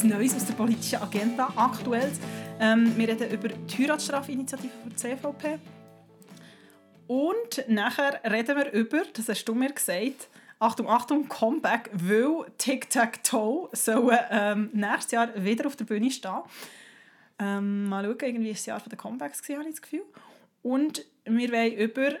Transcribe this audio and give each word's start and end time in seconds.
etwas 0.00 0.04
Neues 0.04 0.34
aus 0.34 0.46
der 0.46 0.54
politischen 0.54 1.02
Agenda, 1.02 1.52
aktuell. 1.56 2.10
Ähm, 2.58 2.96
wir 2.96 3.08
reden 3.08 3.30
über 3.30 3.48
die 3.48 3.78
Heiratsstrafinitiative 3.78 4.70
der 4.86 4.96
CVP. 4.96 5.58
Und 7.06 7.64
nachher 7.68 8.20
reden 8.24 8.56
wir 8.56 8.72
über, 8.72 9.02
das 9.12 9.28
hast 9.28 9.44
du 9.44 9.54
mir 9.54 9.72
gesagt, 9.72 10.28
Achtung, 10.58 10.88
Achtung, 10.88 11.28
Comeback, 11.28 11.90
weil 11.92 12.46
Tic-Tac-Toe 12.56 13.68
soll 13.72 14.18
ähm, 14.30 14.70
nächstes 14.72 15.12
Jahr 15.12 15.28
wieder 15.44 15.66
auf 15.66 15.76
der 15.76 15.84
Bühne 15.84 16.10
stehen. 16.10 16.40
Ähm, 17.38 17.84
mal 17.88 18.04
schauen, 18.04 18.16
irgendwie 18.20 18.46
war 18.46 18.52
das 18.52 18.66
Jahr 18.66 18.80
der 18.80 18.98
Comebacks, 18.98 19.42
habe 19.50 19.62
ich 19.64 19.70
das 19.70 19.82
Gefühl. 19.82 20.04
Und 20.62 21.04
wir 21.24 21.52
wollen 21.52 21.72
über, 21.74 22.12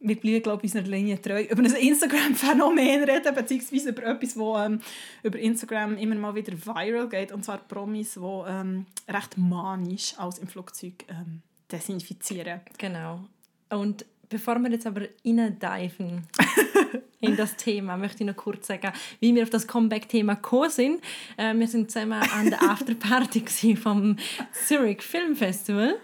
wir 0.00 0.16
bleiben 0.16 0.42
glaube 0.42 0.64
ich 0.64 0.74
unserer 0.74 0.90
Linie 0.90 1.20
treu, 1.20 1.42
über 1.42 1.62
ein 1.62 1.74
Instagram-Phänomen 1.74 3.04
reden, 3.04 3.34
beziehungsweise 3.34 3.90
über 3.90 4.04
etwas, 4.04 4.34
das 4.34 4.66
ähm, 4.66 4.80
über 5.22 5.38
Instagram 5.38 5.96
immer 5.98 6.14
mal 6.16 6.34
wieder 6.34 6.52
viral 6.52 7.08
geht, 7.08 7.32
und 7.32 7.44
zwar 7.44 7.58
Promis, 7.58 8.14
die 8.14 8.20
ähm, 8.20 8.86
recht 9.08 9.36
manisch 9.36 10.14
aus 10.18 10.38
im 10.38 10.48
Flugzeug 10.48 11.04
ähm, 11.08 11.42
desinfizieren. 11.70 12.60
Genau. 12.78 13.20
Und 13.68 14.04
bevor 14.28 14.58
wir 14.58 14.70
jetzt 14.70 14.86
aber 14.86 15.02
diven 15.22 16.26
in 17.20 17.36
das 17.36 17.56
Thema, 17.56 17.96
möchte 17.96 18.24
ich 18.24 18.26
noch 18.26 18.36
kurz 18.36 18.68
sagen, 18.68 18.92
wie 19.20 19.34
wir 19.34 19.42
auf 19.42 19.50
das 19.50 19.66
Comeback-Thema 19.66 20.34
gekommen 20.34 20.70
sind. 20.70 21.02
Äh, 21.36 21.54
wir 21.54 21.68
sind 21.68 21.90
zusammen 21.90 22.22
an 22.22 22.48
der 22.48 22.62
Afterparty 22.70 23.76
vom 23.76 24.16
Zurich 24.66 25.02
Film 25.02 25.36
Festival. 25.36 25.98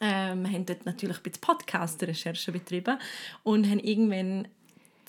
Ähm, 0.00 0.44
wir 0.44 0.52
haben 0.52 0.66
dort 0.66 0.86
natürlich 0.86 1.16
ein 1.16 1.22
bisschen 1.22 1.40
Podcast-Recherche 1.40 2.52
betrieben 2.52 2.98
und 3.42 3.68
haben 3.68 3.80
irgendwann 3.80 4.48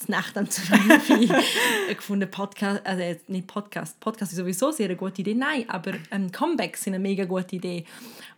die 0.08 0.12
Nacht 0.12 0.38
am 0.38 0.46
gefunden, 1.90 2.30
Podcast, 2.30 2.86
also 2.86 3.04
nicht 3.28 3.48
Podcast, 3.48 4.00
Podcast 4.00 4.32
ist 4.32 4.38
sowieso 4.38 4.72
sehr 4.72 4.86
eine 4.86 4.96
gute 4.96 5.22
Idee, 5.22 5.34
nein, 5.34 5.66
aber 5.68 5.94
ähm, 6.12 6.32
Comebacks 6.32 6.84
sind 6.84 6.94
eine 6.94 7.02
mega 7.02 7.26
gute 7.26 7.58
Idee. 7.58 7.86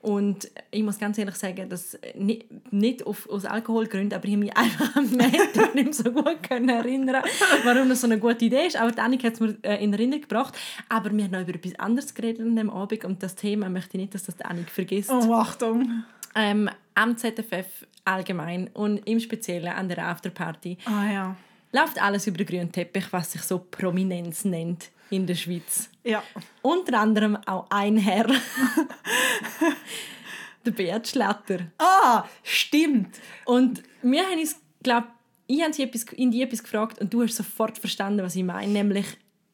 Und 0.02 0.50
ich 0.72 0.82
muss 0.82 0.98
ganz 0.98 1.18
ehrlich 1.20 1.36
sagen, 1.36 1.70
dass 1.70 1.98
nicht, 2.16 2.46
nicht 2.72 3.06
auf, 3.06 3.30
aus 3.30 3.46
Alkoholgründen, 3.46 4.18
aber 4.18 4.26
ich 4.26 4.34
habe 4.34 4.44
mich 4.44 4.58
einfach 4.58 4.96
am 4.96 5.06
Montag 5.12 5.76
nicht 5.76 5.94
so 5.94 6.12
gut 6.12 6.42
können 6.42 6.70
erinnern 6.70 7.24
warum 7.64 7.90
das 7.90 8.02
so 8.02 8.08
eine 8.08 8.18
gute 8.18 8.46
Idee 8.46 8.66
ist. 8.66 8.78
Aber 8.78 9.00
Annika 9.02 9.28
hat 9.28 9.36
es 9.36 9.40
mir 9.40 9.56
äh, 9.62 9.84
in 9.84 9.94
Erinnerung 9.94 10.22
gebracht. 10.22 10.58
Aber 10.90 11.12
wir 11.16 11.24
haben 11.24 11.32
noch 11.32 11.42
über 11.42 11.54
etwas 11.54 11.78
anderes 11.78 12.14
geredet 12.16 12.42
an 12.42 12.56
dem 12.56 12.72
Abend 12.72 13.06
und 13.06 13.22
das 13.22 13.36
Thema 13.36 13.70
möchte 13.70 13.98
ich 13.98 14.02
nicht, 14.02 14.16
dass 14.16 14.24
das 14.24 14.42
Annika 14.42 14.72
vergisst. 14.72 15.12
Oh, 15.12 15.34
Achtung! 15.34 16.04
Ähm, 16.36 16.70
am 16.96 17.18
ZFF 17.18 17.86
allgemein 18.06 18.70
und 18.74 18.98
im 19.08 19.20
Speziellen 19.20 19.74
an 19.74 19.88
der 19.88 20.08
Afterparty. 20.08 20.78
Ah 20.86 21.12
ja 21.12 21.36
läuft 21.72 22.02
alles 22.02 22.28
über 22.28 22.38
den 22.38 22.48
grünen 22.48 22.72
Teppich, 22.72 23.06
was 23.12 23.32
sich 23.32 23.42
so 23.42 23.60
Prominenz 23.60 24.46
nennt 24.46 24.90
in 25.10 25.28
der 25.28 25.36
Schweiz. 25.36 25.90
Ja. 26.04 26.24
Unter 26.62 27.00
anderem 27.00 27.38
auch 27.46 27.66
ein 27.70 27.98
Herr. 27.98 28.28
der 30.66 30.72
Beat 30.72 31.08
Schlatter. 31.08 31.60
Ah, 31.78 32.26
stimmt. 32.44 33.20
Und 33.46 33.84
wir 34.02 34.24
haben 34.24 34.40
uns, 34.40 34.60
glaube 34.84 35.08
ich, 35.48 35.62
habe 35.62 35.84
etwas, 35.84 36.04
in 36.14 36.32
die 36.32 36.42
etwas 36.42 36.64
gefragt 36.64 37.02
und 37.02 37.14
du 37.14 37.24
hast 37.24 37.36
sofort 37.36 37.78
verstanden, 37.78 38.24
was 38.24 38.36
ich 38.36 38.44
meine, 38.44 38.72
nämlich 38.72 39.06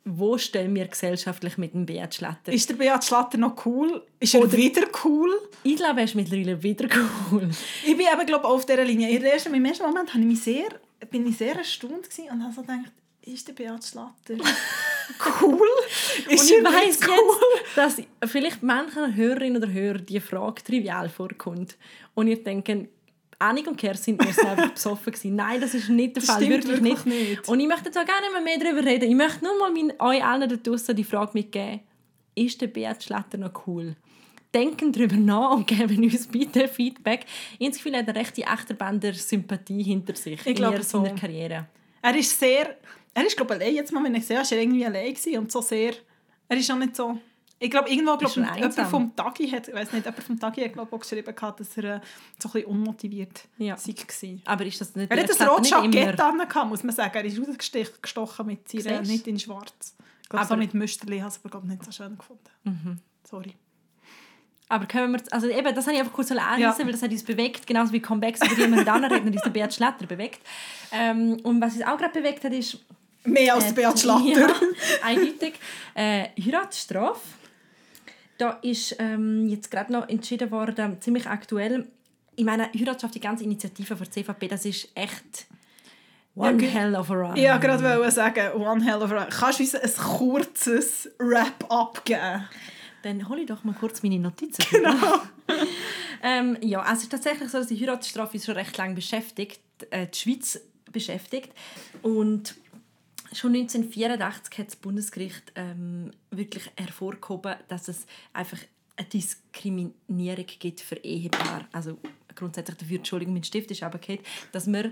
wo 0.10 0.38
stehen 0.38 0.74
wir 0.74 0.88
gesellschaftlich 0.88 1.58
mit 1.58 1.74
dem 1.74 1.86
Beat 1.86 2.16
Schlatter? 2.16 2.52
Ist 2.52 2.70
der 2.70 2.76
Beat 2.76 3.04
Schlatter 3.04 3.38
noch 3.38 3.66
cool? 3.66 4.04
Ist 4.20 4.34
er 4.34 4.42
Oder 4.42 4.54
wieder 4.54 4.88
cool? 5.04 5.30
Ich 5.64 5.76
glaube, 5.76 6.00
er 6.00 6.06
ist 6.06 6.16
mittlerweile 6.16 6.62
wieder 6.64 6.88
cool. 7.32 7.50
Ich 7.86 7.98
bin 7.98 8.08
eben, 8.12 8.26
glaube 8.26 8.46
auf 8.46 8.66
dieser 8.66 8.84
Linie. 8.86 9.10
In 9.10 9.24
ersten, 9.24 9.54
Im 9.54 9.66
ersten 9.66 9.86
Moment 9.86 10.10
habe 10.14 10.22
ich 10.22 10.28
mich 10.28 10.42
sehr 10.42 10.70
bin 11.10 11.28
ich 11.28 11.38
sehr 11.38 11.56
erstaunt 11.56 12.08
und 12.32 12.44
habe 12.44 12.54
so 12.54 12.62
gedacht, 12.62 12.92
ist 13.22 13.48
der 13.48 13.54
Beat 13.54 13.84
Schlatter 13.84 14.36
cool? 15.42 15.68
ist 16.30 16.52
und 16.52 16.58
ich 16.58 16.64
weiss 16.64 17.00
cool? 17.08 17.38
jetzt, 17.76 18.08
dass 18.22 18.30
vielleicht 18.32 18.64
manchen 18.64 19.16
Hörerinnen 19.16 19.62
oder 19.62 19.72
Hörer 19.72 20.00
die 20.00 20.20
Frage 20.20 20.64
trivial 20.64 21.10
vorkommt 21.10 21.78
und 22.14 22.28
ihr 22.28 22.42
denkt, 22.42 22.90
Annik 23.40 23.68
und 23.68 23.78
Kerstin 23.78 24.18
sind 24.20 24.40
einfach 24.46 24.72
besoffen 24.74 25.14
gewesen. 25.14 25.36
Nein, 25.36 25.62
das 25.62 25.74
ist 25.74 25.90
nicht 25.90 26.16
der 26.16 26.24
Fall, 26.24 26.42
wirklich, 26.42 26.82
wirklich 26.82 27.06
nicht. 27.06 27.30
nicht. 27.30 27.48
Und 27.48 27.60
ich 27.60 27.68
möchte 27.68 27.92
zwar 27.92 28.06
gar 28.06 28.20
nicht 28.22 28.34
mehr, 28.34 28.42
mehr 28.42 28.60
darüber 28.60 28.90
reden. 28.90 29.10
Ich 29.10 29.16
möchte 29.16 29.44
nur 29.44 29.58
mal 29.60 29.72
mein, 29.72 29.94
euch 30.00 30.24
allen 30.24 30.50
da 30.50 30.56
draussen 30.56 30.96
die 30.96 31.04
Frage 31.04 31.32
mitgeben, 31.34 31.82
ist 32.36 32.62
der 32.62 32.68
Beat 32.68 33.04
Schlatter 33.04 33.38
noch 33.38 33.68
cool? 33.68 33.96
denken 34.54 34.92
darüber 34.92 35.16
nach 35.16 35.52
und 35.52 35.68
geben 35.68 36.04
uns 36.04 36.28
bitte 36.28 36.68
Feedback. 36.68 37.26
Ich 37.54 37.66
habe 37.66 37.70
das 37.70 37.78
Gefühl, 37.78 37.94
er 37.94 38.00
hat 38.00 38.10
eine 38.10 38.20
rechte 38.20 38.48
Achterbahn 38.48 39.00
der 39.00 39.14
Sympathie 39.14 39.84
hinter 39.84 40.16
sich 40.16 40.40
ich 40.46 40.60
in 40.60 40.84
so. 40.84 41.04
seiner 41.04 41.16
Karriere. 41.16 41.68
Er 42.02 42.16
ist 42.16 42.40
sehr... 42.40 42.78
Er 43.14 43.26
ist, 43.26 43.36
glaube 43.36 43.58
ich, 43.64 43.74
jetzt 43.74 43.92
mal, 43.92 44.04
wenn 44.04 44.14
ich 44.14 44.26
sehe, 44.26 44.40
ist 44.40 44.52
er 44.52 44.60
irgendwie 44.60 44.86
allein 44.86 45.16
und 45.38 45.52
so 45.52 45.62
sehr... 45.62 45.94
Er 46.48 46.58
ist 46.58 46.70
auch 46.72 46.78
nicht 46.78 46.96
so... 46.96 47.18
Ich 47.60 47.72
glaube, 47.72 47.90
irgendwo 47.90 48.18
glaub, 48.18 48.36
jemand 48.36 48.76
vom 48.76 49.16
Tagi 49.16 49.50
hat, 49.50 49.68
ich 49.68 49.74
weiß 49.74 49.92
nicht, 49.94 50.06
jemand 50.06 50.24
vom 50.24 50.40
Tagi 50.40 50.62
hat 50.62 50.74
glaub, 50.74 50.94
auch 50.94 51.00
geschrieben, 51.00 51.34
dass 51.36 51.78
er 51.78 51.84
äh, 51.84 52.00
so 52.38 52.50
ein 52.50 52.52
bisschen 52.52 52.66
unmotiviert 52.66 53.48
ja. 53.58 53.76
war. 53.76 54.40
Aber 54.46 54.66
ist 54.66 54.80
das 54.80 54.96
nicht... 54.96 55.10
Er 55.10 55.24
hat 55.24 55.42
ein 55.42 55.48
rotes 55.48 55.70
Jackett 55.72 56.20
an, 56.20 56.70
muss 56.70 56.84
man 56.84 56.94
sagen. 56.94 57.16
Er 57.16 57.26
ist 57.26 57.40
rausgestochen 57.40 58.46
mit 58.46 58.70
seiner, 58.70 59.02
nicht 59.02 59.26
in 59.26 59.40
schwarz. 59.40 59.96
Ich 60.22 60.30
glaube, 60.30 60.46
so 60.46 60.56
mit 60.56 60.74
Müsterli 60.74 61.20
habe 61.20 61.30
ich 61.30 61.44
es 61.44 61.52
aber 61.54 61.66
nicht 61.66 61.84
so 61.84 61.92
schön 61.92 62.18
gefunden. 62.18 62.44
Mhm. 62.64 63.00
Sorry. 63.24 63.56
Aber 64.70 64.86
können 64.86 65.14
wir, 65.14 65.22
also 65.32 65.48
eben, 65.48 65.74
das 65.74 65.86
habe 65.86 65.96
ich 65.96 66.02
einfach 66.02 66.14
kurz 66.14 66.30
anreißen, 66.30 66.62
ja. 66.62 66.78
weil 66.78 66.92
das 66.92 67.02
hat 67.02 67.12
uns 67.12 67.24
bewegt, 67.24 67.66
genauso 67.66 67.94
wie 67.94 68.02
Comebacks, 68.02 68.42
über 68.52 68.70
wir 68.70 68.84
dann 68.84 69.04
reden, 69.06 69.34
ist 69.34 69.46
der 69.46 69.50
Beat 69.50 69.74
Schlatter 69.74 70.06
bewegt. 70.06 70.42
Ähm, 70.92 71.38
und 71.44 71.62
was 71.62 71.76
uns 71.76 71.84
auch 71.86 71.98
gerade 71.98 72.14
bewegt 72.14 72.44
hat, 72.44 72.54
ist... 72.54 72.78
Mehr 73.24 73.56
als 73.56 73.72
äh, 73.72 73.74
der 73.74 73.82
Beat 73.82 74.00
Schlatter. 74.00 74.26
Ja, 74.26 74.50
eindeutig. 75.02 75.54
Äh, 75.96 76.28
Heiratsstrafe. 76.40 77.20
Da 78.38 78.52
ist 78.62 78.96
ähm, 79.00 79.48
jetzt 79.48 79.72
gerade 79.72 79.92
noch 79.92 80.08
entschieden 80.10 80.52
worden, 80.52 81.02
ziemlich 81.02 81.28
aktuell, 81.28 81.88
ich 82.36 82.46
meine, 82.46 82.70
Heiratsstrafe, 82.72 83.14
die 83.14 83.20
ganze 83.20 83.44
Initiative 83.44 83.96
von 83.96 84.12
CVP, 84.12 84.48
das 84.48 84.66
ist 84.66 84.90
echt... 84.96 85.48
One 86.36 86.64
ja, 86.64 86.70
hell 86.70 86.96
of 86.96 87.10
a 87.10 87.16
run. 87.16 87.36
Ja, 87.36 87.58
gerade 87.58 87.84
wollte 87.84 88.12
sagen, 88.12 88.62
one 88.62 88.86
hell 88.86 89.02
of 89.02 89.12
a 89.12 89.16
run. 89.16 89.30
Kannst 89.32 89.60
du 89.60 89.64
uns 89.64 89.74
ein 89.74 90.18
kurzes 90.18 91.10
Wrap-up 91.18 92.06
geben? 92.06 92.48
Dann 93.02 93.28
hole 93.28 93.42
ich 93.42 93.48
doch 93.48 93.64
mal 93.64 93.74
kurz 93.74 94.04
meine 94.04 94.20
Notizen. 94.20 94.64
Genau. 94.70 94.92
ähm, 96.24 96.58
ja, 96.62 96.82
also 96.82 96.94
es 96.94 97.04
ist 97.04 97.12
tatsächlich 97.12 97.50
so, 97.50 97.58
dass 97.58 97.68
die 97.68 97.80
Heiratsstrafe 97.80 98.40
schon 98.40 98.54
recht 98.54 98.78
lange 98.78 98.94
beschäftigt, 98.94 99.62
äh, 99.90 100.06
die 100.06 100.20
Schweiz 100.20 100.60
beschäftigt. 100.92 101.52
Und 102.04 102.56
schon 103.38 103.56
1984 103.56 104.58
hat 104.58 104.68
das 104.68 104.76
Bundesgericht 104.76 105.52
ähm, 105.56 106.12
wirklich 106.32 106.70
hervorgehoben, 106.76 107.56
dass 107.68 107.88
es 107.88 108.06
einfach 108.34 108.60
eine 108.96 109.08
Diskriminierung 109.08 110.46
gibt 110.60 110.82
für 110.82 110.96
Ehepaare. 110.98 111.68
Also 111.72 111.98
grundsätzlich 112.36 112.78
dafür, 112.78 112.98
Entschuldigung, 112.98 113.34
mein 113.34 113.44
Stift 113.44 113.72
ist 113.72 113.84
aber 113.84 114.00
geht, 114.00 114.22
dass 114.52 114.68
wir 114.68 114.92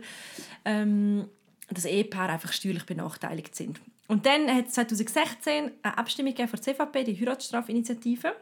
ähm, 0.63 1.27
das 1.69 1.85
Ehepaar 1.85 2.29
einfach 2.29 2.53
steuerlich 2.53 2.85
benachteiligt 2.85 3.55
sind. 3.55 3.81
Und 4.07 4.25
dann 4.25 4.47
hat 4.53 4.67
es 4.67 4.73
2016 4.73 5.71
eine 5.81 5.97
Abstimmung 5.97 6.35
von 6.35 6.47
der 6.47 6.61
CVP, 6.61 7.03
die 7.05 7.19
Heiratsstrafinitiative. 7.19 8.35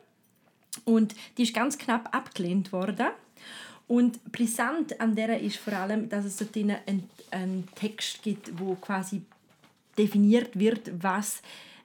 Und 0.84 1.16
die 1.38 1.44
ist 1.44 1.53
ganz 1.53 1.78
knapp 1.78 2.13
abgelehnt 2.13 2.74
worden. 2.74 3.08
Und 3.88 4.24
brisant 4.31 5.00
an 5.00 5.16
der 5.16 5.40
ist 5.40 5.58
vor 5.58 5.74
allem, 5.74 6.09
dass 6.09 6.25
es 6.25 6.38
dort 6.38 6.56
einen, 6.58 7.09
einen 7.31 7.68
Text 7.75 8.24
gibt, 8.24 8.59
wo 8.59 8.75
quasi 8.75 9.22
definiert 9.98 10.58
wird, 10.58 10.92
was 11.02 11.42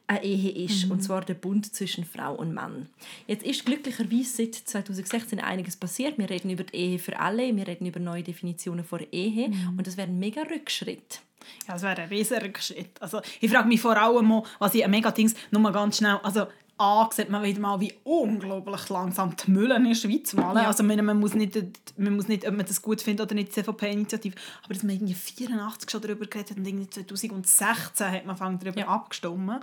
eine 0.09 0.25
Ehe 0.25 0.65
ist, 0.65 0.87
mhm. 0.87 0.93
und 0.93 1.03
zwar 1.03 1.23
der 1.23 1.35
Bund 1.35 1.75
zwischen 1.75 2.05
Frau 2.05 2.35
und 2.35 2.55
Mann. 2.55 2.89
Jetzt 3.27 3.45
ist 3.45 3.67
glücklicherweise 3.67 4.37
seit 4.45 4.55
2016 4.55 5.39
einiges 5.39 5.77
passiert. 5.77 6.17
Wir 6.17 6.31
reden 6.31 6.51
über 6.51 6.65
die 6.65 6.77
Ehe 6.77 6.99
für 6.99 7.19
alle, 7.21 7.55
wir 7.55 7.67
reden 7.67 7.87
über 7.87 8.01
neue 8.01 8.23
Definitionen 8.23 8.85
von 8.85 9.01
Ehe 9.13 9.51
mhm. 9.51 9.75
und 9.77 9.87
das 9.87 9.97
wäre 9.97 10.09
ein 10.09 10.19
mega 10.19 10.43
Rückschritt. 10.43 11.21
Ja, 11.67 11.75
das 11.75 11.83
wäre 11.83 12.01
ein 12.01 12.09
riesiger 12.09 12.51
Schritt. 12.61 13.01
Also, 13.01 13.21
ich 13.41 13.51
frage 13.51 13.69
mich 13.69 13.81
vor 13.81 13.97
allem, 13.97 14.43
was 14.59 14.75
ich 14.75 14.85
ein 14.85 14.91
mega 14.91 15.11
Dings, 15.11 15.35
nur 15.51 15.61
mal 15.61 15.73
ganz 15.73 15.99
schnell, 15.99 16.19
also 16.23 16.47
A, 16.79 17.09
sieht 17.13 17.29
man 17.29 17.43
wieder 17.43 17.61
mal, 17.61 17.81
wie 17.81 17.93
unglaublich 18.05 18.89
langsam 18.89 19.35
die 19.37 19.51
Mühlen 19.51 19.85
in 19.85 19.89
der 19.89 19.95
Schweiz 19.95 20.33
malen. 20.33 20.59
Ja. 20.59 20.69
Also 20.69 20.85
man, 20.85 21.05
man, 21.05 21.19
muss 21.19 21.35
nicht, 21.35 21.57
man 21.97 22.15
muss 22.15 22.29
nicht, 22.29 22.47
ob 22.47 22.57
man 22.57 22.65
das 22.65 22.81
gut 22.81 23.03
findet 23.03 23.27
oder 23.27 23.35
nicht, 23.35 23.49
die 23.49 23.63
CVP-Initiative, 23.63 24.37
aber 24.63 24.75
dass 24.75 24.85
man 24.85 24.95
irgendwie 24.95 25.15
84 25.15 25.91
schon 25.91 26.01
darüber 26.01 26.27
geredet 26.27 26.53
hat 26.53 26.59
und 26.59 26.67
irgendwie 26.67 26.89
2016 26.89 28.13
hat 28.13 28.27
man 28.27 28.59
darüber 28.59 28.79
ja. 28.79 28.89
abgestimmt. 28.89 29.61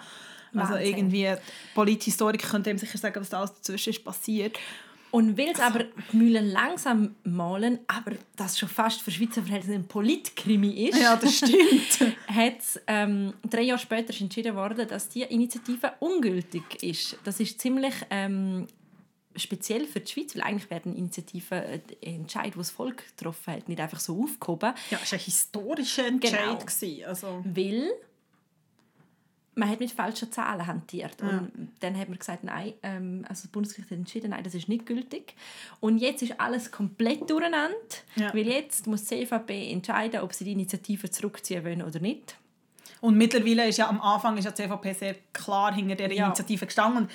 Also 0.53 0.75
irgendwie, 0.75 1.33
Polithistoriker 1.73 2.47
können 2.47 2.63
dem 2.63 2.77
sicher 2.77 2.97
sagen, 2.97 3.19
was 3.19 3.29
da 3.29 3.39
alles 3.39 3.53
dazwischen 3.53 3.89
ist 3.89 4.03
passiert. 4.03 4.57
Und 5.12 5.38
weil 5.38 5.50
es 5.50 5.60
aber 5.60 5.86
die 6.12 6.18
Mühlen 6.18 6.52
langsam 6.52 7.16
malen, 7.24 7.80
aber 7.88 8.12
das 8.36 8.60
schon 8.60 8.68
fast 8.68 9.02
für 9.02 9.12
Schweizer 9.12 9.42
Verhältnisse 9.42 9.75
ein 9.75 9.88
Politkrimi 9.88 10.90
ist, 10.90 11.00
ja, 11.00 11.16
das 11.16 11.38
stimmt. 11.38 12.16
hat 12.28 12.81
ähm, 12.88 13.34
drei 13.50 13.62
Jahre 13.62 13.80
später 13.80 14.13
entschieden 14.19 14.56
worden, 14.56 14.88
dass 14.88 15.07
die 15.10 15.22
Initiative 15.22 15.94
ungültig 16.00 16.84
ist. 16.84 17.18
Das 17.24 17.40
ist 17.40 17.62
ziemlich 17.62 17.94
ähm, 18.10 18.68
speziell 19.36 19.86
für 19.86 20.00
die 20.00 20.12
Schweiz, 20.12 20.36
weil 20.36 20.44
eigentlich 20.44 20.69
werden 20.69 20.96
Initiativen 20.96 21.57
äh, 21.57 21.80
Entscheid, 22.02 22.54
die 22.54 22.57
das 22.57 22.72
Volk 22.72 23.06
getroffen 23.18 23.54
hat, 23.54 23.69
nicht 23.69 23.80
einfach 23.80 24.00
so 24.00 24.24
aufgehoben. 24.24 24.74
Ja, 24.90 25.00
es 25.02 25.12
war 25.12 25.19
ein 25.19 25.24
historischer 25.24 26.07
Entscheid. 26.07 26.66
Genau. 26.80 27.07
Also. 27.07 27.44
Weil 27.44 27.92
man 29.56 29.69
hat 29.69 29.80
mit 29.80 29.92
falschen 29.92 30.31
Zahlen 30.31 30.68
hantiert. 30.68 31.22
Und 31.22 31.69
dann 31.80 31.98
hat 31.98 32.10
man 32.10 32.19
gesagt, 32.19 32.44
nein, 32.44 32.74
ähm, 32.84 33.25
also 33.30 33.44
das 33.44 33.52
Bundesgericht 33.52 33.90
hat 33.92 33.98
entschieden, 33.98 34.31
nein, 34.31 34.44
das 34.44 34.54
ist 34.54 34.68
nicht 34.68 34.86
gültig. 34.86 35.34
Und 35.80 35.98
jetzt 36.00 36.22
ist 36.22 36.40
alles 36.40 36.72
komplett 36.72 37.30
durcheinander, 37.30 37.75
Ja. 38.16 38.34
weil 38.34 38.48
jetzt 38.48 38.86
muss 38.88 39.06
die 39.06 39.25
CVP 39.25 39.72
entscheiden, 39.72 40.22
ob 40.22 40.34
sie 40.34 40.44
die 40.44 40.52
Initiative 40.52 41.10
zurückziehen 41.10 41.63
wollen 41.63 41.81
oder 41.81 42.00
nicht. 42.00 42.36
Und 43.02 43.18
mittlerweile 43.18 43.68
ist 43.68 43.78
ja 43.78 43.88
am 43.88 44.02
Anfang 44.02 44.38
ist 44.38 44.46
ja 44.46 44.52
die 44.52 44.63
CVP 44.63 44.94
sehr 44.94 45.16
klar 45.31 45.74
hinter 45.74 45.96
dieser 45.96 46.12
Ja. 46.12 46.25
Initiative 46.28 46.66
gestanden. 46.66 47.07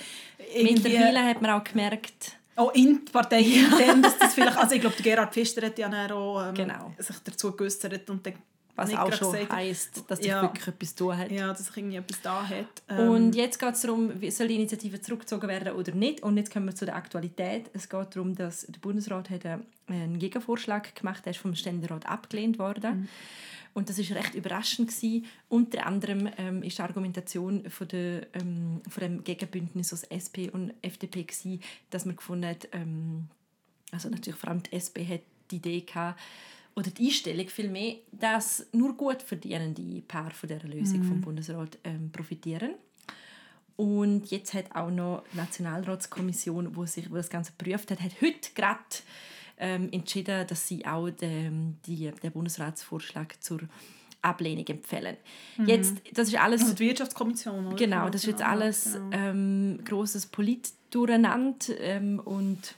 Mittlerweile 0.62 1.24
hat 1.24 1.42
man 1.42 1.50
auch 1.52 1.64
gemerkt, 1.64 2.36
Auch 2.56 2.72
in 2.74 3.04
der 3.04 3.12
Partei 3.12 3.40
intern, 3.40 4.02
dass 4.02 4.18
das 4.18 4.34
vielleicht... 4.34 4.56
Also 4.58 4.74
ich 4.74 4.80
glaube, 4.82 4.96
der 4.96 5.04
Gerhard 5.04 5.32
Pfister 5.32 5.64
hat 5.66 5.78
ja 5.78 5.88
auch 6.14 6.48
ähm, 6.48 6.54
Genau. 6.54 6.92
sich 6.98 7.16
dazu 7.24 7.52
geäussert 7.56 8.08
und 8.10 8.26
dann 8.26 8.34
was 8.80 8.94
auch 8.94 9.12
schon 9.12 9.32
gesagt, 9.32 9.52
heisst, 9.52 9.96
dass 10.08 10.18
das 10.18 10.24
Ja. 10.26 10.42
wirklich 10.42 10.66
etwas 10.68 10.94
zu 10.94 11.04
tun 11.04 11.16
hat. 11.18 11.30
Ja, 11.30 11.48
dass 11.48 11.76
irgendwie 11.76 11.96
etwas 11.96 12.20
da 12.22 12.48
hat. 12.48 12.82
Ähm, 12.88 13.08
Und 13.10 13.34
jetzt 13.34 13.58
geht 13.58 13.74
es 13.74 13.80
darum, 13.82 14.10
soll 14.30 14.48
die 14.48 14.54
Initiative 14.56 15.00
zurückgezogen 15.00 15.48
werden 15.48 15.74
oder 15.74 15.92
nicht. 15.92 16.22
Und 16.22 16.36
jetzt 16.36 16.52
kommen 16.52 16.66
wir 16.66 16.74
zu 16.74 16.84
der 16.86 16.96
Aktualität. 16.96 17.70
Es 17.72 17.88
geht 17.88 18.14
darum, 18.16 18.34
dass 18.34 18.66
der 18.66 18.78
Bundesrat 18.80 19.30
hat 19.30 19.44
einen- 19.46 19.66
einen 19.88 20.18
Gegenvorschlag 20.18 20.94
gemacht 20.94 21.18
hat, 21.18 21.26
der 21.26 21.30
ist 21.32 21.38
vom 21.40 21.54
Ständerat 21.54 22.06
abgelehnt 22.06 22.58
worden. 22.58 23.08
Und 23.72 23.88
das 23.88 23.98
ist 24.00 24.10
recht 24.12 24.34
überraschend 24.34 24.88
gewesen. 24.88 25.26
Unter 25.48 25.86
anderem 25.86 26.28
ähm, 26.38 26.62
ist 26.64 26.78
die 26.78 26.82
Argumentation 26.82 27.70
von, 27.70 27.86
der, 27.86 28.26
ähm, 28.34 28.80
von 28.88 29.00
dem 29.00 29.22
Gegenbündnis 29.22 29.92
aus 29.92 30.02
SP 30.10 30.50
und 30.50 30.72
FDP 30.82 31.22
gewesen, 31.22 31.60
dass 31.90 32.04
man 32.04 32.16
gefunden 32.16 32.46
hat, 32.46 32.66
ähm, 32.72 33.28
also 33.92 34.08
natürlich 34.08 34.38
vor 34.40 34.50
allem 34.50 34.62
die 34.64 34.72
SP 34.74 35.06
hat 35.06 35.20
die 35.52 35.56
Idee 35.56 35.80
gehabt, 35.82 36.18
oder 36.76 36.90
die 36.90 37.06
Einstellung 37.06 37.48
vielmehr, 37.48 37.96
dass 38.12 38.66
nur 38.72 38.96
gut 38.96 39.22
verdienende 39.22 40.02
Paar 40.02 40.30
von 40.30 40.48
dieser 40.48 40.68
Lösung 40.68 41.02
vom 41.02 41.20
Bundesrat 41.20 41.78
ähm, 41.84 42.10
profitieren. 42.12 42.74
Und 43.76 44.30
jetzt 44.30 44.52
hat 44.54 44.74
auch 44.74 44.90
noch 44.90 45.24
die 45.32 45.38
Nationalratskommission, 45.38 46.76
wo 46.76 46.84
sich 46.86 47.10
wo 47.10 47.14
das 47.16 47.30
Ganze 47.30 47.52
geprüft 47.56 47.90
hat, 47.90 48.00
hat 48.00 48.12
heute 48.20 48.50
gerade 48.54 48.78
ähm, 49.58 49.88
entschieden, 49.92 50.46
dass 50.46 50.68
sie 50.68 50.84
auch 50.86 51.08
den, 51.10 51.78
die, 51.86 52.10
den 52.10 52.32
Bundesratsvorschlag 52.32 53.42
zur 53.42 53.60
Ablehnung 54.22 54.66
empfehlen. 54.66 55.16
Jetzt, 55.64 55.96
das 56.12 56.28
ist 56.28 56.38
alles 56.38 56.62
also 56.62 56.74
die 56.74 56.84
Wirtschaftskommission, 56.84 57.68
oder? 57.68 57.76
Genau, 57.76 58.10
das 58.10 58.22
ist 58.22 58.26
jetzt 58.28 58.42
alles 58.42 58.92
Genau. 58.94 59.16
ähm, 59.16 59.80
grosses 59.84 60.26
Polit-Durcheinander 60.26 61.78
ähm, 61.80 62.20
und 62.20 62.74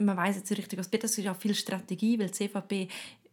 man 0.00 0.16
weiß 0.16 0.36
jetzt 0.36 0.50
nicht 0.50 0.58
richtig, 0.58 0.78
was 0.78 0.90
wird. 0.92 1.04
Das 1.04 1.16
ist 1.16 1.28
auch 1.28 1.36
viel 1.36 1.54
Strategie, 1.54 2.18
weil 2.18 2.26
die 2.26 2.32
CVP 2.32 2.88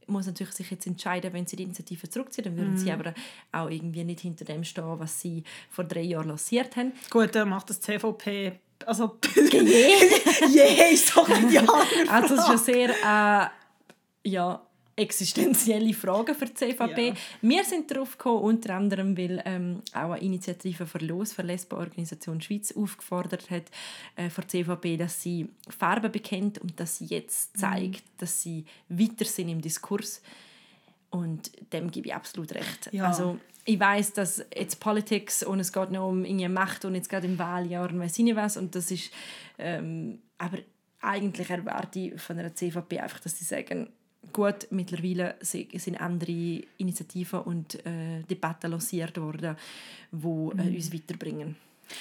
muss 0.10 0.26
natürlich 0.26 0.54
sich 0.54 0.72
jetzt 0.72 0.88
entscheiden, 0.88 1.34
wenn 1.34 1.46
sie 1.46 1.58
die 1.58 1.64
Initiative 1.64 2.10
zurückziehen, 2.10 2.46
dann 2.46 2.56
würden 2.58 2.74
Mhm. 2.74 2.78
sie 2.78 2.92
aber 2.92 3.14
auch 3.52 3.70
irgendwie 3.70 4.04
nicht 4.06 4.22
hinter 4.22 4.46
dem 4.46 4.64
stehen, 4.64 4.86
was 5.00 5.20
sie 5.20 5.44
vor 5.70 5.84
drei 5.84 6.02
Jahren 6.02 6.30
lanciert 6.30 6.76
haben. 6.78 6.94
Gut, 7.10 7.36
dann 7.36 7.50
macht 7.50 7.70
das 7.70 7.82
CVP... 7.82 8.54
Also... 8.86 9.18
Je. 9.52 9.60
Je, 10.50 10.94
ist 10.94 11.16
doch 11.16 11.28
nicht 11.28 11.52
die 11.52 11.58
andere 11.60 11.78
Also 12.08 12.36
das 12.36 12.46
ist 12.46 12.50
eine 12.50 12.58
sehr 12.58 12.90
äh, 12.90 14.30
ja, 14.30 14.62
existenzielle 14.98 15.94
Frage 15.94 16.34
für 16.34 16.46
die 16.46 16.54
CVP. 16.56 17.08
Ja. 17.10 17.14
Wir 17.42 17.64
sind 17.64 17.90
darauf 17.92 18.18
gekommen, 18.18 18.42
unter 18.42 18.76
anderem, 18.76 19.18
weil 19.18 19.42
ähm, 19.46 19.82
auch 19.94 20.12
eine 20.12 20.22
Initiative 20.22 20.86
für 20.86 20.98
Los, 20.98 21.34
für 21.34 21.44
Lesbenorganisation 21.44 22.42
Schweiz, 22.42 22.74
aufgefordert 22.76 23.50
hat 23.50 23.66
äh, 24.16 24.30
für 24.30 24.42
die 24.42 24.64
CVP, 24.64 24.98
dass 24.98 25.22
sie 25.22 25.50
Farbe 25.70 26.10
bekennt 26.10 26.58
und 26.58 26.80
dass 26.80 26.98
sie 26.98 27.06
jetzt 27.06 27.56
Mhm. 27.56 27.60
zeigt, 27.62 28.04
dass 28.18 28.42
sie 28.42 28.66
weiter 28.90 29.26
sind 29.26 29.50
im 29.50 29.62
Diskurs. 29.62 30.22
Und 31.10 31.52
dem 31.72 31.90
gebe 31.90 32.08
ich 32.08 32.16
absolut 32.16 32.54
recht. 32.54 32.90
Ja. 32.92 33.06
Also, 33.08 33.40
ich 33.66 33.80
weiß, 33.80 34.14
dass 34.14 34.44
jetzt 34.56 34.80
Politics 34.80 35.44
und 35.44 35.60
es 35.60 35.72
geht 35.72 35.92
noch 35.92 36.10
um 36.10 36.26
irgendwie 36.26 36.48
Macht 36.48 36.86
und 36.86 36.96
jetzt 36.96 37.10
gerade 37.10 37.28
im 37.28 37.38
Wahljahr 37.38 37.90
und 37.90 38.00
weiß 38.00 38.18
ich 38.18 38.24
nicht 38.26 38.36
was 38.36 38.58
und 38.58 38.76
das 38.76 38.92
ist 38.92 39.12
ähm, 39.58 40.20
aber 40.38 40.60
eigentlich 41.02 41.50
erwarte 41.50 42.00
ich 42.00 42.22
von 42.22 42.40
einer 42.40 42.54
CVP 42.56 43.00
einfach, 43.00 43.20
dass 43.20 43.38
sie 43.38 43.46
sagen, 43.46 43.90
gut, 44.34 44.68
mittlerweile 44.72 45.36
si- 45.42 45.68
sind 45.78 46.00
andere 46.00 46.62
Initiativen 46.78 47.42
und 47.42 47.76
äh, 47.86 48.24
Debatten 48.30 48.72
lanciert 48.72 49.18
worden, 49.20 49.56
die 50.12 50.28
äh, 50.28 50.76
uns 50.76 50.94
weiterbringen. 50.94 51.56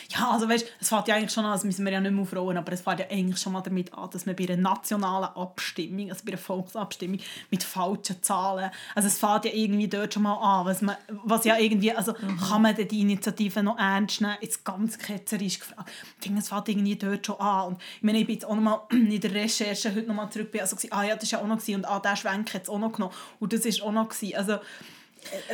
Ja, 0.09 0.31
also 0.31 0.49
weißt, 0.49 0.67
es 0.81 0.89
fängt 0.89 1.09
ja 1.09 1.17
eigentlich 1.17 1.33
schon 1.33 1.45
an, 1.45 1.53
das 1.53 1.65
müssen 1.65 1.85
wir 1.85 1.93
ja 1.93 2.01
nicht 2.01 2.13
mehr 2.13 2.23
aufrollen, 2.23 2.59
aber 2.59 2.73
es 2.73 2.81
fängt 2.81 3.01
ja 3.01 3.07
eigentlich 3.11 3.39
schon 3.41 3.53
mal 3.53 3.61
damit 3.61 3.93
an, 3.95 4.11
dass 4.11 4.27
man 4.27 4.37
bei 4.37 4.45
einer 4.45 4.57
nationalen 4.57 5.31
Abstimmung, 5.37 6.11
also 6.11 6.25
bei 6.25 6.33
einer 6.33 6.39
Volksabstimmung 6.39 7.19
mit 7.51 7.63
falschen 7.63 8.23
Zahlen, 8.23 8.71
also 8.95 9.09
es 9.09 9.19
fängt 9.19 9.45
ja 9.45 9.51
irgendwie 9.53 9.89
dort 9.89 10.15
schon 10.15 10.23
mal 10.25 10.35
an, 10.35 10.67
was, 10.67 10.83
man, 10.83 10.97
was 11.25 11.45
ja 11.45 11.59
irgendwie, 11.59 11.93
also 11.93 12.15
kann 12.15 12.63
man 12.63 12.75
denn 12.75 12.89
die 12.89 13.01
Initiative 13.01 13.63
noch 13.63 13.79
ernst 13.79 14.21
nehmen, 14.21 14.37
jetzt 14.41 14.65
ganz 14.65 14.99
ketzerisch 14.99 15.61
gefragt. 15.61 15.91
Ich 16.19 16.25
finde, 16.25 16.41
es 16.41 16.49
fängt 16.49 16.69
irgendwie 16.69 16.97
dort 16.97 17.27
schon 17.27 17.41
an 17.41 17.69
und 17.69 17.83
ich 17.97 18.03
meine, 18.03 18.19
ich 18.19 18.27
bin 18.27 18.35
jetzt 18.35 18.45
auch 18.45 18.55
noch 18.55 18.63
mal 18.63 18.81
in 18.91 19.21
der 19.21 19.33
Recherche 19.33 19.95
heute 19.95 20.07
noch 20.07 20.15
mal 20.15 20.31
zurück, 20.31 20.51
bin 20.51 20.61
also 20.61 20.77
ah 20.91 21.05
ja, 21.05 21.15
das 21.15 21.25
ist 21.25 21.33
ja 21.33 21.41
auch 21.41 21.47
noch 21.47 21.59
gewesen, 21.59 21.77
und 21.77 21.85
ah, 21.85 22.01
der 22.01 22.17
Schwenk 22.17 22.53
hat 22.55 22.63
es 22.63 22.69
auch 22.69 22.79
noch 22.79 22.93
genommen 22.93 23.15
und 23.41 23.53
das 23.53 23.65
ist 23.65 23.83
auch 23.83 23.93
noch 23.93 24.09
gewesen. 24.09 24.37
also 24.37 24.59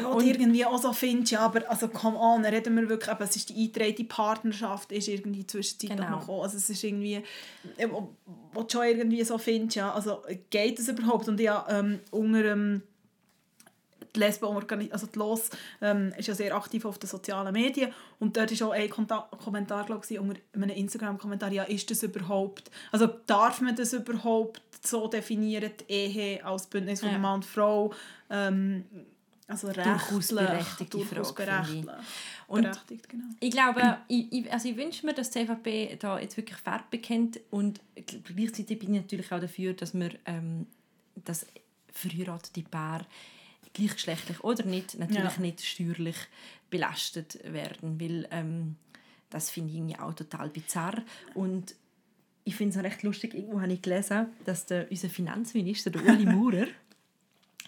wo 0.03 0.19
du 0.21 0.27
irgendwie 0.27 0.65
auch 0.65 0.79
so 0.81 0.93
findest, 0.93 1.33
ja, 1.33 1.41
aber 1.41 1.69
also 1.71 1.89
come 1.89 2.19
on, 2.19 2.45
reden 2.45 2.77
wir 2.77 2.89
wirklich, 2.89 3.11
eben, 3.15 3.23
es 3.25 3.37
ist 3.37 3.49
die 3.49 3.55
eingetragene 3.65 4.09
Partnerschaft, 4.09 4.93
ist 4.93 5.09
irgendwie 5.09 5.47
zwischenzeitlich 5.47 5.99
Genau. 5.99 6.11
noch 6.11 6.21
gekommen. 6.21 6.43
also 6.43 6.57
es 6.57 6.69
ist 6.71 6.83
irgendwie, 6.85 7.23
äh, 7.77 7.89
wo, 7.91 8.15
wo 8.53 8.63
du 8.63 8.71
schon 8.71 8.85
irgendwie 8.87 9.23
so 9.25 9.39
findest, 9.39 9.77
ja, 9.77 9.93
also 9.93 10.23
geht 10.51 10.79
das 10.79 10.89
überhaupt? 10.89 11.29
Und 11.29 11.41
ja, 11.41 11.65
ähm, 11.69 12.01
unter 12.11 12.45
ähm, 12.45 12.83
die 14.15 14.19
Lesbenorganisation, 14.21 14.93
also 14.93 15.07
die 15.07 15.19
LOS, 15.19 15.51
ähm, 15.81 16.13
ist 16.19 16.29
ja 16.29 16.35
sehr 16.35 16.55
aktiv 16.55 16.85
auf 16.85 16.99
den 16.99 17.09
sozialen 17.09 17.53
Medien 17.53 17.93
und 18.19 18.37
dort 18.37 18.61
war 18.61 18.69
auch 18.69 18.73
ein 18.73 18.91
Konta 18.91 19.29
Kommentar, 19.43 19.87
glaube 19.87 20.05
ich, 20.09 20.19
unter 20.19 20.39
einem 20.53 20.69
Instagram-Kommentar, 20.69 21.51
ja, 21.53 21.63
ist 21.65 21.91
das 21.91 22.03
überhaupt, 22.03 22.71
also 22.91 23.07
darf 23.27 23.61
man 23.63 23.75
das 23.75 23.95
überhaupt 23.95 24.61
so 24.85 25.07
definieren, 25.07 25.71
die 25.89 25.93
Ehe 25.93 26.45
als 26.45 26.67
Bündnis 26.67 27.01
von 27.01 27.11
Ja. 27.11 27.19
Mann 27.19 27.37
und 27.37 27.45
Frau, 27.47 27.93
ähm, 28.29 28.85
also 29.49 29.73
Durchaus 29.73 30.29
berechtigte 30.29 30.99
durchaus 30.99 31.31
Frage, 31.33 31.73
berechtigt. 31.73 31.89
Und 32.47 32.63
berechtigt, 32.63 33.09
genau. 33.09 33.25
Ich 33.41 33.51
glaube, 33.51 33.99
ich, 34.09 34.53
also 34.53 34.69
ich 34.69 34.77
wünsche 34.77 35.05
mir, 35.05 35.15
dass 35.15 35.31
die 35.31 35.45
CVP 35.47 35.97
da 35.99 36.19
jetzt 36.19 36.37
wirklich 36.37 36.59
Farbe 36.59 36.85
bekennt 36.91 37.41
und 37.51 37.81
gleichzeitig 38.25 38.79
bin 38.79 38.95
ich 38.95 39.03
natürlich 39.03 39.33
auch 39.33 39.41
dafür, 39.41 39.75
dass 39.75 39.95
wir 39.95 40.11
ähm, 40.27 40.67
das 41.25 41.47
verheiratete 41.93 42.63
Paar 42.63 43.05
gleichgeschlechtlich 43.75 44.43
oder 44.45 44.65
nicht, 44.65 44.99
natürlich 44.99 45.37
Ja. 45.37 45.41
nicht 45.41 45.65
steuerlich 45.65 46.17
belastet 46.71 47.39
werden, 47.45 48.01
weil 48.01 48.29
ähm, 48.31 48.77
das 49.31 49.51
finde 49.51 49.73
ich 49.73 49.99
auch 49.99 50.15
total 50.15 50.49
bizarr 50.51 51.03
und 51.35 51.75
ich 52.45 52.57
finde 52.57 52.73
es 52.73 52.79
auch 52.79 52.83
recht 52.85 53.03
lustig, 53.03 53.35
irgendwo 53.35 53.61
habe 53.61 53.73
ich 53.73 53.83
gelesen, 53.83 54.27
dass 54.45 54.67
der, 54.67 54.91
unser 54.91 55.09
Finanzminister, 55.09 55.91
der 55.91 56.05
Uli 56.05 56.27
Maurer, 56.35 56.67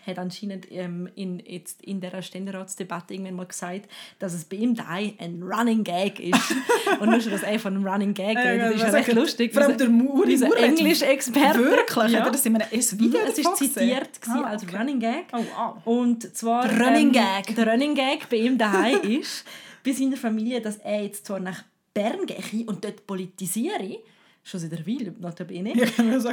hat 0.07 0.19
anscheinend 0.19 0.71
ähm, 0.71 1.09
in, 1.15 1.39
jetzt 1.41 1.83
in 1.83 2.01
der 2.01 2.21
Ständeratsdebatte 2.23 3.15
irgendwann 3.15 3.37
mal 3.37 3.47
gesagt, 3.47 3.89
dass 4.19 4.35
es 4.35 4.45
bei 4.45 4.57
ihm 4.57 4.75
da 4.75 4.85
ein 4.89 5.43
Running 5.43 5.85
Gag 5.85 6.21
ist. 6.21 6.55
und 7.01 7.11
nur 7.11 7.21
schon, 7.21 7.33
dass 7.33 7.43
er 7.43 7.59
von 7.59 7.75
einem 7.75 7.87
Running 7.87 8.15
Gag 8.15 8.37
redet, 8.37 8.75
ist 8.75 8.83
ja 8.83 8.91
recht 8.91 9.13
lustig. 9.13 9.53
Vor 9.55 9.63
allem 9.63 9.79
der 9.79 9.89
Uri 9.89 10.33
Unser 10.33 10.49
Maurer 10.49 10.59
hat- 10.61 10.65
Englisch-Experte. 10.79 11.59
Wirklich? 11.59 12.13
Ja. 12.13 12.21
Hat 12.21 12.27
er 12.27 12.33
das 12.33 12.47
in 12.47 12.57
einem 12.57 12.69
ersten 12.71 12.99
Video 13.01 13.21
Es 13.27 13.37
gesehen? 13.37 13.55
zitiert 13.57 14.11
Ah, 14.29 14.43
als 14.43 14.63
okay. 14.63 14.77
Running 14.77 15.01
Gag. 15.01 15.25
Oh, 15.33 15.39
wow. 15.57 15.77
Und 15.87 16.37
zwar 16.37 16.69
Der 16.69 16.81
Running 16.87 17.07
ähm, 17.09 17.13
Gag. 17.13 17.55
Der 17.57 17.67
Running 17.67 17.95
Gag 17.95 18.29
bei 18.29 18.37
ihm 18.37 18.59
daheim 18.59 19.01
ist, 19.21 19.45
bei 19.85 19.93
seiner 19.93 20.17
Familie, 20.17 20.61
dass 20.61 20.77
er 20.79 21.03
jetzt 21.03 21.27
zwar 21.27 21.41
nach 21.41 21.63
Bern 21.93 22.27
gehe 22.27 22.65
und 22.67 22.85
dort 22.85 23.07
politisiere, 23.07 23.99
schon 24.47 24.61
seit 24.61 24.73
einer 24.75 24.87
Weile, 24.87 25.13
notabene, 25.19 25.73
Ja, 25.75 25.87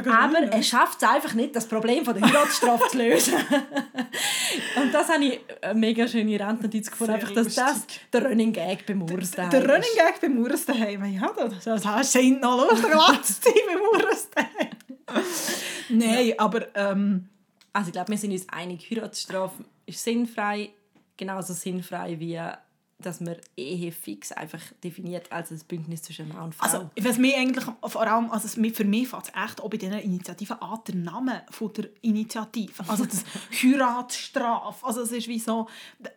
aber 0.06 0.42
ja. 0.42 0.50
er 0.50 0.62
schafft 0.62 1.02
es 1.02 1.08
einfach 1.08 1.32
nicht, 1.32 1.56
das 1.56 1.66
Problem 1.66 2.04
von 2.04 2.14
der 2.14 2.28
Heiratsstrafe 2.28 2.84
zu 2.90 2.98
lösen. 2.98 3.34
und 4.76 4.92
das 4.92 5.08
habe 5.08 5.24
ich 5.24 5.40
eine 5.62 5.74
mega 5.80 6.06
schöne 6.06 6.38
Randnotiz 6.38 6.90
gefunden, 6.90 7.14
einfach, 7.14 7.32
dass 7.32 7.54
das 7.54 7.86
der 8.12 8.26
Running 8.26 8.52
Gag 8.52 8.84
beim 8.86 9.02
Urs 9.02 9.30
daheim 9.30 9.50
Der 9.50 9.62
ist. 9.62 9.68
Running 9.70 9.90
Gag 9.96 10.20
beim 10.20 10.38
Urs 10.38 10.66
daheim. 10.66 11.04
Ja, 11.14 11.32
das, 11.64 11.86
hast 11.86 12.14
du 12.14 12.30
noch 12.34 12.68
lustig 12.68 12.90
gelassen 12.90 13.36
beim 13.66 13.80
Urs 14.04 14.28
daheim. 14.30 15.22
Nein, 15.88 16.34
aber 16.36 16.66
ähm, 16.74 17.28
Also 17.72 17.88
ich 17.88 17.92
glaube, 17.94 18.10
wir 18.10 18.18
sind 18.18 18.32
uns 18.32 18.46
einig, 18.50 18.90
Heiratsstrafe 18.90 19.64
ist 19.86 20.04
sinnfrei, 20.04 20.70
genauso 21.16 21.54
sinnfrei 21.54 22.20
wie 22.20 22.38
dass 23.02 23.20
man 23.20 23.36
Ehe 23.56 23.92
fix 23.92 24.32
einfach 24.32 24.60
definiert 24.82 25.30
als 25.30 25.50
ein 25.50 25.60
Bündnis 25.68 26.02
zwischen 26.02 26.28
Mann 26.28 26.44
und 26.44 26.54
Frau. 26.54 26.64
also, 26.64 26.90
was 27.00 27.18
mich 27.18 27.34
eigentlich 27.36 27.64
vor 27.84 28.02
allem, 28.02 28.30
also 28.30 28.46
es- 28.46 28.54
für 28.76 28.84
mich 28.84 29.08
fängt 29.08 29.24
es 29.24 29.32
echt 29.44 29.60
auch 29.60 29.68
bei 29.70 29.76
diesen 29.76 29.98
Initiativen 29.98 30.60
an, 30.60 30.78
der 30.86 30.94
Name 30.94 31.42
von 31.50 31.72
der 31.72 31.88
Initiative. 32.02 32.82
Also 32.88 33.04
das 33.04 33.24
Heiratsstrafe. 33.62 34.86
Also 34.86 35.02
es 35.02 35.12
ist 35.12 35.28
wie 35.28 35.38
so... 35.38 35.68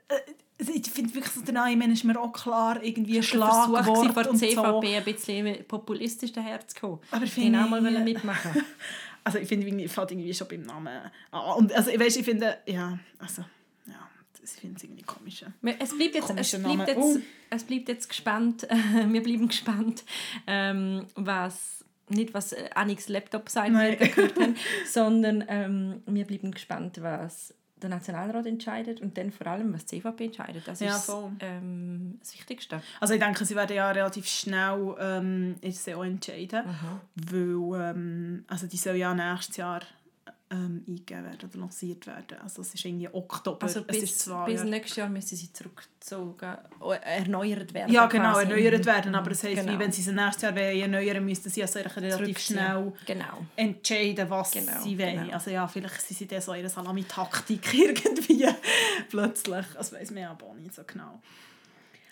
äh, 0.08 0.16
Ich 0.58 0.90
finde 0.90 1.14
wirklich, 1.14 1.34
so 1.34 1.42
der 1.42 1.54
Name 1.54 1.86
ich 1.86 1.92
ist 1.92 2.04
mir 2.06 2.20
auch 2.20 2.32
klar, 2.32 2.82
irgendwie 2.82 3.22
Schlagwort 3.22 4.28
und 4.28 4.38
so. 4.38 4.46
CVP 4.46 4.96
ein 4.98 5.04
bisschen 5.04 5.66
populistisch 5.68 6.32
daherzukommen. 6.32 7.00
Aber 7.12 7.24
ich 7.26 7.34
Die 7.34 7.42
finde- 7.42 7.64
auch 7.64 7.70
mal 7.70 7.84
wollen 7.84 8.04
mitmachen 8.04 8.64
Also 9.26 9.40
ich 9.40 9.48
finde, 9.48 9.66
irgendwie- 9.68 9.88
fällt 9.88 10.12
irgendwie 10.12 10.34
schon 10.36 10.48
beim 10.48 10.62
Namen 10.62 10.88
an. 11.32 11.56
Und 11.58 11.74
also, 11.74 11.90
ich, 11.90 12.00
ich 12.18 12.24
finde, 12.24 12.58
ja, 12.68 12.98
also, 13.18 13.44
sie 14.46 14.60
finden 14.60 14.76
es 14.78 14.84
irgendwie 14.84 15.04
komisch. 15.04 15.46
Es 15.80 15.96
bleibt 15.96 16.16
jetzt, 16.16 16.30
es 16.30 16.62
bleibt 16.62 16.88
jetzt, 16.88 16.98
oh. 16.98 17.18
es 17.50 17.64
bleibt 17.64 17.90
jetzt 17.90 18.10
gespannt, 18.10 18.68
wir 19.08 19.24
bleiben 19.24 19.48
gespannt, 19.48 20.04
ähm, 20.48 21.06
was 21.16 21.84
nicht 22.10 22.34
was 22.34 22.54
äh, 22.54 22.70
Anniks 22.76 23.10
Laptop 23.10 23.50
sein 23.50 23.74
wird, 23.74 24.00
gehört 24.00 24.40
haben, 24.40 24.56
sondern 24.86 25.44
ähm, 25.48 26.04
wir 26.06 26.26
bleiben 26.26 26.52
gespannt, 26.52 27.02
was 27.02 27.54
der 27.82 27.90
Nationalrat 27.90 28.46
entscheidet 28.46 29.02
und 29.02 29.18
dann 29.18 29.32
vor 29.32 29.48
allem, 29.48 29.74
was 29.74 29.86
die 29.86 30.02
CVP 30.02 30.26
entscheidet. 30.26 30.68
Das 30.68 30.80
Ja, 30.80 30.96
ist 30.96 31.12
ähm, 31.40 32.18
das 32.20 32.34
Wichtigste. 32.34 32.82
Also 33.00 33.14
ich 33.14 33.20
denke, 33.20 33.44
sie 33.46 33.56
werden 33.56 33.76
ja 33.76 33.92
relativ 33.92 34.28
schnell 34.28 34.96
ähm, 35.00 35.56
jetzt 35.62 35.88
auch 35.90 36.04
entscheiden, 36.04 36.64
weil 37.16 37.92
ähm, 37.92 38.46
also 38.48 38.68
die 38.68 38.78
soll 38.78 38.96
ja 38.96 39.14
nächstes 39.14 39.58
Jahr 39.58 39.82
ähm, 40.52 40.84
eingegeben 40.88 41.24
werden 41.26 41.50
oder 41.50 41.60
lanciert 41.60 42.06
werden. 42.06 42.38
Also 42.44 42.62
es 42.62 42.74
ist 42.76 42.86
irgendwie 42.86 43.08
Oktober, 43.12 43.64
Also 43.64 43.80
es 43.88 43.96
ist 43.96 44.02
bis, 44.02 44.18
zwei 44.20 44.46
bis 44.46 44.56
Jahre. 44.58 44.70
nächstes 44.70 44.96
Jahr 44.98 45.10
müssen 45.10 45.36
sie 45.36 45.52
zurückgezogen, 45.52 46.58
erneuert 47.02 47.74
werden. 47.74 47.92
Ja, 47.92 48.06
genau, 48.06 48.34
quasi. 48.34 48.52
erneuert 48.52 48.80
Mhm. 48.82 48.86
werden. 48.86 49.16
Aber 49.16 49.32
es 49.32 49.44
heisst, 49.44 49.56
Genau. 49.62 49.74
wie 49.74 49.80
wenn 49.80 49.92
sie 49.92 50.04
sie 50.04 50.12
nächstes 50.14 50.44
Jahr 50.44 50.56
erneuern 50.56 51.26
müssten 51.26 51.50
sie 51.50 51.62
also 51.64 51.80
relativ 51.80 52.38
schnell 52.40 52.94
Genau. 53.08 53.46
entscheiden, 53.56 54.30
was 54.30 54.52
Genau, 54.52 54.82
sie 54.84 55.00
wollen. 55.00 55.22
genau. 55.24 55.34
Also 55.34 55.50
ja, 55.50 55.68
vielleicht 55.68 56.02
sind 56.02 56.18
sie 56.20 56.28
dann 56.28 56.42
so 56.42 56.52
einer 56.52 56.70
Salami-Taktik 56.70 57.74
irgendwie 57.74 58.48
plötzlich. 59.10 59.66
Das 59.74 59.92
weiß 59.94 60.12
man 60.12 60.24
ja 60.24 60.32
aber 60.32 60.46
auch 60.46 60.54
nicht 60.56 60.76
so 60.76 60.84
genau. 60.86 61.22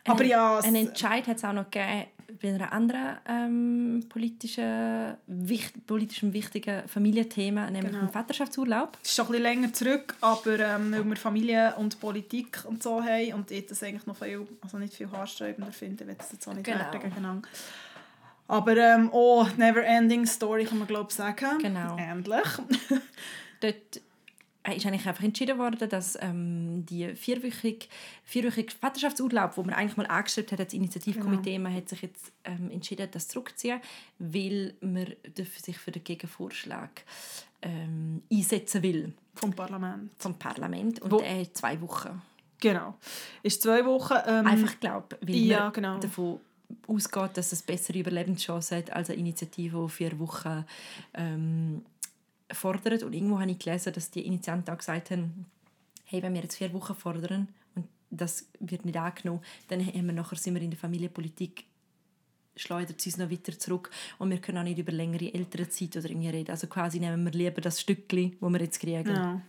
Aber 0.06 0.22
Ein- 0.24 0.30
ja, 0.30 0.60
es- 0.60 0.66
Einen 0.66 0.88
Entscheid 0.88 1.28
hat 1.28 1.38
es 1.38 1.44
auch 1.44 1.54
noch 1.54 1.70
gegeben 1.70 2.06
bei 2.42 2.50
einer 2.50 2.74
anderen 2.74 3.18
ähm, 3.28 4.06
politischen, 4.10 5.16
wicht, 5.28 5.86
politischem 5.88 6.34
wichtigen 6.34 6.86
Familienthema, 6.90 7.70
nämlich 7.70 7.92
Genau. 7.94 8.06
dem 8.08 8.10
Vaterschaftsurlaub. 8.10 8.98
Es 9.02 9.10
ist 9.10 9.16
schon 9.16 9.26
ein 9.26 9.32
bisschen 9.32 9.44
länger 9.44 9.74
zurück, 9.74 10.16
aber 10.20 10.60
ähm, 10.60 10.92
weil 10.92 11.06
wir 11.06 11.16
Familie 11.16 11.74
und 11.78 12.00
Politik 12.02 12.60
und 12.66 12.84
so 12.84 13.02
haben 13.02 13.34
und 13.34 13.52
ich 13.52 13.66
das 13.68 13.82
eigentlich 13.84 14.06
noch 14.08 14.18
viel, 14.18 14.46
also 14.62 14.78
nicht 14.78 14.94
viel 14.94 15.10
haarsträubender 15.12 15.72
finde, 15.72 16.04
ich 16.10 16.18
das 16.18 16.32
jetzt 16.34 16.48
auch 16.48 16.54
nicht 16.54 16.66
Genau. 16.66 16.80
werten 16.80 17.00
gegeneinander. 17.00 17.48
Aber 18.48 18.76
ähm, 18.76 19.10
oh, 19.14 19.46
Never 19.56 19.84
Ending 19.86 20.26
Story 20.26 20.66
kann 20.66 20.80
man 20.80 20.88
glaube 20.88 21.08
ich 21.12 21.16
sagen. 21.16 21.60
Genau. 21.60 21.96
Ähnlich. 21.98 22.48
Dort 23.62 24.02
ist 24.72 24.86
eigentlich 24.86 25.05
einfach 25.08 25.24
entschieden 25.24 25.58
worden, 25.58 25.89
dass 25.89 26.17
ähm, 26.22 26.86
die 26.86 27.15
vierwöchige, 27.15 27.86
vierwöchige 28.24 28.74
Vaterschaftsurlaub, 28.74 29.58
wo 29.58 29.63
man 29.63 29.74
eigentlich 29.75 29.98
mal 29.98 30.05
angeschrieben 30.08 30.51
hat, 30.51 30.60
das 30.67 30.74
Initiativkomitee, 30.74 31.51
Genau. 31.58 31.63
man 31.70 31.75
hat 31.75 31.89
sich 31.89 32.01
jetzt 32.01 32.32
ähm, 32.46 32.72
entschieden, 32.72 33.08
das 33.12 33.27
zurückzuziehen, 33.27 33.82
weil 34.20 34.74
man 34.79 35.08
sich 35.36 35.77
für 35.77 35.91
den 35.91 36.03
Gegenvorschlag 36.03 37.03
ähm, 37.62 38.22
einsetzen 38.32 38.84
will 38.84 39.13
Vom 39.36 39.53
Parlament. 39.53 40.12
vom 40.17 40.34
Parlament 40.39 41.01
und 41.01 41.12
Wo- 41.12 41.20
er 41.20 41.41
hat 41.41 41.58
zwei 41.58 41.79
Wochen. 41.82 42.22
Genau. 42.62 42.96
Ist 43.41 43.62
zwei 43.62 43.84
Wochen. 43.86 44.13
Ähm, 44.25 44.48
Einfach 44.48 44.79
glaube, 44.79 45.17
weil 45.22 45.36
ja, 45.36 45.60
man 45.65 45.74
genau. 45.74 45.98
davon 46.00 46.39
ausgeht, 46.88 47.32
dass 47.36 47.51
es 47.51 47.62
bessere 47.62 48.00
Überlebenschancen 48.00 48.77
hat 48.77 48.91
als 48.91 49.10
eine 49.10 49.20
Initiative, 49.20 49.84
die 49.86 49.89
vier 49.91 50.17
Wochen 50.20 50.65
ähm, 51.13 51.84
fordert. 52.52 53.04
Und 53.04 53.14
irgendwo 53.14 53.40
habe 53.40 53.52
ich 53.52 53.60
gelesen, 53.60 53.94
dass 53.94 54.12
die 54.12 54.26
Initianten 54.26 54.74
auch 54.74 54.78
gesagt 54.78 55.12
haben, 55.12 55.46
hey, 56.06 56.22
wenn 56.22 56.34
wir 56.34 56.42
jetzt 56.42 56.58
vier 56.58 56.74
Wochen 56.74 56.96
fordern 56.96 57.48
und 57.76 57.88
das 58.10 58.48
wird 58.60 58.86
nicht 58.86 58.98
angenommen, 58.98 59.42
dann 59.68 59.86
haben 59.86 60.06
wir 60.06 60.14
nachher 60.14 60.38
sind 60.38 60.56
wir 60.56 60.62
in 60.62 60.72
der 60.72 60.80
Familienpolitik 60.80 61.66
schleudert 62.56 63.02
sie 63.02 63.10
uns 63.10 63.18
noch 63.18 63.32
weiter 63.32 63.58
zurück 63.58 63.90
und 64.20 64.30
wir 64.30 64.40
können 64.40 64.60
auch 64.60 64.64
nicht 64.64 64.78
über 64.78 64.92
längere 64.92 65.34
Elternzeit 65.34 65.98
oder 65.98 66.10
irgendwie 66.10 66.30
reden. 66.30 66.52
Also 66.52 66.68
quasi 66.68 67.00
nehmen 67.00 67.24
wir 67.24 67.32
lieber 67.32 67.62
das 67.62 67.82
Stückchen, 67.82 68.38
das 68.40 68.52
wir 68.52 68.62
jetzt 68.62 68.80
kriegen. 68.80 69.08
Ja. 69.08 69.42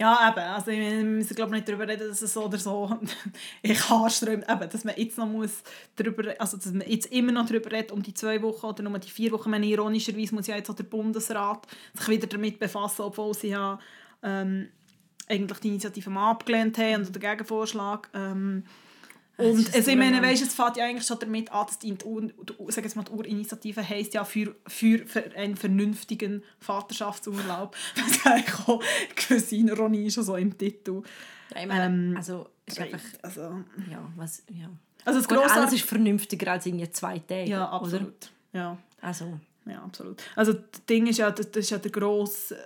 Ja, 0.00 0.30
eben. 0.30 0.38
Also, 0.38 0.70
wir 0.70 1.04
müssen 1.04 1.36
glaube 1.36 1.52
nicht 1.52 1.68
darüber 1.68 1.86
reden, 1.86 2.08
dass 2.08 2.22
es 2.22 2.32
so 2.32 2.46
oder 2.46 2.56
so 2.56 2.98
ich 3.62 3.90
haarsträumt, 3.90 4.48
eben, 4.48 4.70
dass 4.70 4.84
man 4.84 4.94
jetzt 4.96 5.18
noch 5.18 5.26
muss 5.26 5.62
darüber, 5.96 6.34
also 6.38 6.56
dass 6.56 6.72
man 6.72 6.88
jetzt 6.88 7.12
immer 7.12 7.32
noch 7.32 7.44
darüber 7.44 7.70
redet, 7.70 7.92
um 7.92 8.02
die 8.02 8.14
zwei 8.14 8.40
Wochen 8.40 8.64
oder 8.64 8.82
nur 8.82 8.98
die 8.98 9.10
vier 9.10 9.30
Wochen. 9.32 9.50
Meine, 9.50 9.66
ironischerweise 9.66 10.34
muss 10.34 10.46
ja 10.46 10.56
jetzt 10.56 10.70
auch 10.70 10.74
der 10.74 10.84
Bundesrat 10.84 11.66
sich 11.92 12.08
wieder 12.08 12.26
damit 12.28 12.58
befassen, 12.58 13.02
obwohl 13.02 13.34
sie 13.34 13.48
ja 13.48 13.78
ähm, 14.22 14.70
eigentlich 15.28 15.58
die 15.58 15.68
Initiative 15.68 16.08
mal 16.08 16.30
abgelehnt 16.30 16.78
haben 16.78 17.04
und 17.04 17.14
den 17.14 17.20
Gegenvorschlag. 17.20 18.08
Ähm, 18.14 18.64
und 19.40 19.74
also, 19.74 19.90
ich 19.90 19.96
meine, 19.96 20.22
weißt, 20.22 20.42
es 20.42 20.54
fängt 20.54 20.76
ja 20.76 20.84
eigentlich 20.84 21.06
schon 21.06 21.18
damit 21.18 21.50
an, 21.52 21.66
dass 21.66 21.78
die, 21.78 21.94
Ur, 22.04 22.22
die, 22.22 22.32
sag 22.68 22.84
jetzt 22.84 22.96
mal, 22.96 23.02
die 23.04 23.12
Urinitiative 23.12 23.86
heisst 23.88 24.14
ja 24.14 24.24
für, 24.24 24.54
für, 24.66 25.06
für 25.06 25.24
einen 25.34 25.56
vernünftigen 25.56 26.42
Vaterschaftsurlaub. 26.60 27.76
Was 27.96 28.26
eigentlich 28.26 28.68
auch 28.68 28.80
eine 28.82 29.14
gewisse 29.14 29.56
Ironie 29.56 30.06
ist 30.06 30.14
schon 30.14 30.24
so 30.24 30.36
im 30.36 30.56
Titel. 30.56 31.02
Ja, 31.54 31.62
ich 31.62 31.66
meine, 31.68 31.84
Ähm, 31.84 32.14
also, 32.16 32.48
ist 32.66 32.78
einfach, 32.80 33.00
Also, 33.22 33.40
ja, 33.90 34.08
was, 34.16 34.42
ja. 34.52 34.68
also 35.04 35.18
das 35.18 35.28
Gut, 35.28 35.38
alles 35.38 35.72
ist 35.72 35.82
vernünftiger 35.84 36.52
als 36.52 36.66
irgendwie 36.66 36.90
zwei 36.90 37.18
Tage, 37.18 37.50
Ja, 37.50 37.66
oder? 37.68 37.72
absolut. 37.72 38.30
Ja, 38.52 38.78
Also, 39.00 39.38
ja, 39.66 39.82
absolut. 39.82 40.22
Also 40.36 40.52
das 40.52 40.84
Ding 40.86 41.06
ist 41.06 41.18
ja, 41.18 41.30
das, 41.30 41.50
das 41.50 41.64
ist 41.64 41.70
ja 41.70 41.78
der 41.78 41.90
grosse... 41.90 42.56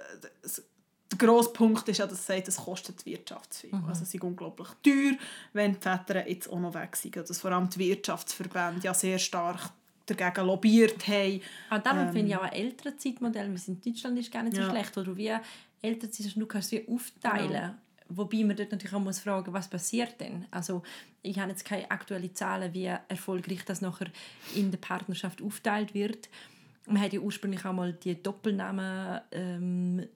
Das, 0.42 0.62
der 1.10 1.18
grosse 1.18 1.52
Punkt 1.52 1.88
ist 1.88 1.98
ja, 1.98 2.06
dass 2.06 2.18
es 2.18 2.26
sagt, 2.26 2.48
es 2.48 2.56
kostet 2.56 3.04
die 3.04 3.12
Wirtschaft 3.12 3.54
zu 3.54 3.60
viel. 3.68 3.78
Mhm. 3.78 3.84
Also 3.86 4.02
es 4.02 4.14
ist 4.14 4.22
unglaublich 4.22 4.68
teuer, 4.82 5.12
wenn 5.52 5.74
die 5.74 5.80
Väter 5.80 6.28
jetzt 6.28 6.48
auch 6.48 6.58
noch 6.58 6.74
weg 6.74 6.96
sind. 6.96 7.16
Dass 7.16 7.40
vor 7.40 7.52
allem 7.52 7.68
die 7.68 7.78
Wirtschaftsverbände 7.78 8.82
ja 8.82 8.94
sehr 8.94 9.18
stark 9.18 9.70
dagegen 10.06 10.46
lobbyiert 10.46 11.06
haben. 11.08 11.40
auch 11.70 11.78
darum 11.78 12.12
finde 12.12 12.28
ich 12.28 12.36
auch 12.36 12.42
ein 12.42 12.52
älteres 12.52 12.98
Zeitmodell, 12.98 13.50
wie 13.50 13.54
es 13.54 13.68
in 13.68 13.80
Deutschland 13.80 14.18
ist, 14.18 14.30
gar 14.30 14.42
nicht 14.42 14.56
so 14.56 14.62
Ähm. 14.62 14.68
Ja. 14.68 14.74
schlecht, 14.74 14.96
wo 14.96 15.02
du 15.02 15.16
wie 15.16 15.32
Elternzeit 15.80 16.26
hast, 16.26 16.36
du 16.36 16.46
kannst 16.46 16.70
sie 16.70 16.86
aufteilen. 16.88 17.48
Genau. 17.48 17.74
Wobei 18.08 18.44
man 18.44 18.56
dort 18.56 18.70
natürlich 18.70 18.92
auch 18.92 19.00
muss 19.00 19.20
fragen, 19.20 19.52
was 19.52 19.68
passiert 19.68 20.20
denn? 20.20 20.44
Also 20.50 20.82
ich 21.22 21.38
habe 21.38 21.50
jetzt 21.50 21.64
keine 21.64 21.90
aktuellen 21.90 22.34
Zahlen, 22.34 22.74
wie 22.74 22.84
erfolgreich 22.84 23.64
das 23.64 23.80
nachher 23.80 24.08
in 24.54 24.70
der 24.70 24.78
Partnerschaft 24.78 25.40
aufteilt 25.40 25.94
wird. 25.94 26.28
Man 26.86 27.00
hat 27.00 27.14
ja 27.14 27.20
ursprünglich 27.20 27.64
auch 27.64 27.72
mal 27.72 27.94
die 27.94 28.22
Doppelnamen 28.22 29.20
ähm, 29.32 30.06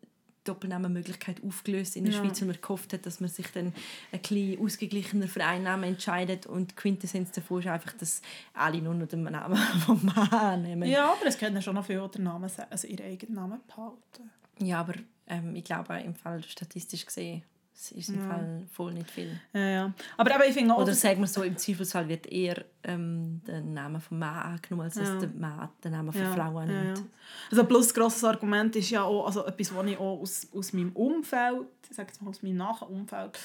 Doppelnamenmöglichkeit 0.49 1.43
aufgelöst 1.45 1.97
in 1.97 2.05
der 2.05 2.15
Ja. 2.15 2.21
Schweiz, 2.21 2.41
weil 2.41 2.49
man 2.49 2.59
gehofft 2.61 2.93
hat, 2.93 3.07
dass 3.07 3.21
man 3.21 3.29
sich 3.31 3.47
dann 3.53 3.73
ein 4.13 4.21
bisschen 4.21 4.59
ausgeglichener 4.61 5.29
für 5.29 5.45
einen 5.45 5.65
Namen 5.65 5.85
entscheidet 5.85 6.47
und 6.47 6.71
die 6.73 6.75
Quintessenz 6.77 7.31
davon 7.33 7.61
ist 7.61 7.67
einfach, 7.69 7.93
dass 7.93 8.23
alle 8.55 8.81
nur 8.83 8.95
noch 8.95 9.07
den 9.09 9.23
Namen 9.25 9.57
vom 9.87 10.01
Mann 10.05 10.63
nehmen. 10.63 10.89
Ja, 10.89 11.13
aber 11.13 11.27
es 11.27 11.39
können 11.39 11.61
schon 11.63 11.75
noch 11.75 11.85
viele 11.87 12.09
den 12.09 12.25
Namen, 12.25 12.49
sa- 12.49 12.67
also 12.71 12.87
ihren 12.89 13.07
eigenen 13.07 13.35
Namen 13.35 13.61
behalten. 13.67 14.31
Ja, 14.61 14.81
aber 14.81 14.95
ähm, 15.29 15.55
ich 15.55 15.65
glaube, 15.65 15.99
im 16.01 16.15
Fall 16.15 16.43
statistisch 16.45 17.07
gesehen 17.07 17.43
es 17.81 17.93
ist 17.93 18.09
im 18.09 18.17
Ja. 18.19 18.29
Fall 18.29 18.67
voll 18.73 18.93
nicht 18.93 19.09
viel. 19.09 19.39
Ja, 19.53 19.61
ja. 19.69 19.93
Aber 20.17 20.35
eben, 20.35 20.43
ich 20.49 20.55
finde 20.55 20.75
auch, 20.75 20.83
Oder 20.83 20.95
sagen 20.95 21.21
wir 21.21 21.29
so, 21.29 21.43
im 21.45 21.57
Zweifelsfall 21.57 22.09
wird 22.09 22.27
eher 22.27 22.65
ähm, 22.83 23.41
der 23.47 23.61
Name 23.61 24.01
vom 24.01 24.19
Mann 24.19 24.35
angenommen, 24.55 24.83
als 24.87 24.95
dass 24.97 25.17
der 25.21 25.29
Mann 25.29 25.69
den 25.85 25.93
Namen 25.93 26.11
von 26.13 26.21
Ja, 26.23 26.33
Frau 26.33 26.53
ja, 26.55 26.59
annimmt. 26.59 26.99
ja. 26.99 27.05
Also 27.53 27.65
plus 27.65 27.95
grosses 27.95 28.25
Argument 28.25 28.75
ist 28.75 28.91
ja 28.91 29.05
auch, 29.05 29.27
also 29.27 29.47
etwas, 29.47 29.73
was 29.75 29.87
ich 29.87 29.97
auch 29.97 30.21
aus, 30.21 30.47
aus 30.53 30.73
meinem 30.73 30.91
Umfeld, 30.93 31.67
ich 31.89 31.95
sage 31.97 32.09
jetzt 32.09 32.21
mal 32.21 32.31
aus 32.31 32.43
meinem 32.43 32.57
Nachumfeld, 32.57 33.39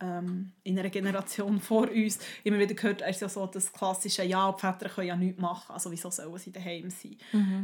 ähm, 0.00 0.52
in 0.62 0.78
einer 0.78 0.90
Generation 0.90 1.60
vor 1.60 1.90
uns 1.90 2.18
immer 2.44 2.58
wieder 2.58 2.74
gehört, 2.74 3.02
ist 3.02 3.20
ja 3.20 3.28
so 3.28 3.46
das 3.46 3.72
klassische 3.72 4.22
«Ja, 4.24 4.52
die 4.52 4.60
Väter 4.60 4.88
können 4.88 5.08
ja 5.08 5.16
nichts 5.16 5.40
machen, 5.40 5.72
also 5.72 5.90
wieso 5.90 6.10
sollen 6.10 6.38
sie 6.38 6.52
daheim 6.52 6.90
sein?» 6.90 7.16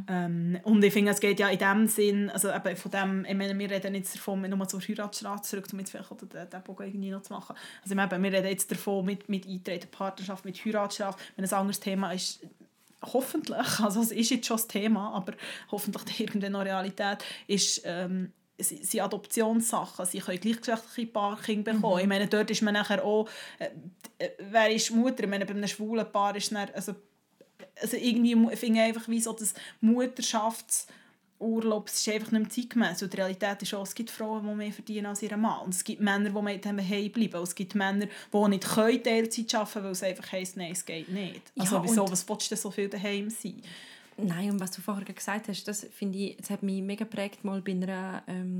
ähm, 0.09 0.59
Und 0.65 0.85
ich 0.85 0.93
finde, 0.93 1.13
es 1.13 1.21
geht 1.21 1.41
ja 1.41 1.49
in 1.49 1.59
dem 1.59 1.87
Sinn, 1.87 2.31
also 2.31 2.51
eben 2.51 2.77
von 2.77 2.91
dem, 2.91 3.25
ich 3.25 3.35
meine, 3.35 3.59
wir 3.59 3.71
reden 3.71 3.95
jetzt 3.95 4.15
davon, 4.15 4.43
nochmal 4.43 4.69
zur 4.69 4.81
Heiratsstraße 4.81 5.51
zurück, 5.51 5.69
um 5.73 5.79
jetzt 5.79 5.91
vielleicht 5.91 6.11
den, 6.11 6.51
den 6.51 6.63
Bogen 6.63 6.87
irgendwie 6.87 7.11
noch 7.11 7.23
zu 7.23 7.33
machen. 7.33 7.57
Also 7.83 7.95
eben, 7.95 8.23
wir 8.23 8.33
reden 8.33 8.49
jetzt 8.49 8.71
davon 8.71 9.05
mit, 9.05 9.29
mit 9.29 9.47
Eintreten, 9.47 9.91
Partnerschaft, 9.91 10.45
mit 10.45 10.65
Heiratsstrafe. 10.65 11.19
Wenn 11.37 11.45
ein 11.45 11.53
anderes 11.53 11.81
Thema 11.81 12.13
ist, 12.13 12.41
hoffentlich, 13.03 13.81
also 13.81 14.01
es 14.01 14.11
ist 14.11 14.31
jetzt 14.31 14.47
schon 14.47 14.57
das 14.57 14.69
Thema, 14.69 15.13
aber 15.15 15.35
hoffentlich 15.71 16.21
irgendwann 16.21 16.53
noch 16.53 16.65
Realität, 16.65 17.19
ist, 17.47 17.83
ähm, 17.85 18.33
sind 18.63 19.01
Adoptionssachen. 19.01 20.07
Sie 20.07 20.19
können 20.19 20.41
gleichgeschlechtliche 20.41 21.11
Paar 21.11 21.41
Kinder 21.41 21.75
bekommen. 21.75 22.01
Ich 22.01 22.07
meine, 22.07 22.27
dort 22.27 22.51
ist 22.51 22.63
man 22.63 22.75
nachher 22.75 23.05
auch, 23.05 23.29
äh, 23.59 23.69
äh, 24.19 24.31
wer 24.51 24.71
ist 24.71 24.91
Mutter? 24.91 25.25
Ich 25.25 25.31
meine, 25.31 25.45
bei 25.45 25.55
einem 25.55 25.69
schwulen 25.69 26.11
Paar 26.11 26.35
ist 26.37 26.53
dann, 26.53 26.69
also, 26.75 26.95
also 27.81 27.97
irgendwie 27.97 28.35
finde 28.57 28.81
ich 28.81 28.87
einfach 28.87 29.09
wie 29.09 29.21
so 29.21 29.33
das 29.33 29.55
Mutterschaftsurlaub 29.81 31.89
es 31.89 32.07
ist 32.07 32.09
einfach 32.09 32.33
nicht 32.33 32.43
mehr 32.43 32.51
zeitgemäß. 32.51 33.03
Und 33.03 33.13
die 33.13 33.17
Realität 33.17 33.63
ist 33.63 33.75
auch, 33.75 33.83
es 33.83 33.95
gibt 33.95 34.11
Frauen, 34.11 34.47
die 34.47 34.55
mehr 34.55 34.73
verdienen 34.73 35.07
als 35.07 35.23
ihr 35.23 35.37
Mann. 35.37 35.67
Und 35.67 35.75
es 35.75 35.85
gibt 35.85 36.01
Männer, 36.01 36.31
die 36.31 36.43
mehr 36.43 36.59
daheim 36.59 37.13
bleiben. 37.13 37.37
Und 37.37 37.45
es 37.45 37.55
gibt 37.55 37.75
Männer, 37.75 38.07
die 38.33 38.49
nicht 38.49 38.69
können 38.69 39.03
Teilzeit 39.03 39.55
arbeiten 39.55 39.73
können, 39.73 39.85
weil 39.85 39.93
es 39.93 40.03
einfach 40.03 40.33
heisst, 40.33 40.57
nein, 40.57 40.73
es 40.73 40.85
geht 40.85 41.09
nicht. 41.09 41.43
Also 41.59 41.77
Ja, 41.77 41.85
wieso, 41.85 42.11
was 42.11 42.29
willst 42.29 42.51
du 42.51 42.55
denn 42.55 42.63
so 42.63 42.71
viel 42.71 42.89
daheim 42.89 43.31
sein? 43.31 43.63
Nein, 44.17 44.51
und 44.51 44.61
was 44.61 44.71
du 44.71 44.83
vorher 44.83 45.05
gesagt 45.05 45.49
hast, 45.49 45.65
das 45.65 45.87
finde 45.91 46.19
ich, 46.19 46.37
das 46.37 46.51
hat 46.51 46.63
mich 46.63 46.83
mega 46.83 47.05
geprägt, 47.05 47.45
mal 47.45 47.63
bei 47.63 47.73
einer, 47.73 48.23
ähm, 48.27 48.52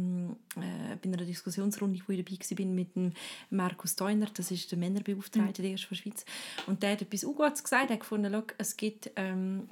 äh, 0.57 0.97
bei 0.97 1.09
einer 1.09 1.25
Diskussionsrunde, 1.25 2.01
wo 2.07 2.13
ich 2.13 2.25
dabei 2.25 2.59
war, 2.59 2.67
mit 2.67 2.95
dem 2.97 3.13
Markus 3.51 3.97
Theuner, 3.97 4.27
das 4.35 4.51
ist 4.51 4.71
der 4.71 4.79
Männerbeauftragte 4.79 5.63
der 5.63 5.73
ersten 5.73 5.95
Schweiz. 5.95 6.25
Und 6.67 6.83
der 6.83 6.93
hat 6.93 7.03
etwas 7.03 7.25
Ungutes 7.25 7.63
gesagt, 7.63 7.91
er 7.91 7.95
hat 7.95 8.01
gefunden, 8.01 8.33
«Schau, 8.33 8.43
es 8.59 8.77
gibt 8.77 9.11
ähm, 9.17 9.69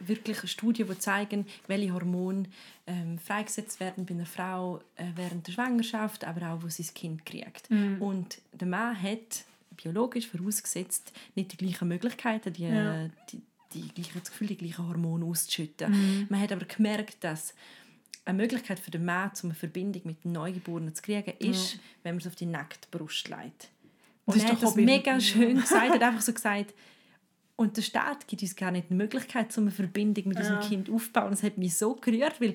wirklich 0.00 0.50
Studien, 0.50 0.88
die 0.88 0.98
zeigen, 0.98 1.46
welche 1.66 1.92
Hormone 1.92 2.44
ähm, 2.86 3.18
freigesetzt 3.18 3.80
werden 3.80 4.06
bei 4.06 4.14
einer 4.14 4.26
Frau 4.26 4.80
äh, 4.96 5.04
während 5.14 5.46
der 5.46 5.52
Schwangerschaft, 5.52 6.24
aber 6.24 6.52
auch, 6.52 6.62
wo 6.62 6.68
sie 6.68 6.82
das 6.82 6.94
Kind 6.94 7.24
kriegt. 7.26 7.70
Mhm. 7.70 8.00
Und 8.00 8.40
der 8.52 8.68
Mann 8.68 9.00
hat 9.00 9.44
biologisch 9.76 10.26
vorausgesetzt 10.26 11.12
nicht 11.34 11.52
die 11.52 11.56
gleichen 11.56 11.88
Möglichkeiten, 11.88 12.52
die, 12.52 12.64
Ja. 12.64 13.08
die, 13.30 13.40
die 13.74 13.88
gleichen, 13.88 14.20
das 14.20 14.30
Gefühl, 14.30 14.48
die 14.48 14.56
gleichen 14.56 14.86
Hormone 14.88 15.24
auszuschütten. 15.24 15.90
Mhm. 15.92 16.26
Man 16.28 16.40
hat 16.40 16.52
aber 16.52 16.64
gemerkt, 16.66 17.22
dass 17.22 17.54
eine 18.24 18.36
Möglichkeit 18.36 18.78
für 18.78 18.90
den 18.90 19.04
Mann, 19.04 19.30
um 19.42 19.48
eine 19.50 19.54
Verbindung 19.54 20.02
mit 20.04 20.24
dem 20.24 20.32
Neugeborenen 20.32 20.94
zu 20.94 21.02
kriegen, 21.02 21.32
ist, 21.38 21.78
wenn 22.02 22.14
man 22.14 22.20
es 22.20 22.26
auf 22.26 22.36
die 22.36 22.46
nackte 22.46 22.86
Brust 22.90 23.28
legt. 23.28 23.70
Und 24.26 24.36
Das 24.36 24.36
ist 24.36 24.44
er 24.44 24.50
hat 24.52 24.62
doch 24.62 24.74
das 24.74 24.76
mega 24.76 25.20
schön 25.20 25.56
gesagt, 25.60 25.86
er 25.88 25.94
hat 25.94 26.02
einfach 26.02 26.20
so 26.20 26.32
gesagt, 26.32 26.74
und 27.56 27.76
der 27.76 27.82
Staat 27.82 28.26
gibt 28.26 28.40
uns 28.42 28.56
gar 28.56 28.70
nicht 28.70 28.88
die 28.88 28.94
Möglichkeit, 28.94 29.56
um 29.58 29.64
eine 29.64 29.70
Verbindung 29.70 30.28
mit 30.28 30.38
unserem 30.38 30.60
Ja. 30.62 30.66
Kind 30.68 30.88
aufzubauen. 30.88 31.30
Das 31.30 31.42
hat 31.42 31.58
mich 31.58 31.76
so 31.76 31.94
gerührt, 31.94 32.40
weil 32.40 32.54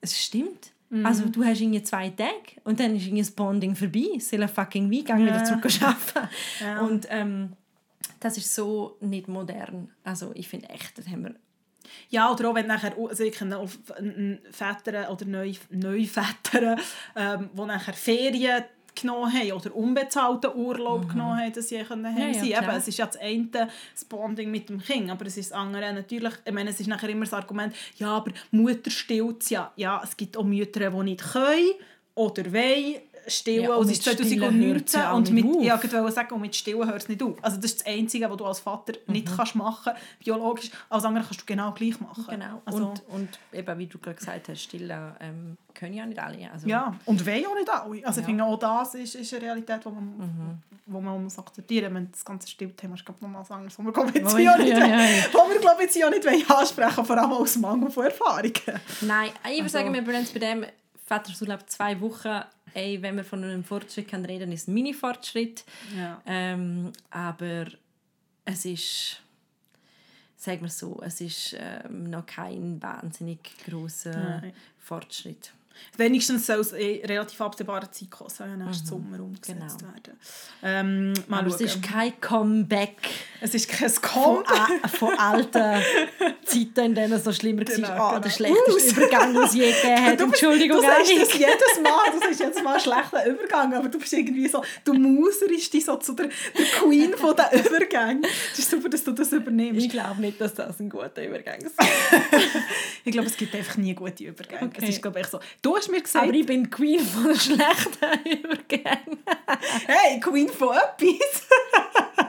es 0.00 0.18
stimmt. 0.18 0.72
Mhm. 0.88 1.04
Also 1.04 1.26
du 1.26 1.44
hast 1.44 1.60
irgendwie 1.60 1.82
zwei 1.82 2.08
Tage 2.08 2.32
und 2.64 2.80
dann 2.80 2.96
ist 2.96 3.02
irgendwie 3.04 3.20
das 3.22 3.30
Bonding 3.32 3.76
vorbei. 3.76 4.18
Soll 4.18 4.48
fucking 4.48 4.90
wie 4.90 5.02
wieder 5.04 5.18
Ja. 5.18 5.44
zurück 5.44 5.66
arbeiten. 5.82 6.28
Ja. 6.60 6.80
Und 6.80 7.06
ähm, 7.10 7.52
das 8.18 8.38
ist 8.38 8.54
so 8.54 8.96
nicht 9.00 9.28
modern. 9.28 9.90
Also 10.04 10.32
ich 10.34 10.48
finde 10.48 10.68
echt, 10.70 10.96
das 10.96 11.06
haben 11.08 11.24
wir... 11.24 11.34
Ja, 12.08 12.30
oder 12.32 12.50
auch 12.50 12.54
wenn 12.54 12.66
nachher, 12.66 12.92
also 12.98 13.24
ich 13.24 13.32
kenne 13.32 13.58
auch 13.58 13.68
Väter 14.50 15.10
oder 15.10 15.24
Neu 15.26 15.52
Neuväter, 15.70 16.76
ähm, 17.16 17.50
die 17.52 17.62
nachher 17.62 17.94
Ferien 17.94 18.64
genommen 18.94 19.32
haben 19.32 19.52
oder 19.52 19.74
unbezahlten 19.74 20.54
Urlaub 20.54 21.08
genommen 21.08 21.38
haben, 21.38 21.52
dass 21.52 21.68
sie 21.68 21.78
können 21.82 22.02
Mhm. 22.02 22.18
Ja, 22.18 22.26
ja, 22.26 22.34
sein. 22.34 22.48
klar. 22.48 22.62
Eben, 22.62 22.72
es 22.72 22.88
ist 22.88 22.98
ja 22.98 23.06
das 23.06 23.16
eine 23.16 23.46
das 23.46 24.04
Bonding 24.08 24.50
mit 24.50 24.68
dem 24.68 24.80
Kind, 24.80 25.10
aber 25.10 25.26
es 25.26 25.36
ist 25.36 25.50
das 25.50 25.58
andere 25.58 25.92
natürlich, 25.92 26.34
ich 26.44 26.52
meine, 26.52 26.70
es 26.70 26.80
ist 26.80 26.86
nachher 26.86 27.08
immer 27.08 27.24
das 27.24 27.34
Argument, 27.34 27.74
ja, 27.96 28.08
aber 28.08 28.32
Mutter 28.50 28.90
stillt 28.90 29.48
ja. 29.50 29.72
Ja, 29.76 30.00
es 30.04 30.16
gibt 30.16 30.36
auch 30.36 30.44
Mütter, 30.44 30.90
die 30.90 31.02
nicht 31.04 31.22
können 31.32 31.70
oder 32.14 32.52
wollen 32.52 32.96
stillen. 33.26 33.64
Ja, 33.64 33.74
und 33.74 33.86
und 33.88 33.94
Stillen 33.94 34.16
2019 34.18 34.62
hört's 34.72 34.92
ja 34.92 35.12
und 35.12 35.30
mit, 35.30 35.44
ja, 35.62 35.80
ich 35.82 35.92
wollte 35.92 36.12
sagen, 36.12 36.34
und 36.34 36.40
mit 36.40 36.54
Stillen 36.56 36.86
hört 36.86 37.02
es 37.02 37.08
nicht 37.08 37.22
auf. 37.22 37.36
Also 37.42 37.56
das 37.56 37.72
ist 37.72 37.80
das 37.80 37.86
Einzige, 37.86 38.28
was 38.30 38.36
du 38.36 38.44
als 38.46 38.60
Vater 38.60 38.92
nicht 39.06 39.28
kannst 39.36 39.54
machen 39.54 39.92
biologisch. 40.18 40.70
Als 40.88 41.04
andere 41.04 41.24
kannst 41.24 41.40
du 41.40 41.44
genau 41.46 41.72
gleich 41.72 42.00
machen. 42.00 42.24
Genau. 42.28 42.62
Also, 42.64 42.86
und, 42.88 43.02
und 43.08 43.28
eben, 43.52 43.78
wie 43.78 43.86
du 43.86 43.98
gerade 43.98 44.16
gesagt 44.16 44.48
hast, 44.48 44.60
stillen 44.62 45.12
ähm, 45.20 45.56
können 45.74 45.94
ja 45.94 46.06
nicht 46.06 46.18
alle. 46.20 46.50
Also, 46.52 46.66
ja, 46.68 46.94
und 47.04 47.26
wollen 47.26 47.46
auch 47.46 47.54
nicht 47.54 47.68
alle. 47.70 48.06
Also 48.06 48.20
ich 48.20 48.24
Ja. 48.24 48.28
finde, 48.28 48.44
auch 48.44 48.58
das 48.58 48.94
ist, 48.94 49.14
ist 49.14 49.32
eine 49.34 49.42
Realität, 49.42 49.80
die 49.84 49.88
man, 49.88 50.62
wo 50.86 51.00
man 51.00 51.22
muss 51.22 51.38
akzeptieren 51.38 51.92
muss. 51.92 52.02
Das 52.12 52.24
ganze 52.24 52.48
Stillthema 52.48 52.94
ist 52.94 53.04
glaube 53.04 53.18
ich, 53.18 53.22
nochmal 53.22 53.44
anderes, 53.48 53.78
wo 53.78 53.82
wir 53.84 53.92
glaube 53.92 54.08
ich, 54.10 54.14
jetzt 54.16 54.34
Oh, 54.34 54.38
ja, 54.38 54.56
nicht, 54.56 54.68
ja, 54.70 54.78
ja, 54.78 55.00
ja. 55.00 55.24
wo 55.32 55.48
wir, 55.52 55.60
glaube 55.60 55.84
ich, 55.84 55.94
jetzt 55.94 56.04
auch 56.04 56.10
nicht 56.10 56.50
ansprechen 56.50 57.04
vor 57.04 57.16
allem 57.18 57.32
aus 57.32 57.56
Mangel 57.56 57.90
von 57.90 58.04
Erfahrungen. 58.04 58.52
Nein, 59.02 59.30
ich 59.44 59.50
würde 59.50 59.62
Also- 59.62 59.68
sagen, 59.78 59.94
wir 59.94 60.02
bleiben 60.02 60.26
bei 60.32 60.38
dem 60.40 60.64
Vatersurlaub 61.06 61.68
zwei 61.68 62.00
Wochen. 62.00 62.42
Ey, 62.74 63.00
wenn 63.02 63.16
wir 63.16 63.24
von 63.24 63.42
einem 63.44 63.64
Fortschritt 63.64 64.08
kann 64.08 64.24
reden, 64.24 64.52
ist 64.52 64.62
es 64.62 64.68
ein 64.68 64.74
Mini-Fortschritt. 64.74 65.64
Ja. 65.96 66.20
Ähm, 66.26 66.92
aber 67.10 67.66
es 68.44 68.64
ist, 68.64 69.22
sagen 70.36 70.62
wir 70.62 70.70
so, 70.70 71.00
es 71.04 71.20
ist 71.20 71.56
ähm, 71.58 72.10
noch 72.10 72.26
kein 72.26 72.82
wahnsinnig 72.82 73.40
großer. 73.66 74.42
Fortschritt. 74.78 75.52
Wenigstens 75.96 76.46
soll 76.46 76.60
es 76.60 76.72
in 76.72 77.04
relativ 77.04 77.40
absehbarer 77.40 77.90
Zeit 77.92 78.10
kommen, 78.10 78.30
soll 78.30 78.48
ja 78.48 78.56
nächsten 78.56 78.86
Sommer 78.86 79.20
umgesetzt 79.20 79.48
Genau. 79.48 79.92
werden. 79.92 80.18
Ähm, 80.62 81.12
mal 81.28 81.40
Aber 81.40 81.48
es 81.48 81.54
schauen. 81.58 81.66
ist 81.66 81.82
kein 81.82 82.20
Comeback 82.20 82.96
es 83.42 83.54
ist 83.54 83.68
kein 83.68 83.88
von, 83.90 84.44
Kom. 84.44 84.44
a- 84.46 84.88
von 84.88 85.18
alten 85.18 85.82
Zeiten, 86.44 86.80
in 86.86 86.94
denen 86.94 87.12
es 87.14 87.24
so 87.24 87.32
schlimmer 87.32 87.64
Genau, 87.64 87.88
war. 87.88 88.16
Ah, 88.16 88.20
der 88.20 88.30
genau. 88.30 88.34
schlechteste 88.34 89.00
Übergang, 89.00 89.32
den 89.34 89.42
es 89.44 89.54
je 89.54 89.72
gegeben 89.72 90.04
hat. 90.06 90.20
Entschuldigung, 90.20 90.76
du 90.78 90.82
sagst 90.82 91.10
das 91.18 91.32
jedes 91.34 91.80
Mal, 91.82 92.20
das 92.20 92.30
ist 92.30 92.40
jetzt 92.40 92.62
mal 92.62 92.74
ein 92.74 92.80
schlechter 92.80 93.26
Übergang, 93.26 93.72
aber 93.74 93.88
du 93.88 93.98
bist 93.98 94.12
irgendwie 94.12 94.46
so, 94.48 94.62
du 94.84 94.92
muserst 94.94 95.72
dich 95.72 95.84
so 95.84 95.96
zu 95.96 96.12
der, 96.14 96.28
der 96.28 96.64
Queen 96.66 97.14
von 97.16 97.34
den 97.34 97.60
Übergängen. 97.64 98.26
Es 98.52 98.58
ist 98.58 98.70
super, 98.70 98.88
dass 98.90 99.04
du 99.04 99.12
das 99.12 99.32
übernimmst. 99.32 99.80
Ich 99.86 99.90
glaube 99.90 100.20
nicht, 100.20 100.40
dass 100.40 100.54
das 100.54 100.78
ein 100.80 100.88
guter 100.90 101.24
Übergang 101.26 101.60
ist. 101.60 101.74
Ich 103.04 103.12
glaube, 103.12 103.28
es 103.28 103.36
gibt 103.36 103.54
einfach 103.54 103.76
nie 103.78 103.94
gute 103.94 104.24
Übergänge. 104.24 104.66
Okay. 104.66 104.80
Es 104.82 104.88
ist, 104.90 105.02
glaube 105.02 105.20
ich, 105.20 105.26
so. 105.26 105.40
Du 105.62 105.69
hast 105.76 105.90
mir 105.90 106.00
gesagt, 106.02 106.24
Aber 106.26 106.34
ich 106.34 106.46
bin 106.46 106.68
Queen 106.70 107.00
von 107.00 107.34
schlechten 107.34 108.28
Übergängen. 108.42 109.18
hey, 109.86 110.20
Queen 110.20 110.48
von 110.48 110.76
etwas. 110.76 111.46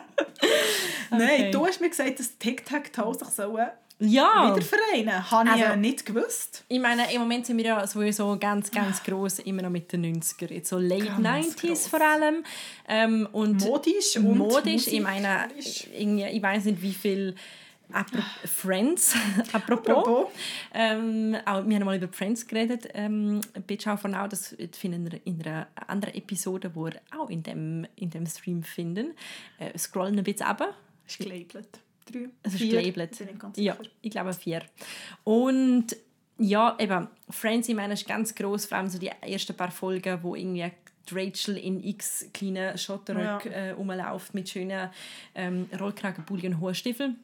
Nein, 1.11 1.21
Okay. 1.21 1.51
du 1.51 1.65
hast 1.65 1.81
mir 1.81 1.89
gesagt, 1.89 2.19
dass 2.19 2.37
Tic-Tac-Toe 2.37 3.13
sich 3.15 3.27
sollen 3.29 3.67
Ja. 3.99 4.55
wieder 4.55 4.65
vereinen. 4.65 5.29
Habe 5.31 5.45
ich 5.49 5.51
Also- 5.53 5.63
ja 5.65 5.75
nicht 5.75 6.05
gewusst. 6.05 6.63
Ich 6.69 6.79
meine, 6.79 7.11
im 7.13 7.21
Moment 7.21 7.45
sind 7.45 7.57
wir 7.57 7.65
ja 7.65 7.85
sowieso 7.87 8.37
ganz, 8.39 8.71
ganz 8.71 9.03
gross 9.03 9.39
immer 9.39 9.61
noch 9.63 9.69
mit 9.69 9.91
den 9.91 10.01
90er. 10.05 10.51
Jetzt 10.53 10.69
so 10.69 10.77
Late 10.79 11.05
Ganz 11.05 11.55
90s 11.55 11.67
gross. 11.67 11.87
vor 11.87 12.01
allem. 12.01 12.43
Ähm, 12.87 13.27
und 13.31 13.61
Modisch 13.61 14.15
und 14.17 14.37
modisch. 14.37 14.87
Ich 14.87 15.01
meine, 15.01 15.49
irgendwie, 15.97 16.25
ich 16.25 16.41
weiß 16.41 16.65
nicht, 16.65 16.81
wie 16.81 16.93
viel 16.93 17.35
Apro 17.93 18.21
Friends, 18.45 19.15
apropos. 19.53 19.89
Apropos. 19.89 20.27
Ähm, 20.73 21.35
auch, 21.45 21.65
wir 21.67 21.75
haben 21.75 21.85
mal 21.85 21.97
über 21.97 22.07
Friends 22.07 22.45
geredet, 22.47 22.87
ähm, 22.93 23.41
Bitch 23.67 23.87
auch 23.87 23.99
von 23.99 24.15
auch, 24.15 24.27
das 24.27 24.55
finden 24.73 25.11
wir 25.11 25.19
in 25.25 25.41
einer 25.41 25.67
anderen 25.87 26.15
Episode, 26.15 26.71
wo 26.73 26.87
ihr 26.87 27.01
auch 27.17 27.29
in 27.29 27.43
dem, 27.43 27.85
in 27.95 28.09
dem 28.09 28.25
Stream 28.25 28.63
finden. 28.63 29.13
Äh, 29.57 29.77
scrollen 29.77 30.17
ein 30.17 30.23
bisschen 30.23 30.47
runter. 30.47 30.73
ist 31.07 31.17
gelabelt. 31.19 31.79
Drei, 32.11 32.29
ist 32.43 32.55
vier, 32.57 32.81
gelabelt. 32.81 33.17
bin 33.17 33.29
ich 33.57 33.63
Ja, 33.63 33.77
ich 34.01 34.11
glaube 34.11 34.33
vier. 34.33 34.61
Und 35.23 35.87
ja, 36.37 36.75
eben, 36.79 37.07
Friends, 37.29 37.69
ich 37.69 37.75
meine, 37.75 37.93
ist 37.93 38.07
ganz 38.07 38.33
gross, 38.33 38.65
vor 38.65 38.77
allem 38.79 38.89
so 38.89 38.97
die 38.97 39.11
ersten 39.21 39.55
paar 39.55 39.71
Folgen, 39.71 40.19
wo 40.23 40.35
irgendwie 40.35 40.71
die 41.09 41.15
Rachel 41.15 41.57
in 41.57 41.83
x 41.83 42.25
kleinen 42.33 42.77
Schotterröck 42.77 43.45
Ja. 43.45 43.51
äh, 43.51 43.71
rumläuft 43.71 44.33
mit 44.33 44.49
schönen 44.49 44.89
ähm, 45.35 45.69
Rollkragenpulli 45.79 46.47
und 46.47 46.59
hohen 46.59 46.75
Stiefeln. 46.75 47.17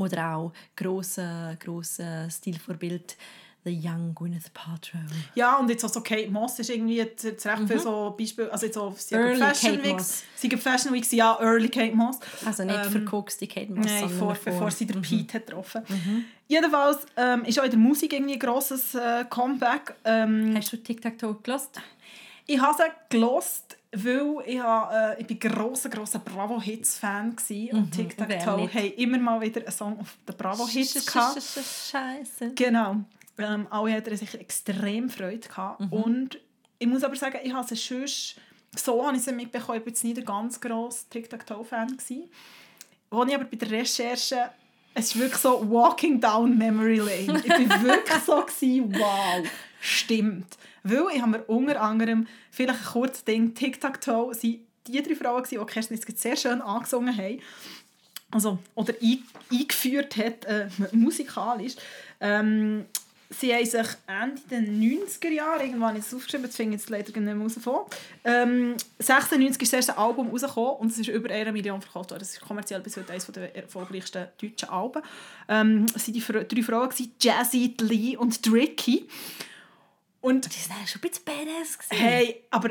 Oder 0.00 0.36
auch 0.36 0.52
grosse, 0.76 1.56
grosse 1.60 2.28
Stilvorbild 2.30 3.16
The 3.64 3.78
Young 3.78 4.14
Gwyneth 4.14 4.54
Paltrow. 4.54 5.00
Ja, 5.34 5.58
und 5.58 5.68
jetzt 5.68 5.84
auch 5.84 5.90
so 5.90 6.00
Kate 6.00 6.30
Moss 6.30 6.58
ist 6.58 6.70
irgendwie 6.70 6.96
jetzt 6.96 7.24
recht 7.24 7.68
viel 7.68 7.78
so 7.78 8.14
Beispiel, 8.16 8.48
also 8.48 8.64
jetzt 8.64 8.78
auch 8.78 8.96
sie 8.96 9.14
Early 9.14 9.36
Fashion 9.36 9.72
Kate 9.72 9.84
Week, 9.84 9.92
Moss. 9.92 10.22
sie 10.34 10.56
Fashion 10.56 10.94
Week, 10.94 11.12
ja, 11.12 11.38
Early 11.38 11.68
Kate 11.68 11.94
Moss. 11.94 12.18
Also 12.46 12.64
nicht 12.64 12.78
Ähm, 12.86 12.90
verkokste 12.90 13.46
Kate 13.46 13.70
Moss, 13.70 13.84
Nein, 13.84 14.08
vor, 14.08 14.34
bevor 14.42 14.70
sie 14.70 14.86
den 14.86 15.02
Pete 15.02 15.34
hat 15.34 15.46
getroffen 15.46 15.82
Jedenfalls 16.48 17.06
ähm, 17.16 17.44
ist 17.44 17.60
auch 17.60 17.64
in 17.64 17.70
der 17.70 17.78
Musik 17.78 18.14
irgendwie 18.14 18.32
ein 18.32 18.38
grosses 18.38 18.94
äh, 18.94 19.24
Comeback. 19.28 19.94
Ähm, 20.04 20.54
Hast 20.56 20.72
du 20.72 20.78
Tic-Tac-Toe 20.78 21.36
gelost? 21.42 21.80
ich 22.46 22.60
habe 22.60 22.74
sie 22.76 22.84
gelost, 23.10 23.76
weil 23.92 24.36
ich, 24.46 24.60
habe, 24.60 25.16
äh, 25.16 25.20
ich 25.20 25.26
bin 25.26 25.38
grosser, 25.38 25.88
grosser 25.88 26.20
Bravo-Hits-Fan 26.20 27.36
war 27.36 27.78
und 27.78 27.90
Tic 27.90 28.16
Tac 28.16 28.28
Toe 28.44 28.68
haben 28.72 28.92
immer 28.96 29.18
mal 29.18 29.40
wieder 29.40 29.60
einen 29.60 29.72
Song 29.72 29.98
auf 29.98 30.16
den 30.28 30.36
Bravo-Hits 30.36 31.06
gehabt. 31.06 31.42
Scheiße. 31.42 32.52
Genau. 32.54 32.96
Ähm, 33.38 33.66
alle 33.70 33.94
hatten 33.94 34.16
sich 34.16 34.34
extrem 34.34 35.08
Freude 35.08 35.48
gehabt. 35.48 35.80
Und 35.90 36.38
ich 36.78 36.86
muss 36.86 37.02
aber 37.02 37.16
sagen, 37.16 37.38
ich 37.42 37.52
habe 37.52 37.66
sie 37.66 37.74
sonst, 37.74 38.36
so 38.76 39.04
habe 39.04 39.16
ich 39.16 39.22
sie 39.22 39.32
mitbekommen, 39.32 39.78
ich 39.78 39.84
war 39.84 39.88
jetzt 39.88 40.04
nicht 40.04 40.18
ein 40.18 40.24
ganz 40.24 40.60
grosser 40.60 41.08
Tic-Tac-Toe-Fan. 41.10 41.96
gewesen. 41.96 42.30
Als 43.10 43.28
ich 43.28 43.34
aber 43.34 43.44
bei 43.44 43.56
der 43.56 43.70
Recherche, 43.70 44.50
es 44.94 45.06
ist 45.06 45.18
wirklich 45.18 45.40
so 45.40 45.68
Walking 45.68 46.20
down 46.20 46.56
Memory 46.56 46.98
Lane. 46.98 47.42
Ich 47.44 47.68
war 47.68 47.82
wirklich 47.82 48.18
so, 48.24 48.40
gewesen, 48.40 48.94
wow, 48.96 49.44
stimmt. 49.80 50.56
Weil 50.82 51.04
ich 51.14 51.20
habe 51.20 51.32
mir 51.32 51.44
unter 51.44 51.80
anderem, 51.80 52.26
vielleicht 52.50 52.80
ein 52.80 52.92
kurzes 52.92 53.24
Ding, 53.24 53.54
Tic-Tac-Toe, 53.54 54.34
sind 54.34 54.60
die 54.86 55.02
drei 55.02 55.14
Frauen, 55.14 55.44
die 55.50 55.56
Kerstin 55.56 55.96
jetzt 55.96 56.18
sehr 56.18 56.36
schön 56.36 56.60
angesungen 56.60 57.16
haben 57.16 57.40
also, 58.30 58.58
oder 58.74 58.94
ein, 59.02 59.22
eingeführt 59.50 60.16
hat, 60.16 60.44
äh, 60.44 60.68
musikalisch. 60.92 61.74
Ähm, 62.20 62.86
sie 63.28 63.52
haben 63.52 63.64
sich 63.64 63.86
Ende 64.06 64.40
der 64.50 64.60
90er 64.60 65.30
Jahre, 65.30 65.64
irgendwann 65.64 65.96
ist 65.96 66.08
es 66.08 66.14
aufgeschrieben, 66.14 66.46
das 66.46 66.56
finde 66.56 66.76
ich 66.76 66.82
jetzt 66.82 66.90
leider 66.90 67.08
nicht 67.08 67.20
mehr 67.20 67.36
raus 67.36 67.58
von. 67.60 67.86
Ähm, 68.24 68.76
96 68.98 69.62
ist 69.62 69.72
das 69.72 69.78
erste 69.78 69.98
Album 69.98 70.28
rausgekommen 70.30 70.76
und 70.76 70.92
es 70.92 70.98
ist 70.98 71.08
über 71.08 71.30
eine 71.30 71.52
Million 71.52 71.80
verkauft 71.80 72.10
worden. 72.10 72.20
Das 72.20 72.32
ist 72.32 72.40
kommerziell 72.40 72.80
bis 72.80 72.96
heute 72.96 73.12
eines 73.12 73.26
der 73.26 73.56
erfolgreichsten 73.56 74.26
deutschen 74.40 74.68
Alben. 74.68 75.02
Ähm, 75.48 75.86
es 75.94 76.06
waren 76.06 76.14
die 76.14 76.54
drei 76.54 76.62
Frauen, 76.62 76.90
Jazzy, 77.20 77.74
Lee 77.80 78.16
und 78.16 78.42
Tricky. 78.42 79.08
Und 80.20 80.52
sind 80.52 80.72
eigentlich 80.72 80.90
schon 80.90 81.00
ein 81.02 81.08
bisschen 81.10 81.24
badass. 81.24 81.78
Hey, 81.90 82.44
aber 82.50 82.70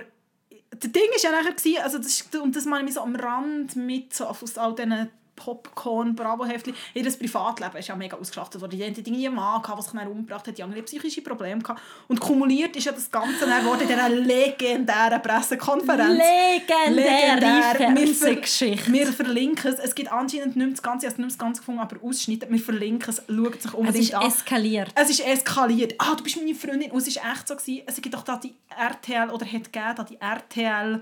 das 0.71 0.91
Ding 0.91 1.03
war 1.11 1.19
ja 1.21 1.31
nachher, 1.31 1.83
also 1.83 1.97
das, 1.97 2.07
ist- 2.07 2.35
und 2.35 2.55
das 2.55 2.65
meine 2.65 2.87
ich 2.87 2.93
so 2.95 3.01
am 3.01 3.15
Rand 3.15 3.75
mit 3.75 4.13
so 4.13 4.25
aus 4.25 4.57
all 4.57 4.75
diesen 4.75 5.09
Popcorn, 5.39 6.15
Bravo-Heftchen. 6.15 6.75
Ihr 6.93 7.03
Privatleben 7.17 7.77
ist 7.77 7.87
ja 7.87 7.95
mega 7.95 8.17
ausgeschlachtet 8.17 8.61
worden. 8.61 8.77
Die 8.77 8.83
eine 8.83 8.93
Dinge 8.93 9.25
einen 9.27 9.35
Mann, 9.35 9.61
der 9.65 9.81
sich 9.81 9.91
dann 9.93 10.07
umgebracht 10.07 10.47
hat, 10.47 10.57
die 10.57 10.63
andere 10.63 10.83
psychische 10.83 11.21
Probleme 11.21 11.61
gehabt. 11.61 11.81
Und 12.07 12.19
kumuliert 12.19 12.75
ist 12.75 12.85
ja 12.85 12.91
das 12.91 13.09
Ganze 13.09 13.45
dann 13.47 13.65
wurde 13.65 13.83
in 13.83 13.87
dieser 13.87 14.09
legendären 14.09 15.21
Pressekonferenz. 15.21 16.19
Legendäre 16.19 17.41
Wir, 17.41 17.63
ver 17.63 17.75
Fernsehgeschichte. 17.77 18.91
wir 18.91 19.07
verlinken 19.07 19.73
es. 19.73 19.79
Es 19.79 19.95
gibt 19.95 20.11
anscheinend 20.11 20.55
nicht 20.55 20.57
mehr 20.57 20.67
das 20.67 20.81
Ganze, 20.83 21.05
ich 21.07 21.11
habe 21.11 21.13
es 21.13 21.17
nicht 21.17 21.19
mehr 21.19 21.27
das 21.27 21.37
Ganze 21.37 21.61
gefunden, 21.61 21.79
aber 21.81 21.95
Ausschnitte. 22.03 22.47
Wir 22.49 22.59
verlinken 22.59 23.09
es. 23.09 23.21
Schaut 23.27 23.61
sich 23.61 23.65
Es 23.65 23.73
unbedingt 23.73 24.03
ist 24.03 24.13
an. 24.15 24.27
eskaliert. 24.27 24.89
Es 24.95 25.09
ist 25.09 25.25
eskaliert. 25.25 25.95
Ah, 25.97 26.15
du 26.15 26.23
bist 26.23 26.35
meine 26.37 26.53
Freundin. 26.53 26.91
Und 26.91 27.07
es 27.07 27.15
war 27.15 27.31
echt 27.31 27.47
so. 27.47 27.55
Gewesen. 27.55 27.83
Es 27.85 27.95
gibt 28.01 28.13
doch 28.13 28.23
da 28.23 28.37
die 28.37 28.53
RTL, 28.77 29.29
oder 29.29 29.45
hat 29.45 29.71
gegeben, 29.71 29.93
da 29.95 30.03
die 30.03 30.19
RTL 30.19 31.01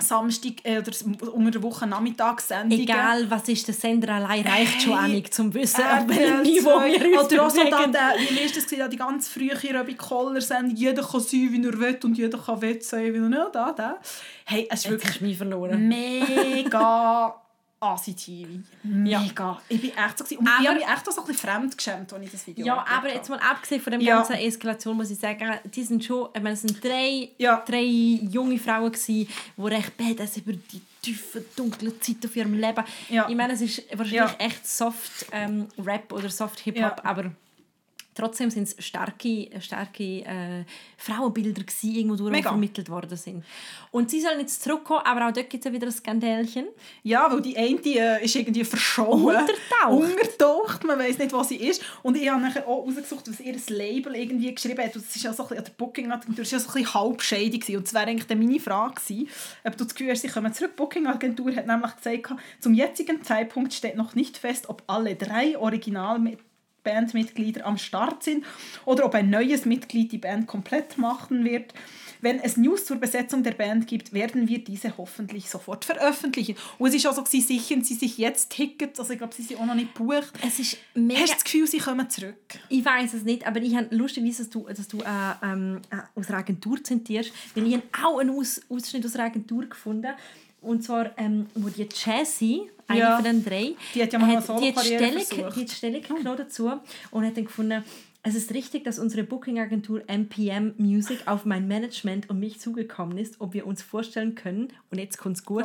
Samstag 0.00 0.52
äh, 0.64 0.78
oder 0.78 0.92
unter 1.32 1.50
der 1.50 1.62
Woche 1.62 1.86
Nachmittagssendungen. 1.86 2.82
Egal, 2.84 3.30
was 3.30 3.48
ist 3.48 3.66
der 3.68 3.74
Sender 3.74 4.14
allein 4.14 4.46
reicht 4.46 4.82
schon 4.82 4.92
Hey, 4.94 5.04
an 5.04 5.10
nicht 5.12 5.32
zum 5.34 5.52
wissen, 5.54 5.82
auf 5.82 5.90
RTL 5.90 6.08
welchem 6.08 6.42
Niveau 6.42 6.78
2. 6.78 6.92
wir 7.10 7.20
uns 7.20 7.32
Oder 7.32 7.46
auch 7.46 7.50
so 7.50 7.64
da, 7.64 7.76
bewegen. 7.78 7.92
der, 7.92 8.14
wie 8.30 8.40
ist 8.40 8.56
das 8.56 8.64
gewesen, 8.64 8.80
da 8.80 8.88
die 8.88 8.96
ganz 8.96 9.28
frühe 9.28 9.52
Robbie 9.78 9.94
Koller 9.94 10.40
Sendung. 10.40 10.76
Jeder 10.76 11.02
kann 11.02 11.20
sein, 11.20 11.48
wie 11.52 11.64
er 11.66 11.78
will 11.78 11.98
und 12.04 12.18
jeder 12.18 12.38
kann 12.38 12.60
wett 12.62 12.84
sein, 12.84 13.12
wie 13.14 13.18
er 13.18 13.22
will. 13.30 13.46
Da, 13.52 13.72
da. 13.72 13.98
Hey, 14.44 14.66
es 14.70 14.80
ist 14.80 14.84
Jetzt 14.90 15.02
wirklich 15.04 15.20
mich 15.20 15.36
verloren. 15.38 15.88
mega 15.88 17.34
Asi-TV. 17.80 18.60
Mega. 18.82 19.60
Ich 19.68 19.80
bin 19.80 19.90
echt 19.90 20.18
so 20.18 20.24
gewesen. 20.24 20.38
Und 20.40 20.46
ich 20.46 20.52
Aber- 20.52 20.64
habe 20.68 20.74
mich 20.78 20.86
echt 20.88 21.08
auch 21.08 21.12
so 21.12 21.20
ein 21.22 21.26
bisschen 21.26 21.48
fremd 21.48 21.76
geschämt, 21.78 22.12
als 22.12 22.24
ich 22.24 22.30
das 22.30 22.46
Video 22.46 22.66
Ja, 22.66 22.74
aber 22.80 22.86
habe. 22.88 23.08
jetzt 23.08 23.28
mal 23.30 23.38
abgesehen 23.38 23.80
von 23.80 23.90
der 23.92 24.00
Ja. 24.02 24.16
ganzen 24.16 24.34
Eskalation, 24.34 24.96
muss 24.96 25.10
ich 25.10 25.18
sagen, 25.18 25.58
die 25.64 25.82
sind 25.82 26.04
schon, 26.04 26.28
ich 26.34 26.42
meine, 26.42 26.54
es 26.54 26.60
sind 26.62 26.82
drei, 26.84 27.30
Ja. 27.38 27.62
drei 27.66 27.80
junge 27.82 28.58
Frauen 28.58 28.92
gewesen, 28.92 29.28
die 29.56 29.62
recht 29.66 29.96
badass 29.96 30.36
über 30.36 30.52
die 30.52 30.80
tiefen, 31.02 31.44
dunklen 31.56 32.00
Zeiten 32.02 32.26
auf 32.26 32.36
ihrem 32.36 32.52
Leben. 32.54 32.84
Ja. 33.08 33.26
Ich 33.28 33.34
meine, 33.34 33.54
es 33.54 33.62
ist 33.62 33.82
wahrscheinlich 33.96 34.14
Ja. 34.38 34.46
echt 34.46 34.66
Soft 34.66 35.26
ähm, 35.32 35.68
oder 35.78 36.28
Soft 36.28 36.60
Hip 36.60 36.76
Hop, 36.76 37.00
Ja. 37.02 37.04
aber 37.04 37.32
trotzdem 38.14 38.50
sind 38.50 38.64
es 38.64 38.84
starke, 38.84 39.48
starke 39.60 40.02
äh, 40.24 40.64
Frauenbilder 40.96 41.62
gewesen, 41.62 41.94
irgendwo 41.94 42.16
durch, 42.16 42.36
die 42.36 42.42
vermittelt 42.42 42.88
worden 42.88 43.16
sind. 43.16 43.44
Und 43.90 44.10
sie 44.10 44.20
sollen 44.20 44.40
jetzt 44.40 44.62
zurückkommen, 44.62 45.02
aber 45.04 45.28
auch 45.28 45.32
dort 45.32 45.50
gibt 45.50 45.64
es 45.64 45.70
ja 45.70 45.74
wieder 45.74 45.86
ein 45.86 45.92
Skandälchen. 45.92 46.66
Ja, 47.02 47.30
weil 47.30 47.40
die 47.40 47.56
eine 47.56 47.80
die, 47.80 47.98
äh, 47.98 48.24
ist 48.24 48.34
irgendwie 48.36 48.64
verschollen. 48.64 49.40
Untertaucht. 49.40 50.12
Untertaucht. 50.12 50.84
Man 50.84 50.98
weiß 50.98 51.18
nicht, 51.18 51.32
wo 51.32 51.42
sie 51.42 51.56
ist. 51.56 51.82
Und 52.02 52.16
ich 52.16 52.28
habe 52.28 52.40
nachher 52.40 52.66
auch 52.66 52.86
herausgesucht, 52.86 53.28
was 53.28 53.40
ihr 53.40 53.56
Label 53.68 54.14
irgendwie 54.14 54.54
geschrieben 54.54 54.84
hat. 54.84 54.94
Und 54.94 55.04
Das 55.04 55.16
ist 55.16 55.22
ja 55.22 55.32
so 55.32 55.44
ein 55.44 55.48
bisschen, 55.48 55.64
der 55.64 55.72
Booking-Agentur 55.72 56.42
ist 56.42 56.52
ja 56.52 56.58
so 56.58 56.68
ein 56.68 56.74
bisschen 56.74 56.94
halb 56.94 57.22
shady 57.22 57.58
gewesen. 57.58 57.76
Und 57.76 57.86
das 57.86 57.94
wäre 57.94 58.06
eigentlich 58.06 58.26
dann 58.26 58.38
meine 58.38 58.60
Frage 58.60 58.94
gewesen, 58.94 59.28
ob 59.64 59.76
du 59.76 59.84
das 59.84 59.94
Gefühl 59.94 60.10
hast, 60.10 60.22
sie 60.22 60.28
kommen 60.28 60.52
zurück. 60.52 60.72
Die 60.72 60.76
Booking-Agentur 60.76 61.54
hat 61.54 61.66
nämlich 61.66 61.96
gesagt, 61.96 62.40
zum 62.60 62.74
jetzigen 62.74 63.22
Zeitpunkt 63.22 63.72
steht 63.72 63.96
noch 63.96 64.14
nicht 64.14 64.36
fest, 64.36 64.68
ob 64.68 64.82
alle 64.86 65.16
drei 65.16 65.58
Original 65.58 66.18
Bandmitglieder 66.82 67.66
am 67.66 67.78
Start 67.78 68.22
sind 68.22 68.44
oder 68.84 69.04
ob 69.04 69.14
ein 69.14 69.30
neues 69.30 69.64
Mitglied 69.64 70.12
die 70.12 70.18
Band 70.18 70.46
komplett 70.46 70.98
machen 70.98 71.44
wird. 71.44 71.74
Wenn 72.22 72.38
es 72.38 72.56
News 72.56 72.84
zur 72.84 72.98
Besetzung 72.98 73.42
der 73.42 73.52
Band 73.52 73.86
gibt, 73.86 74.12
werden 74.12 74.46
wir 74.46 74.62
diese 74.62 74.96
hoffentlich 74.98 75.48
sofort 75.48 75.84
veröffentlichen. 75.84 76.54
Und 76.78 76.88
es 76.88 76.96
ist 76.96 77.06
auch 77.06 77.14
so, 77.14 77.24
sie 77.24 77.40
sichern 77.40 77.82
sie 77.82 77.94
sich 77.94 78.18
jetzt 78.18 78.50
Tickets, 78.50 79.00
also 79.00 79.12
ich 79.12 79.18
glaube, 79.18 79.34
sie 79.34 79.42
sind 79.42 79.58
auch 79.58 79.66
noch 79.66 79.74
nicht 79.74 79.94
gebucht. 79.94 80.32
Es 80.46 80.58
ist 80.58 80.76
mega... 80.94 81.20
Hast 81.20 81.30
du 81.30 81.34
das 81.34 81.44
Gefühl, 81.44 81.66
sie 81.66 81.78
kommen 81.78 82.10
zurück? 82.10 82.36
Ich 82.68 82.84
weiß 82.84 83.14
es 83.14 83.22
nicht, 83.22 83.46
aber 83.46 83.60
ich 83.62 83.74
habe 83.74 83.94
lustigerweise, 83.94 84.42
dass 84.42 84.50
du, 84.50 84.66
dass 84.66 84.88
du 84.88 84.98
äh, 84.98 85.04
ähm, 85.42 85.80
äh, 85.90 85.96
aus 86.14 86.28
einer 86.28 86.38
Agentur 86.38 86.82
zitierst, 86.84 87.32
weil 87.54 87.66
ich 87.66 87.74
habe 87.74 87.84
auch 88.04 88.18
einen 88.18 88.30
aus 88.30 88.60
Ausschnitt 88.68 89.04
aus 89.06 89.14
einer 89.14 89.24
Agentur 89.24 89.64
gefunden. 89.66 90.12
Und 90.60 90.82
zwar, 90.84 91.10
ähm, 91.18 91.46
wo 91.54 91.68
die 91.68 91.88
Jessie, 91.92 92.70
eine 92.86 93.00
Ja. 93.00 93.14
von 93.16 93.24
den 93.24 93.44
drei, 93.44 93.74
Die 93.94 94.02
hat 94.02 94.12
ja 94.12 94.18
mal 94.18 94.26
eine 94.30 94.40
die 94.40 94.46
hat 94.48 94.58
die 94.58 94.60
Solo-Karriere 94.60 95.04
Stelle, 95.04 95.20
versucht. 95.24 95.56
die 95.56 95.60
hat 95.62 95.70
Stelle 95.70 96.00
genommen 96.00 96.36
dazu 96.36 96.70
und 97.10 97.24
hat 97.24 97.36
dann 97.36 97.44
gefunden, 97.44 97.84
es 98.22 98.34
ist 98.34 98.52
richtig, 98.52 98.84
dass 98.84 98.98
unsere 98.98 99.22
Booking-Agentur 99.24 100.02
MPM 100.06 100.74
Music 100.76 101.20
auf 101.26 101.46
mein 101.46 101.66
Management 101.68 102.28
und 102.28 102.38
mich 102.38 102.60
zugekommen 102.60 103.16
ist, 103.16 103.40
ob 103.40 103.54
wir 103.54 103.66
uns 103.66 103.80
vorstellen 103.82 104.34
können, 104.34 104.68
und 104.90 104.98
jetzt 104.98 105.16
kommt 105.16 105.36
es 105.36 105.44
gut, 105.44 105.64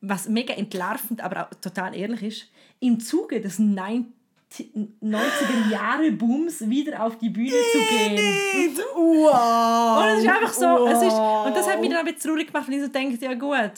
was 0.00 0.28
mega 0.28 0.54
entlarvend, 0.54 1.20
aber 1.20 1.46
auch 1.48 1.54
total 1.60 1.94
ehrlich 1.94 2.22
ist, 2.22 2.46
im 2.80 3.00
Zuge 3.00 3.40
des 3.40 3.58
90 3.58 4.06
90er 4.50 5.70
Jahre 5.70 6.10
Booms 6.12 6.68
wieder 6.68 7.04
auf 7.04 7.18
die 7.18 7.28
Bühne 7.30 7.50
zu 7.72 7.78
gehen. 7.78 8.76
Wow! 8.94 10.02
Und 10.02 10.08
es 10.18 10.24
ist 10.24 10.28
einfach 10.28 10.52
so, 10.52 10.86
es 10.86 11.02
ist, 11.02 11.12
Wow. 11.12 11.46
und 11.46 11.56
das 11.56 11.68
hat 11.68 11.80
mich 11.80 11.90
dann 11.90 11.98
ein 11.98 12.04
bisschen 12.06 12.30
traurig 12.30 12.46
gemacht, 12.52 12.68
weil 12.68 12.74
ich 12.76 12.82
so 12.82 12.88
denke, 12.88 13.24
ja 13.24 13.34
gut, 13.34 13.72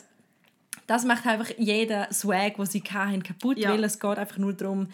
das 0.86 1.04
macht 1.04 1.26
einfach 1.26 1.50
jeder 1.58 2.12
Swag, 2.12 2.56
den 2.56 2.66
sie 2.66 2.82
hatten, 2.82 3.22
kaputt, 3.22 3.58
Ja. 3.58 3.70
weil 3.70 3.84
es 3.84 3.98
geht 3.98 4.18
einfach 4.18 4.38
nur 4.38 4.52
darum, 4.52 4.88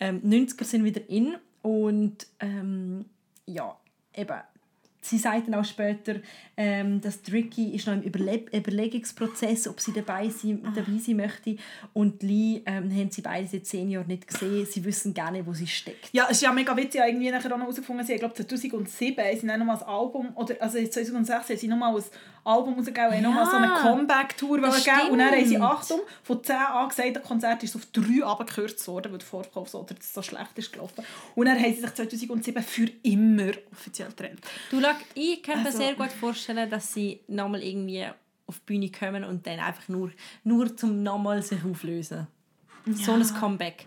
ähm, 0.00 0.20
90er 0.24 0.64
sind 0.64 0.84
wieder 0.84 1.00
in 1.08 1.36
und 1.62 2.26
ähm, 2.40 3.04
ja, 3.46 3.76
eben, 4.14 4.40
sie 5.04 5.18
sagt 5.18 5.48
dann 5.48 5.54
auch 5.56 5.64
später, 5.64 6.16
ähm, 6.56 7.00
dass 7.00 7.22
Tricky 7.22 7.74
ist 7.74 7.86
noch 7.86 7.94
im 7.94 8.02
Überleb 8.02 8.54
Überlegungsprozess, 8.54 9.66
ob 9.68 9.80
sie 9.80 9.92
dabei 9.92 10.28
sein, 10.28 10.60
Ah. 10.64 10.72
dabei 10.74 10.96
sein 10.98 11.16
möchte 11.16 11.56
und 11.92 12.22
Lee 12.22 12.62
ähm, 12.66 12.90
haben 12.90 13.10
sie 13.10 13.20
beide 13.20 13.46
seit 13.48 13.66
zehn 13.66 13.90
Jahren 13.90 14.06
nicht 14.06 14.28
gesehen, 14.28 14.64
sie 14.64 14.84
wissen 14.84 15.12
gar 15.12 15.30
nicht, 15.32 15.46
wo 15.46 15.52
sie 15.52 15.66
steckt. 15.66 16.10
Ja, 16.12 16.24
es 16.26 16.36
ist 16.38 16.42
ja 16.42 16.52
mega 16.52 16.76
witzig, 16.76 16.94
ich 16.94 17.00
habe 17.00 17.10
irgendwie 17.10 17.30
nachher 17.30 17.52
auch 17.52 17.58
noch 17.58 17.64
herausgefunden, 17.66 18.06
sie 18.06 18.12
haben, 18.12 18.20
glaube 18.20 18.34
2007 18.34 19.24
haben 19.24 19.38
sie 19.40 19.46
dann 19.46 19.58
nochmal 19.58 19.76
ein 19.76 19.82
Album, 19.82 20.28
oder 20.36 20.54
also 20.60 20.78
2006 20.78 21.48
haben 21.50 21.56
sie 21.58 21.68
nochmal 21.68 21.96
ein 21.96 22.02
Album 22.44 22.74
rausgegeben, 22.74 23.12
haben 23.12 23.22
nochmal 23.22 23.46
so 23.46 23.56
eine 23.56 23.66
Ja, 23.66 23.78
Comeback-Tour 23.82 24.60
das 24.60 24.84
gegeben 24.84 25.10
und 25.10 25.18
dann 25.18 25.30
haben 25.32 25.46
sie. 25.46 25.58
Achtung, 25.58 26.00
von 26.22 26.42
10 26.42 26.56
angesagt, 26.56 27.16
das 27.16 27.22
Konzert 27.22 27.62
ist 27.62 27.76
auf 27.76 27.86
3 27.92 28.24
abgekürzt 28.24 28.86
worden, 28.88 29.12
weil 29.12 29.18
der 29.18 29.26
Vorkauf 29.26 29.68
so, 29.68 29.80
oder 29.80 29.94
so 30.00 30.22
schlecht 30.22 30.50
ist 30.56 30.72
gelaufen. 30.72 31.04
Und 31.34 31.46
dann 31.46 31.56
haben 31.58 31.74
sie 31.74 31.80
sich 31.80 31.94
2007 31.94 32.62
für 32.62 32.88
immer 33.02 33.52
offiziell 33.72 34.08
getrennt. 34.08 34.40
Du, 34.70 34.80
schau, 34.80 34.88
ich 35.14 35.42
könnte 35.42 35.66
Also- 35.66 35.78
mir 35.78 35.84
sehr 35.84 35.94
gut 35.94 36.12
vorstellen, 36.12 36.68
dass 36.70 36.92
sie 36.92 37.20
nochmal 37.28 37.62
irgendwie 37.62 38.04
auf 38.46 38.58
die 38.58 38.64
Bühne 38.66 38.90
kommen 38.90 39.24
und 39.24 39.46
dann 39.46 39.60
einfach 39.60 39.88
nur, 39.88 40.10
nur 40.44 40.76
zum 40.76 41.02
nochmal 41.02 41.42
sich 41.42 41.64
auflösen. 41.64 42.26
So 42.86 43.12
ein 43.12 43.22
Comeback. 43.38 43.86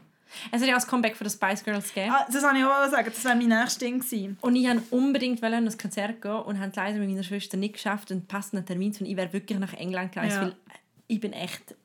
Es 0.51 0.61
hat 0.61 0.67
ja 0.67 0.75
auch 0.77 0.81
ein 0.81 0.87
Comeback 0.87 1.15
für 1.15 1.23
die 1.23 1.29
Spice 1.29 1.63
Girls 1.63 1.93
gegeben. 1.93 2.13
Ah, 2.13 2.25
das 2.31 2.43
wollte 2.43 2.57
ich 2.57 2.63
auch 2.65 2.89
sagen, 2.89 3.11
das 3.13 3.23
wäre 3.23 3.35
mein 3.35 3.47
nächstes 3.47 3.77
Ding 3.79 3.99
gewesen. 3.99 4.37
Und 4.41 4.55
ich 4.55 4.67
wollte 4.67 4.83
unbedingt 4.91 5.43
an 5.43 5.53
ein 5.53 5.77
Konzert 5.77 6.21
gehen 6.21 6.31
und 6.31 6.59
habe 6.59 6.69
es 6.69 6.75
leider 6.75 6.99
mit 6.99 7.09
meiner 7.09 7.23
Schwester 7.23 7.57
nicht 7.57 7.73
geschafft, 7.73 8.11
einen 8.11 8.25
passenden 8.25 8.65
Termin 8.65 8.93
zu 8.93 8.99
finden. 8.99 9.11
Ich 9.11 9.17
wäre 9.17 9.31
wirklich 9.33 9.59
nach 9.59 9.73
England 9.73 10.11
gereist, 10.11 10.35
Ja. 10.37 10.41
weil 10.43 10.55
ich 11.07 11.19
bin 11.19 11.33
echt 11.33 11.75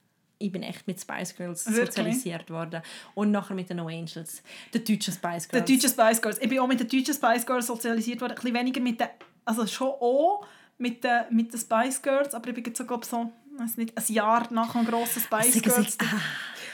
ich 0.42 0.50
bin 0.50 0.62
echt 0.62 0.86
mit 0.86 0.98
Spice 0.98 1.36
Girls 1.36 1.66
Wirklich? 1.66 1.86
sozialisiert 1.88 2.48
worden. 2.48 2.80
Und 3.14 3.30
nachher 3.30 3.52
mit 3.54 3.68
den 3.68 3.76
No 3.76 3.88
Angels. 3.88 4.42
Den 4.72 4.82
deutschen 4.86 5.12
Spice 5.12 5.48
Den 5.48 5.62
Girls. 5.66 5.70
deutschen 5.82 5.90
Spice 5.90 6.22
Girls. 6.22 6.38
Ich 6.40 6.48
bin 6.48 6.58
auch 6.60 6.66
mit 6.66 6.80
den 6.80 6.88
deutschen 6.88 7.12
Spice 7.12 7.44
Girls 7.44 7.66
sozialisiert 7.66 8.22
worden. 8.22 8.32
Ein 8.32 8.36
bisschen 8.36 8.54
weniger 8.54 8.80
mit 8.80 8.98
den, 8.98 9.08
also 9.44 9.66
schon 9.66 9.88
auch 9.88 10.46
mit 10.78 11.04
den, 11.04 11.24
mit 11.28 11.52
den 11.52 11.60
Spice 11.60 12.00
Girls, 12.00 12.34
aber 12.34 12.48
ich 12.48 12.54
bin 12.54 12.64
jetzt 12.64 12.78
so, 12.78 12.86
glaube 12.86 13.04
so, 13.04 13.30
weiß 13.58 13.76
nicht, 13.76 13.94
ein 13.98 14.14
Jahr 14.14 14.50
nach 14.50 14.74
einem 14.74 14.86
grossen 14.86 15.20
Spice 15.20 15.60
Girls. 15.60 15.98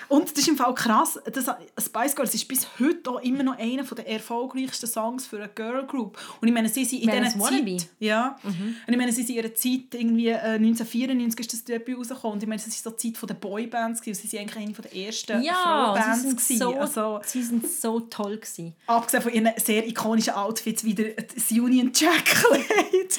Und 0.08 0.30
das 0.30 0.38
ist 0.38 0.48
im 0.48 0.56
Fall 0.56 0.74
krass, 0.74 1.18
das, 1.24 1.50
Spice 1.78 2.14
Girls 2.14 2.34
ist 2.34 2.46
bis 2.46 2.66
heute 2.78 3.10
auch 3.10 3.20
immer 3.22 3.42
noch 3.42 3.58
einer 3.58 3.82
der 3.82 4.08
erfolgreichsten 4.08 4.86
Songs 4.86 5.26
für 5.26 5.36
eine 5.36 5.48
Girl 5.48 5.86
Group. 5.86 6.18
Und 6.40 6.48
ich 6.48 6.54
meine, 6.54 6.68
sie 6.68 6.84
sind 6.84 7.02
in 7.02 7.10
dieser? 7.10 7.38
Zeit... 7.38 7.88
Ja. 7.98 8.38
Und 8.42 8.76
ich 8.86 8.96
meine, 8.96 9.12
sie 9.12 9.22
sind 9.22 9.36
in 9.36 9.44
ihrer 9.44 9.54
Zeit, 9.54 9.94
irgendwie 9.94 10.28
äh, 10.28 10.56
1994 10.56 11.40
ist 11.40 11.52
das 11.52 11.64
Debüt 11.64 11.98
rausgekommen. 11.98 12.34
Und 12.34 12.42
ich 12.42 12.48
meine, 12.48 12.60
es 12.60 12.84
war 12.84 12.92
so 12.92 12.96
die 12.96 13.12
Zeit 13.12 13.28
der 13.28 13.34
Boybands. 13.34 14.00
gewesen. 14.00 14.28
Sie 14.28 14.36
waren 14.36 14.48
eigentlich 14.48 14.78
eine 14.78 14.88
der 14.88 15.06
ersten 15.06 15.42
ja, 15.42 15.54
Frauenbands. 15.54 16.46
sie 16.46 16.56
sind, 16.56 16.58
so, 16.58 16.74
Also, 16.74 17.20
sie 17.24 17.42
sind 17.42 17.68
so 17.68 18.00
toll 18.00 18.36
gewesen. 18.36 18.74
Abgesehen 18.86 19.22
von 19.22 19.32
ihren 19.32 19.50
sehr 19.56 19.86
ikonischen 19.86 20.34
Outfits, 20.34 20.84
wie 20.84 20.94
der, 20.94 21.14
das 21.14 21.50
Union 21.50 21.90
Jack-Kleid 21.94 23.12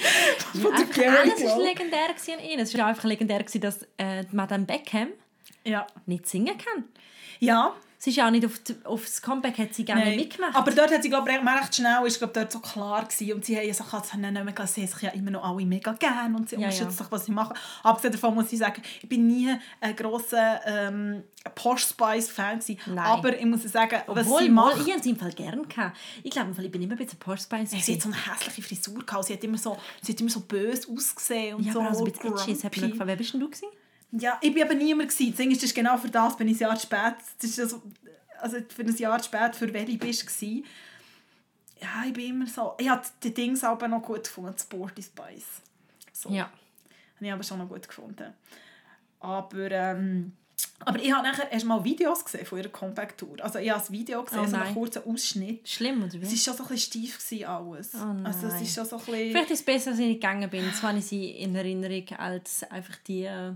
von 0.53 0.61
der 0.61 0.73
Einfach 0.73 0.95
Gary 0.95 1.17
alles 1.17 1.43
war 1.43 1.59
legendär 1.61 2.09
an 2.09 2.45
ihnen. 2.45 2.59
Es 2.61 2.77
war 2.77 2.85
einfach 2.85 3.03
legendär, 3.03 3.43
dass 3.43 3.79
äh, 3.97 4.23
Madame 4.31 4.65
Beckham 4.65 5.09
Ja. 5.63 5.87
nicht 6.05 6.27
singen 6.27 6.57
kann. 6.57 6.85
ja, 7.39 7.75
Sie 7.99 8.11
ist 8.11 8.15
ja 8.17 8.27
auch 8.27 8.31
nicht 8.31 8.45
auf, 8.45 8.59
die, 8.59 8.75
auf 8.83 9.03
das 9.05 9.21
Comeback 9.23 9.57
hat 9.57 9.73
sie 9.73 9.83
gar 9.83 9.95
nein. 9.95 10.15
mitgemacht. 10.15 10.55
Aber 10.55 10.69
dort 10.69 10.91
hat 10.91 11.01
sie, 11.01 11.09
glaube 11.09 11.31
ich, 11.31 11.37
recht 11.37 11.75
schnell 11.75 12.05
ist, 12.05 12.19
glaub, 12.19 12.31
dort 12.31 12.51
so 12.51 12.59
klar 12.59 13.03
gewesen. 13.03 13.33
Und 13.33 13.43
sie 13.43 13.57
haben 13.57 13.65
ja 13.67 13.73
so, 13.73 13.83
also, 13.91 14.17
nicht 14.17 14.31
mehr 14.31 14.67
sie 14.67 14.81
haben 14.81 14.87
sich 14.87 15.01
ja 15.01 15.09
immer 15.09 15.31
noch 15.31 15.43
alle 15.43 15.65
mega 15.65 15.93
gern 15.93 16.35
und 16.35 16.47
sie 16.47 16.57
Ja, 16.57 16.61
unterstützen 16.61 16.91
ja. 16.91 16.97
sich, 16.97 17.11
was 17.11 17.25
sie 17.25 17.31
machen. 17.31 17.57
Abgesehen 17.81 18.13
davon 18.13 18.35
muss 18.35 18.53
ich 18.53 18.59
sagen, 18.59 18.83
ich 19.01 19.09
bin 19.09 19.25
nie 19.25 19.51
ein 19.81 19.95
grosser 19.95 20.59
ähm, 20.67 21.23
Posh 21.55 21.87
Spice-Fan. 21.87 22.59
Aber 22.97 23.35
ich 23.35 23.45
muss 23.45 23.63
sagen, 23.63 23.99
was 24.05 24.27
Obwohl, 24.27 24.43
sie 24.43 24.49
macht... 24.49 24.85
ich 24.85 24.93
habe 24.93 25.01
sie 25.01 25.09
im 25.09 25.17
Fall 25.17 25.31
gern 25.31 25.67
gehabt. 25.67 25.97
Ich 26.21 26.29
glaube, 26.29 26.51
ich 26.55 26.71
bin 26.71 26.83
immer 26.83 26.93
ein 26.93 26.97
bisschen 26.99 27.17
Posh 27.17 27.41
Spice. 27.41 27.71
Sie 27.71 27.93
hat 27.95 28.01
so 28.01 28.09
eine 28.09 28.25
hässliche 28.31 28.61
Frisur 28.61 29.03
gehabt. 29.03 29.25
Sie 29.25 29.33
hat 29.33 29.43
immer 29.43 29.57
so, 29.57 29.75
sie 30.03 30.11
hat 30.11 30.21
immer 30.21 30.29
so 30.29 30.41
böse 30.41 30.87
ausgesehen 30.91 31.55
und 31.55 31.65
ja, 31.65 31.73
so 31.73 31.79
aber 31.79 31.89
also 31.89 32.05
ein 32.05 32.11
bisschen 32.11 32.69
gefallen. 32.69 33.07
Wer 33.07 33.15
bist 33.15 33.33
denn 33.33 33.39
du? 33.39 33.47
Gewesen? 33.47 33.69
Ja, 34.11 34.37
ich 34.41 34.53
bin 34.53 34.63
aber 34.63 34.73
niemand 34.73 35.09
gewesen. 35.09 35.31
Das 35.31 35.37
Ding 35.37 35.51
ist, 35.51 35.63
das 35.63 35.73
genau 35.73 35.97
für 35.97 36.09
das 36.09 36.37
bin 36.37 36.47
ich 36.47 36.57
ein 36.57 36.59
Jahr 36.59 36.75
zu 36.75 36.83
spät. 36.83 37.15
Das 37.41 37.49
ist 37.49 37.59
also, 37.59 37.81
also 38.39 38.57
für 38.69 38.83
ein 38.83 38.95
Jahr 38.95 39.19
zu 39.21 39.25
spät, 39.25 39.55
für 39.55 39.73
welche 39.73 39.97
bist 39.97 40.21
du 40.21 40.25
gewesen. 40.27 40.65
Ja, 41.81 42.03
ich 42.07 42.13
bin 42.13 42.29
immer 42.29 42.47
so... 42.47 42.73
Ich 42.79 42.89
habe 42.89 43.03
die 43.21 43.33
Dings 43.33 43.63
aber 43.63 43.87
noch 43.87 44.01
gut 44.01 44.23
gefunden, 44.23 44.57
Sporty 44.57 45.03
Spice. 45.03 45.61
So. 46.11 46.29
Ja. 46.29 46.45
Habe 47.15 47.25
ich 47.25 47.31
aber 47.31 47.43
schon 47.43 47.59
noch 47.59 47.67
gut 47.69 47.87
gefunden. 47.87 48.33
Aber 49.19 49.71
ähm, 49.71 50.31
Aber 50.79 50.99
ich 50.99 51.11
habe 51.11 51.27
nachher 51.27 51.51
erst 51.51 51.65
mal 51.65 51.83
Videos 51.83 52.23
gesehen 52.23 52.45
von 52.45 52.59
ihrer 52.59 52.69
Comeback-Tour. 52.69 53.37
Also 53.41 53.59
ich 53.59 53.69
habe 53.69 53.83
ein 53.83 53.91
Video 53.91 54.23
gesehen, 54.23 54.39
Oh 54.43 54.47
so 54.47 54.55
einen 54.55 54.73
kurzen 54.73 55.03
Ausschnitt. 55.05 55.67
Schlimm, 55.67 56.03
oder 56.03 56.13
wie? 56.13 56.21
Es 56.21 56.31
war 56.31 56.37
schon 56.37 56.57
so 56.57 56.63
ein 56.63 56.69
bisschen 56.69 57.03
steif 57.03 57.17
gewesen, 57.17 57.45
alles. 57.45 57.91
Oh 57.95 58.25
also 58.25 58.47
es 58.47 58.61
ist 58.61 58.73
schon 58.73 58.85
so 58.85 58.97
ein 58.97 59.05
bisschen... 59.05 59.31
Vielleicht 59.31 59.51
ist 59.51 59.59
es 59.59 59.65
besser, 59.65 59.91
dass 59.91 59.99
ich 59.99 60.13
gegangen 60.13 60.49
bin. 60.49 60.73
Zwar 60.73 60.89
habe 60.89 60.99
ich 60.99 61.05
sie 61.05 61.31
in 61.31 61.55
Erinnerung 61.55 62.05
als 62.17 62.63
einfach 62.63 62.95
die, 63.07 63.23
äh, 63.23 63.53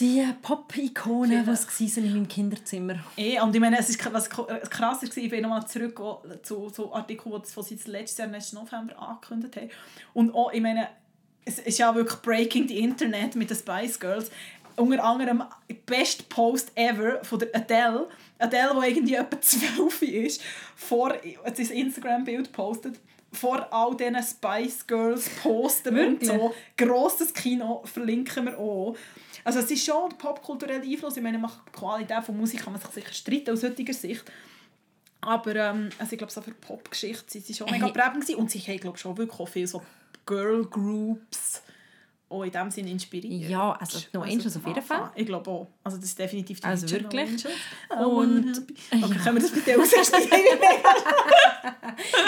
die 0.00 0.24
Pop-Ikonen, 0.42 1.44
die 1.44 1.84
es 1.84 1.96
in 1.96 2.12
meinem 2.12 2.28
Kinderzimmer. 2.28 3.00
Eh, 3.16 3.40
und 3.40 3.54
ich 3.54 3.60
meine, 3.60 3.78
es 3.78 3.88
ist, 3.88 4.12
was 4.12 4.28
äh, 4.28 4.60
krass 4.70 5.02
war, 5.02 5.16
ich 5.16 5.30
bin 5.30 5.42
nochmal 5.42 5.66
zurück 5.66 6.00
zu 6.42 6.68
so 6.68 6.92
Artikeln, 6.92 7.42
die 7.42 7.62
sie 7.62 7.90
letztes 7.90 8.18
Jahr, 8.18 8.28
letzten 8.28 8.56
November 8.56 8.98
angekündigt 8.98 9.56
haben. 9.56 9.70
Und 10.14 10.34
auch, 10.34 10.52
ich 10.52 10.60
meine, 10.60 10.88
es 11.44 11.58
ist 11.58 11.78
ja 11.78 11.94
wirklich 11.94 12.20
Breaking 12.20 12.68
the 12.68 12.78
Internet 12.78 13.34
mit 13.34 13.50
den 13.50 13.56
Spice 13.56 13.98
Girls. 13.98 14.30
Unter 14.76 15.02
anderem 15.02 15.42
best 15.86 16.28
Post 16.28 16.70
ever 16.76 17.24
von 17.24 17.40
der 17.40 17.48
Adele. 17.54 18.08
Adele, 18.38 18.80
die 18.80 18.88
irgendwie 18.88 19.14
etwa 19.14 19.40
12 19.40 20.02
ist, 20.02 20.42
vor 20.76 21.14
das 21.44 21.70
Instagram-Bild 21.70 22.52
postet, 22.52 23.00
vor 23.32 23.66
all 23.72 23.96
diesen 23.96 24.22
Spice 24.22 24.86
Girls 24.86 25.28
Postern 25.42 25.98
und 25.98 26.24
so. 26.24 26.54
Grosses 26.76 27.34
Kino 27.34 27.82
verlinken 27.84 28.46
wir 28.46 28.58
auch. 28.58 28.96
Also 29.48 29.60
es 29.60 29.70
ist 29.70 29.82
schon 29.86 30.10
der 30.10 30.16
popkulturelle 30.18 30.82
Einfluss. 30.82 31.16
Ich 31.16 31.22
meine, 31.22 31.38
macht 31.38 31.60
die 31.68 31.72
Qualität 31.78 32.22
von 32.22 32.36
Musik 32.36 32.62
kann 32.64 32.74
man 32.74 32.82
sich 32.82 32.90
sicher 32.90 33.14
streiten 33.14 33.50
aus 33.52 33.62
heutiger 33.62 33.94
Sicht. 33.94 34.22
Aber 35.22 35.56
ähm, 35.56 35.88
also 35.98 36.12
ich 36.12 36.18
glaube, 36.18 36.30
so 36.30 36.42
für 36.42 36.50
Popgeschichte 36.50 37.24
sind 37.28 37.46
sie 37.46 37.54
schon 37.54 37.70
mega 37.70 37.86
Hey. 37.86 37.92
prägend 37.94 38.20
gewesen. 38.26 38.34
Und 38.40 38.50
sie 38.50 38.58
haben, 38.58 38.76
glaube 38.76 38.98
ich, 38.98 39.00
schon 39.00 39.16
wirklich 39.16 39.40
auch 39.40 39.48
viele 39.48 39.66
so 39.66 39.82
Girl 40.26 40.66
Groups 40.66 41.62
auch 42.30 42.42
in 42.42 42.50
dem 42.50 42.70
Sinne 42.70 42.90
inspiriert. 42.90 43.48
Ja, 43.50 43.72
also 43.72 44.00
No 44.12 44.20
Angels 44.22 44.56
auf 44.56 44.66
jeden 44.66 44.82
Fall. 44.82 45.10
Ich 45.14 45.26
glaube 45.26 45.50
auch. 45.50 45.66
Also 45.82 45.96
das 45.96 46.06
ist 46.06 46.18
definitiv 46.18 46.60
die 46.60 46.66
Also 46.66 46.86
No 46.86 46.92
wirklich? 46.92 47.44
I 47.44 48.04
Und- 48.04 48.66
be- 48.66 48.74
Okay, 48.90 49.00
Ja. 49.16 49.22
können 49.22 49.36
wir 49.36 49.42
das 49.42 49.50
bitte 49.50 49.76
rausschneiden? 49.76 50.28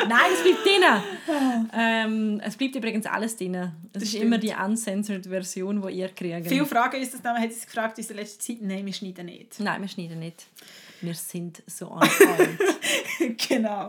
Nein, 0.09 0.31
es 0.33 0.43
bleibt 0.43 0.65
drin. 0.65 1.69
ähm, 1.75 2.41
es 2.45 2.57
bleibt 2.57 2.77
übrigens 2.77 3.07
alles 3.07 3.37
drin. 3.37 3.55
Es 3.55 3.71
Das 3.93 4.03
ist 4.05 4.09
stimmt. 4.11 4.25
immer 4.25 4.39
die 4.39 4.53
uncensored 4.55 5.27
Version, 5.27 5.83
die 5.87 5.93
ihr 5.95 6.09
kriegt. 6.09 6.49
Viele 6.49 6.67
Fragen 6.67 7.01
ist 7.01 7.15
das 7.15 7.23
dann, 7.23 7.41
hat 7.41 7.53
sie 7.53 7.65
gefragt 7.67 7.99
in 7.99 8.07
der 8.07 8.17
letzten 8.17 8.41
Zeit. 8.41 8.59
Nein, 8.63 8.87
wir 8.87 8.93
schneiden 8.93 9.27
nicht. 9.27 9.59
Nein, 9.61 9.81
wir 9.81 9.89
schneiden 9.89 10.19
nicht. 10.21 10.47
Wir 11.03 11.15
sind 11.15 11.63
so 11.67 11.87
point. 11.89 13.39
genau. 13.49 13.89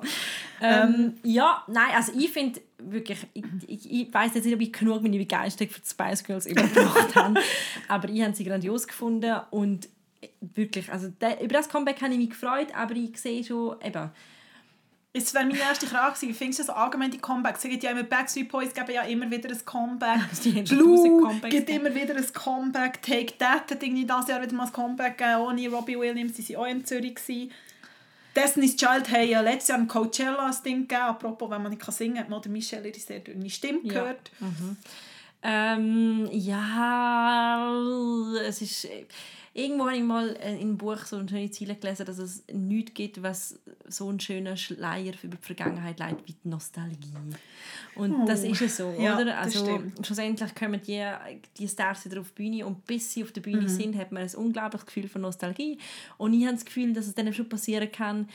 ähm, 0.61 1.15
ja, 1.23 1.61
nein, 1.67 1.89
also 1.93 2.13
ich 2.17 2.29
finde 2.31 2.61
wirklich, 2.89 3.19
ich, 3.33 3.45
ich, 3.67 3.91
ich 3.91 4.13
weiß 4.13 4.33
jetzt 4.35 4.45
nicht, 4.45 4.55
ob 4.55 4.61
ich 4.61 4.73
genug 4.73 5.01
meine 5.01 5.17
Begeisterung 5.17 5.71
für 5.71 5.81
die 5.81 5.87
Spice 5.87 6.23
Girls 6.23 6.45
überbracht 6.47 7.15
habe, 7.15 7.39
aber 7.87 8.09
ich 8.09 8.21
habe 8.21 8.35
sie 8.35 8.43
grandios 8.43 8.87
gefunden 8.87 9.35
und 9.51 9.89
wirklich, 10.39 10.91
also 10.91 11.07
der, 11.07 11.41
über 11.41 11.53
das 11.53 11.69
Comeback 11.69 12.01
habe 12.01 12.13
ich 12.13 12.19
mich 12.19 12.29
gefreut, 12.31 12.67
aber 12.75 12.95
ich 12.95 13.17
sehe 13.17 13.43
schon, 13.43 13.75
eben, 13.83 14.11
Es 15.13 15.33
wäre 15.33 15.45
meine 15.45 15.59
erste 15.59 15.87
Frage 15.87 16.13
gewesen. 16.13 16.29
Wie 16.29 16.33
findest 16.33 16.59
du 16.59 16.63
so 16.65 16.73
allgemein 16.73 17.11
die 17.11 17.17
Comebacks? 17.17 17.61
Sie 17.61 17.69
gibt 17.69 17.83
ja 17.83 17.91
immer 17.91 18.03
Backstreet 18.03 18.49
Boys 18.49 18.73
geben 18.73 18.91
ja 18.93 19.01
immer 19.03 19.29
wieder 19.29 19.49
ein 19.49 19.65
Comeback. 19.65 20.19
Blue 20.69 21.39
gibt 21.49 21.69
immer 21.69 21.93
wieder 21.93 22.15
ein 22.15 22.33
Comeback. 22.33 23.01
Take 23.01 23.37
That 23.37 23.69
hat 23.71 23.83
irgendwie 23.83 24.05
dieses 24.05 24.27
Jahr 24.27 24.41
wieder 24.41 24.53
mal 24.53 24.67
ein 24.67 24.71
Comeback 24.71 25.17
gegeben. 25.17 25.41
Ohne 25.41 25.69
Robbie 25.69 25.99
Williams. 25.99 26.37
Sie 26.37 26.55
waren 26.55 26.63
auch 26.63 26.67
in 26.67 26.85
Zürich. 26.85 27.15
Gewesen. 27.15 27.51
Destiny's 28.35 28.75
Child 28.77 29.11
haben 29.11 29.27
ja 29.27 29.41
letztes 29.41 29.69
Jahr 29.69 29.77
ein 29.79 29.87
Coachella 29.87 30.47
ein 30.47 30.55
Ding 30.63 30.87
gegeben. 30.87 31.01
Apropos, 31.01 31.49
wenn 31.49 31.61
man 31.61 31.71
nicht 31.71 31.83
singen 31.91 32.15
kann, 32.15 32.23
hat 32.23 32.29
man 32.29 32.51
Michelle 32.51 32.87
ihre 32.87 32.99
sehr 32.99 33.19
dünne 33.19 33.49
Stimme 33.49 33.79
Ja. 33.83 33.93
gehört. 33.93 34.31
Ähm, 35.43 36.29
ja, 36.31 37.73
es 38.47 38.61
ist. 38.61 38.87
Irgendwo 39.53 39.85
habe 39.85 39.97
ich 39.97 40.03
mal 40.03 40.35
äh, 40.37 40.53
in 40.53 40.61
einem 40.61 40.77
Buch 40.77 40.99
so 40.99 41.17
eine 41.17 41.27
schöne 41.27 41.51
Ziele 41.51 41.75
gelesen, 41.75 42.05
dass 42.05 42.17
es 42.19 42.43
nichts 42.53 42.93
gibt, 42.93 43.21
was 43.21 43.59
so 43.87 44.07
einen 44.07 44.21
schönen 44.21 44.55
Schleier 44.55 45.13
über 45.23 45.35
die 45.35 45.45
Vergangenheit 45.45 45.99
leitet 45.99 46.25
wie 46.25 46.35
die 46.41 46.47
Nostalgie. 46.47 47.11
Und 47.95 48.25
das 48.27 48.45
ist 48.45 48.61
es 48.61 48.77
so, 48.77 48.93
Ja, 48.97 49.19
oder? 49.19 49.37
Also 49.37 49.81
schlussendlich 50.01 50.55
kommen 50.55 50.79
die, 50.87 51.05
die 51.57 51.67
Stars 51.67 52.05
wieder 52.05 52.21
auf 52.21 52.29
die 52.31 52.43
Bühne 52.43 52.65
und 52.65 52.85
bis 52.85 53.11
sie 53.11 53.23
auf 53.23 53.33
der 53.33 53.41
Bühne 53.41 53.67
sind, 53.67 53.97
hat 53.97 54.13
man 54.13 54.23
ein 54.23 54.35
unglaubliches 54.35 54.85
Gefühl 54.85 55.09
von 55.09 55.21
Nostalgie. 55.21 55.77
Und 56.17 56.33
ich 56.33 56.45
habe 56.45 56.55
das 56.55 56.63
Gefühl, 56.63 56.93
dass 56.93 57.07
es 57.07 57.13
dann 57.13 57.33
schon 57.33 57.49
passieren 57.49 57.91
kann, 57.91 58.29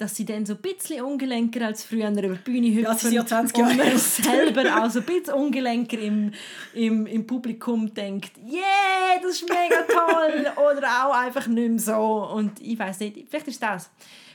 dass 0.00 0.16
sie 0.16 0.24
dann 0.24 0.46
so 0.46 0.54
ein 0.54 0.60
bisschen 0.60 1.02
ungelenker 1.04 1.66
als 1.66 1.84
früher 1.84 2.10
über 2.10 2.34
die 2.34 2.50
Bühne 2.50 2.68
hüpfen. 2.68 2.84
Ja, 2.84 2.94
sie 2.94 3.14
ja 3.14 3.26
20 3.26 3.54
und 3.56 3.62
Jahre 3.62 3.76
man 3.76 3.86
älter. 3.86 3.98
selber 3.98 4.82
auch 4.82 4.90
so 4.90 5.00
ein 5.00 5.06
bisschen 5.06 5.34
ungelenker 5.34 5.98
im, 5.98 6.32
im, 6.72 7.06
im 7.06 7.26
Publikum 7.26 7.92
denkt, 7.92 8.32
yeah, 8.38 9.19
das 9.30 9.42
ist 9.42 9.48
mega 9.48 9.82
toll. 9.82 10.52
Oder 10.56 11.06
auch 11.06 11.14
einfach 11.14 11.46
nicht 11.46 11.70
mehr 11.70 11.78
so. 11.78 12.26
Und 12.26 12.60
ich 12.60 12.78
weiß 12.78 13.00
nicht, 13.00 13.28
vielleicht 13.28 13.48
ist 13.48 13.62
das. 13.62 13.90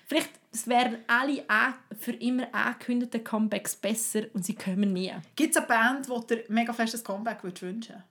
Vielleicht 0.06 0.32
wären 0.66 0.98
alle 1.08 1.44
für 2.00 2.14
immer 2.14 2.48
angekündigten 2.54 3.24
Comebacks 3.24 3.76
besser 3.76 4.24
und 4.34 4.46
sie 4.46 4.56
kommen 4.56 4.94
nie. 4.94 5.12
Gibt 5.36 5.56
es 5.56 5.58
eine 5.58 5.68
Band, 5.68 6.08
die 6.08 6.28
dir 6.28 6.44
mega 6.48 6.72
festes 6.74 7.04
Comeback 7.04 7.44
würdest 7.44 7.64
wünschen 7.64 8.04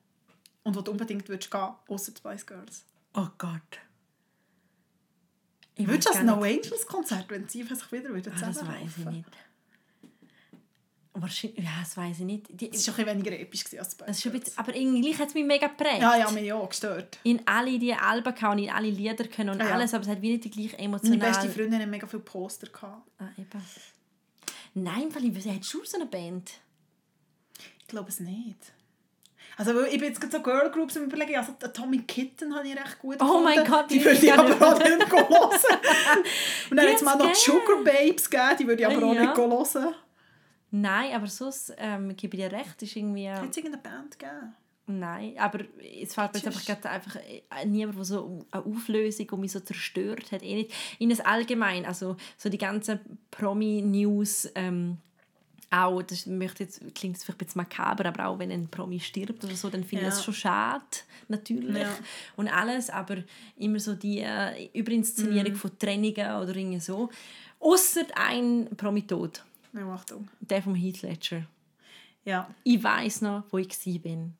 Und 0.64 0.76
wo 0.76 0.80
du 0.80 0.90
unbedingt 0.90 1.28
würdest 1.28 1.50
gehen, 1.50 1.68
außer 1.88 2.12
die 2.12 2.18
Spice 2.18 2.46
Girls? 2.46 2.84
Oh 3.14 3.28
Gott. 3.38 3.60
Ich 5.76 5.86
Würdest 5.86 6.08
du 6.08 6.12
das 6.12 6.22
No. 6.22 6.42
Angels 6.42 6.86
Konzert, 6.86 7.26
wenn 7.28 7.48
sie 7.48 7.62
sich 7.62 7.92
wieder 7.92 8.10
würden 8.10 8.32
Ah, 8.36 8.46
das 8.46 8.66
weiß 8.66 8.98
ich 8.98 9.04
nicht. 9.06 9.28
Wahrscheinlich, 11.16 11.62
ja, 11.64 11.70
das 11.80 11.96
weiß 11.96 12.18
ich 12.18 12.24
nicht. 12.24 12.46
Die, 12.60 12.72
Es 12.72 12.86
war 12.88 12.94
schon 12.96 13.04
ein 13.08 13.16
weniger 13.18 13.38
episch 13.38 13.64
als 13.78 13.96
Girls. 13.96 14.20
bisschen, 14.20 14.42
aber 14.58 14.74
irgendwie 14.74 15.14
hat 15.16 15.28
es 15.28 15.34
mich 15.34 15.44
mega 15.44 15.68
geprägt. 15.68 16.00
Ja, 16.00 16.16
ja, 16.16 16.28
mich 16.32 16.52
auch 16.52 16.68
gestört. 16.68 17.18
in 17.22 17.40
alle 17.46 17.78
die 17.78 17.94
Alben 17.94 18.34
kann 18.34 18.52
und 18.58 18.64
in 18.64 18.70
alle 18.70 18.90
Lieder 18.90 19.24
können 19.28 19.50
und 19.50 19.60
Ah, 19.62 19.68
ja. 19.68 19.74
alles, 19.74 19.94
aber 19.94 20.02
es 20.02 20.08
hat 20.10 20.20
wie 20.22 20.32
nicht 20.32 20.42
die 20.44 20.50
gleiche 20.50 20.72
Meine 20.72 20.82
emotional... 20.86 21.18
beste 21.18 21.48
Freundin 21.50 21.74
hatte 21.78 21.86
mega 21.86 22.06
viele 22.08 22.22
Poster. 22.24 22.66
Gehabt. 22.66 23.08
Ah, 23.20 23.28
eben. 23.38 23.62
Nein, 24.74 25.06
weil 25.14 25.24
ich 25.26 25.44
hättest 25.46 25.72
du 25.72 25.84
so 25.84 25.96
eine 25.98 26.06
Band? 26.06 26.50
Ich 27.78 27.86
glaube 27.86 28.08
es 28.08 28.18
nicht. 28.18 28.72
Also 29.56 29.82
ich 29.84 29.92
bin 30.00 30.08
jetzt 30.08 30.20
gerade 30.20 30.36
so 30.36 30.42
Girl 30.42 30.68
Groups 30.72 30.96
am 30.96 31.04
überlegen. 31.04 31.36
Also 31.36 31.52
Atomic 31.62 32.08
Kitten 32.08 32.56
habe 32.56 32.66
ich 32.66 32.74
recht 32.74 32.98
gut 32.98 33.18
Oh 33.20 33.40
mein 33.40 33.58
gefunden. 33.58 33.70
Gott, 33.70 33.88
die 33.90 33.98
die 34.00 34.04
würde 34.04 34.26
ich 34.26 34.32
aber 34.32 34.66
auch 34.66 34.78
nicht 34.80 35.12
hören. 35.12 35.50
Und 36.70 36.76
dann 36.76 36.88
hat 36.88 36.96
es 36.96 37.02
mal 37.02 37.16
noch. 37.16 37.32
Sugar 37.36 37.84
Babes 37.84 38.28
gegeben, 38.28 38.56
die 38.58 38.66
würde 38.66 38.82
ich 38.82 38.86
aber 38.88 39.06
auch 39.06 39.14
Ja. 39.14 39.20
nicht 39.26 39.36
hören. 39.36 39.94
Nein, 40.76 41.12
aber 41.14 41.28
sonst 41.28 41.72
ähm, 41.78 42.16
gebe 42.16 42.36
ich 42.36 42.42
dir 42.42 42.50
recht, 42.50 42.82
ist 42.82 42.96
irgendwie... 42.96 43.30
Hat 43.30 43.48
es 43.48 43.56
irgendeine 43.56 43.82
Band 43.82 44.18
gegeben? 44.18 44.54
Nein, 44.86 45.34
aber 45.38 45.60
es 46.00 46.14
fällt 46.14 46.32
mir 46.34 46.40
jetzt 46.40 46.46
einfach, 46.48 46.64
gerade 46.66 46.90
einfach 46.90 47.16
äh, 47.16 47.64
niemand, 47.64 47.96
der 47.96 48.04
so 48.04 48.44
eine 48.50 48.64
Auflösung 48.66 49.30
und 49.30 49.40
mich 49.40 49.52
so 49.52 49.60
zerstört 49.60 50.32
hat. 50.32 50.42
Eh 50.42 50.54
nicht. 50.56 50.72
In 50.98 51.10
das 51.10 51.20
Allgemein, 51.20 51.86
also 51.86 52.16
so 52.36 52.48
die 52.48 52.58
ganzen 52.58 52.98
Promi-News... 53.30 54.50
Ähm, 54.56 54.98
auch, 55.70 56.02
das 56.02 56.26
möchte 56.26 56.62
jetzt, 56.64 56.78
klingt 56.94 57.16
jetzt 57.16 57.24
vielleicht 57.24 57.40
ein 57.40 57.46
bisschen 57.46 57.62
makaber, 57.62 58.06
aber 58.06 58.26
auch 58.26 58.38
wenn 58.38 58.52
ein 58.52 58.68
Promi 58.68 59.00
stirbt 59.00 59.42
oder 59.44 59.56
so, 59.56 59.70
dann 59.70 59.82
finde 59.82 60.04
ich 60.04 60.10
Ja. 60.10 60.14
das 60.14 60.24
schon 60.24 60.34
schade, 60.34 60.84
natürlich. 61.26 61.82
Ja. 61.82 61.96
Und 62.36 62.46
alles, 62.48 62.90
aber 62.90 63.16
immer 63.56 63.80
so 63.80 63.94
die 63.94 64.20
äh, 64.20 64.68
Überinszenierung 64.72 65.52
Mhm. 65.52 65.56
von 65.56 65.76
Trennungen 65.76 66.14
oder 66.42 66.54
irgendwie 66.54 66.78
so. 66.78 67.10
Ausser 67.58 68.02
ein 68.14 68.68
Promi-Tod, 68.76 69.42
Ja, 69.74 69.92
Achtung. 69.92 70.28
der 70.40 70.62
vom 70.62 70.74
Heath 70.74 71.02
Ledger. 71.02 71.42
Ja, 72.24 72.48
Ich 72.62 72.82
weiß 72.82 73.20
noch, 73.22 73.44
wo 73.50 73.58
ich 73.58 73.68
war, 73.68 74.34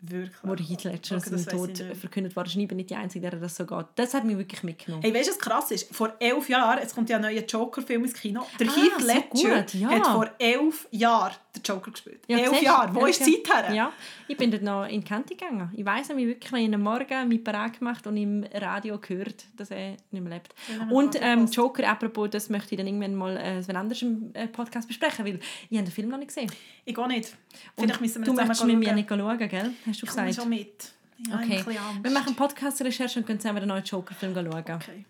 wirklich. 0.00 0.36
wo 0.42 0.54
der 0.54 0.66
Heath 0.66 0.84
Ledger 0.84 1.16
Okay, 1.18 1.36
seinen 1.36 1.46
Tod 1.46 1.96
verkündet 1.96 2.34
war. 2.36 2.46
Ich 2.46 2.54
bin 2.68 2.76
nicht 2.76 2.90
die 2.90 2.94
Einzige, 2.96 3.30
der 3.30 3.38
das 3.40 3.56
so 3.56 3.66
geht. 3.66 3.86
Das 3.96 4.14
hat 4.14 4.24
mich 4.24 4.36
wirklich 4.38 4.62
mitgenommen. 4.62 5.02
Hey, 5.02 5.12
weißt 5.14 5.28
du, 5.28 5.32
was 5.32 5.38
krass 5.38 5.70
ist? 5.70 5.94
Vor 5.94 6.12
elf 6.18 6.48
Jahren, 6.48 6.78
es 6.82 6.94
kommt 6.94 7.08
ja 7.10 7.16
ein 7.16 7.22
neuer 7.22 7.42
Joker-Film 7.44 8.04
ins 8.04 8.14
Kino. 8.14 8.46
Der 8.58 8.68
Ah, 8.68 8.74
Heath 8.74 9.00
so 9.00 9.06
Ledger 9.06 9.60
gut, 9.62 9.74
ja. 9.74 9.88
hat 9.90 10.06
vor 10.06 10.30
elf 10.38 10.88
Jahren 10.90 11.34
den 11.58 11.74
Joker 11.74 11.90
gespielt. 11.90 12.20
Ja, 12.26 12.38
elf? 12.38 12.62
Jahre. 12.62 12.94
Wo 12.94 13.06
ist 13.06 13.24
die 13.24 13.42
Zeit 13.42 13.68
her? 13.68 13.74
Ja, 13.74 13.92
ich 14.26 14.36
bin 14.36 14.50
dort 14.50 14.62
noch 14.62 14.84
in 14.86 15.00
die 15.00 15.06
Kante 15.06 15.34
gegangen. 15.34 15.70
Ich 15.76 15.84
weiss 15.84 16.08
nämlich 16.08 16.26
wirklich, 16.26 16.66
ich 16.66 16.74
am 16.74 16.82
Morgen 16.82 17.28
mich 17.28 17.42
bereit 17.44 17.78
gemacht 17.78 18.06
und 18.06 18.16
im 18.16 18.44
Radio 18.54 18.98
gehört, 18.98 19.44
dass 19.56 19.70
er 19.70 19.96
nicht 20.10 20.22
mehr 20.22 20.34
lebt. 20.34 20.54
Ja, 20.68 20.86
Und 20.90 21.16
ähm. 21.20 21.46
Joker, 21.46 21.88
apropos, 21.88 22.30
das 22.30 22.48
möchte 22.48 22.74
ich 22.74 22.78
dann 22.78 22.86
irgendwann 22.86 23.14
mal 23.14 23.36
äh, 23.36 23.72
anders 23.74 24.02
im 24.02 24.30
äh, 24.34 24.48
Podcast 24.48 24.88
besprechen, 24.88 25.24
weil 25.24 25.40
ich 25.70 25.76
habe 25.76 25.88
den 25.88 25.92
Film 25.92 26.08
noch 26.08 26.18
nicht 26.18 26.28
gesehen. 26.28 26.50
Ich 26.84 26.94
gehe 26.94 27.08
nicht. 27.08 27.34
Vielleicht 27.76 28.00
müssen 28.00 28.22
wir 28.22 28.26
du 28.26 28.32
möchtest 28.34 28.64
mit 28.64 28.78
mir 28.78 28.92
nicht 28.94 29.08
schauen, 29.08 29.38
gell? 29.38 29.70
Hast 29.86 30.02
du 30.02 30.06
Ich 30.06 30.10
gesagt? 30.10 30.34
schon 30.34 30.48
mit. 30.48 30.92
Habe 31.30 31.44
Okay. 31.44 31.64
Wir 32.02 32.10
machen 32.12 32.36
Podcast-Recherche 32.36 33.18
und 33.18 33.26
können 33.26 33.40
zusammen 33.40 33.60
den 33.60 33.68
neuen 33.68 33.82
Joker-Film 33.82 34.34
schauen. 34.34 34.48
Okay. 34.48 35.04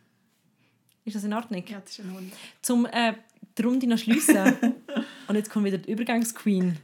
Ist 1.05 1.17
das 1.17 1.25
in 1.25 1.33
Ordnung? 1.33 1.63
Ja, 1.67 1.81
das 1.81 1.91
ist 1.91 1.99
in 1.99 2.11
Ordnung. 2.11 2.33
Zum 2.63 2.87
äh, 2.87 3.15
die 3.57 3.63
Runde 3.63 3.87
noch 3.87 3.99
schliessen. 3.99 4.37
und 5.29 5.37
jetzt 5.37 5.51
kommt 5.51 5.67
wieder 5.67 5.79
die 5.79 5.91
Übergangsqueen. 5.91 6.79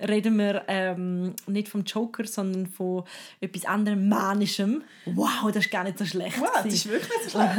Reden 0.00 0.38
wir 0.38 0.64
ähm, 0.68 1.34
nicht 1.46 1.68
vom 1.68 1.84
Joker, 1.84 2.26
sondern 2.26 2.66
von 2.66 3.04
etwas 3.40 3.66
anderem 3.66 4.08
Manischem. 4.08 4.82
Wow, 5.04 5.52
das 5.52 5.66
ist 5.66 5.70
gar 5.70 5.84
nicht 5.84 5.98
so 5.98 6.06
schlecht. 6.06 6.40
Wow, 6.40 6.48
das 6.64 6.72
ist 6.72 6.88
wirklich 6.88 7.10
nicht 7.10 7.24
so 7.24 7.38
schlecht. 7.38 7.58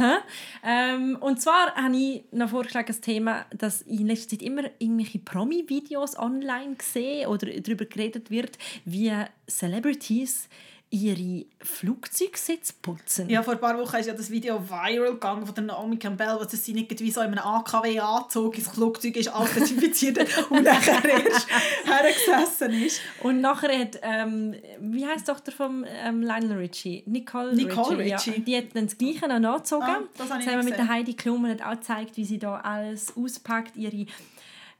Ähm, 0.64 1.16
und 1.20 1.40
zwar 1.40 1.72
habe 1.76 1.96
ich 1.96 2.24
noch 2.32 2.50
vorgeschlagen, 2.50 2.88
das 2.88 3.00
Thema, 3.00 3.46
dass 3.56 3.82
in 3.82 4.08
letzter 4.08 4.30
Zeit 4.30 4.42
immer 4.42 4.64
irgendwelche 4.80 5.20
Promi-Videos 5.20 6.18
online 6.18 6.74
gesehen 6.74 7.28
oder 7.28 7.46
darüber 7.60 7.84
geredet 7.84 8.28
wird, 8.30 8.58
wie 8.84 9.12
Celebrities 9.48 10.48
ihre 10.92 11.46
Flugzeugsitze 11.62 12.74
putzen. 12.82 13.30
Ja, 13.30 13.42
vor 13.42 13.54
ein 13.54 13.60
paar 13.60 13.78
Wochen 13.78 13.96
ist 13.96 14.06
ja 14.06 14.12
das 14.12 14.30
Video 14.30 14.62
viral 14.68 15.12
gegangen 15.12 15.46
von 15.46 15.54
der 15.54 15.64
Naomi 15.64 15.96
Campbell, 15.96 16.36
wo 16.38 16.44
sie 16.44 16.74
nicht 16.74 17.00
wie 17.00 17.10
so 17.10 17.22
in 17.22 17.28
einem 17.28 17.38
AKW-Anzug 17.38 18.58
ins 18.58 18.68
Flugzeug 18.68 19.16
ist, 19.16 19.28
alles 19.28 19.54
desinfiziert 19.54 20.18
und 20.50 20.64
nachher 20.64 21.02
erst 21.02 21.48
hergesessen 21.84 22.82
ist. 22.84 23.00
Und 23.22 23.40
nachher 23.40 23.76
hat, 23.78 23.98
ähm, 24.02 24.54
wie 24.80 25.06
heisst 25.06 25.26
die 25.26 25.32
Tochter 25.32 25.50
von 25.50 25.86
ähm, 25.88 26.20
Lionel 26.20 26.58
Richie? 26.58 27.04
Nicole, 27.06 27.54
Nicole 27.54 27.96
Richie. 27.96 28.12
Richie. 28.12 28.30
Ja. 28.30 28.38
Die 28.40 28.56
hat 28.58 28.64
dann 28.74 28.84
das 28.84 28.98
Gleiche 28.98 29.26
noch 29.28 29.54
angezogen. 29.54 29.84
Ah, 29.84 30.02
das 30.18 30.30
habe 30.30 30.42
ich 30.42 30.46
haben 30.46 30.58
wir 30.58 30.64
mit 30.64 30.76
der. 30.76 30.88
Heidi 30.88 31.14
Klum 31.14 31.46
hat 31.46 31.62
auch 31.62 31.70
gezeigt, 31.70 32.18
wie 32.18 32.26
sie 32.26 32.38
da 32.38 32.56
alles 32.56 33.16
auspackt, 33.16 33.78
ihre 33.78 34.04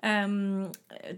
ähm, 0.03 0.69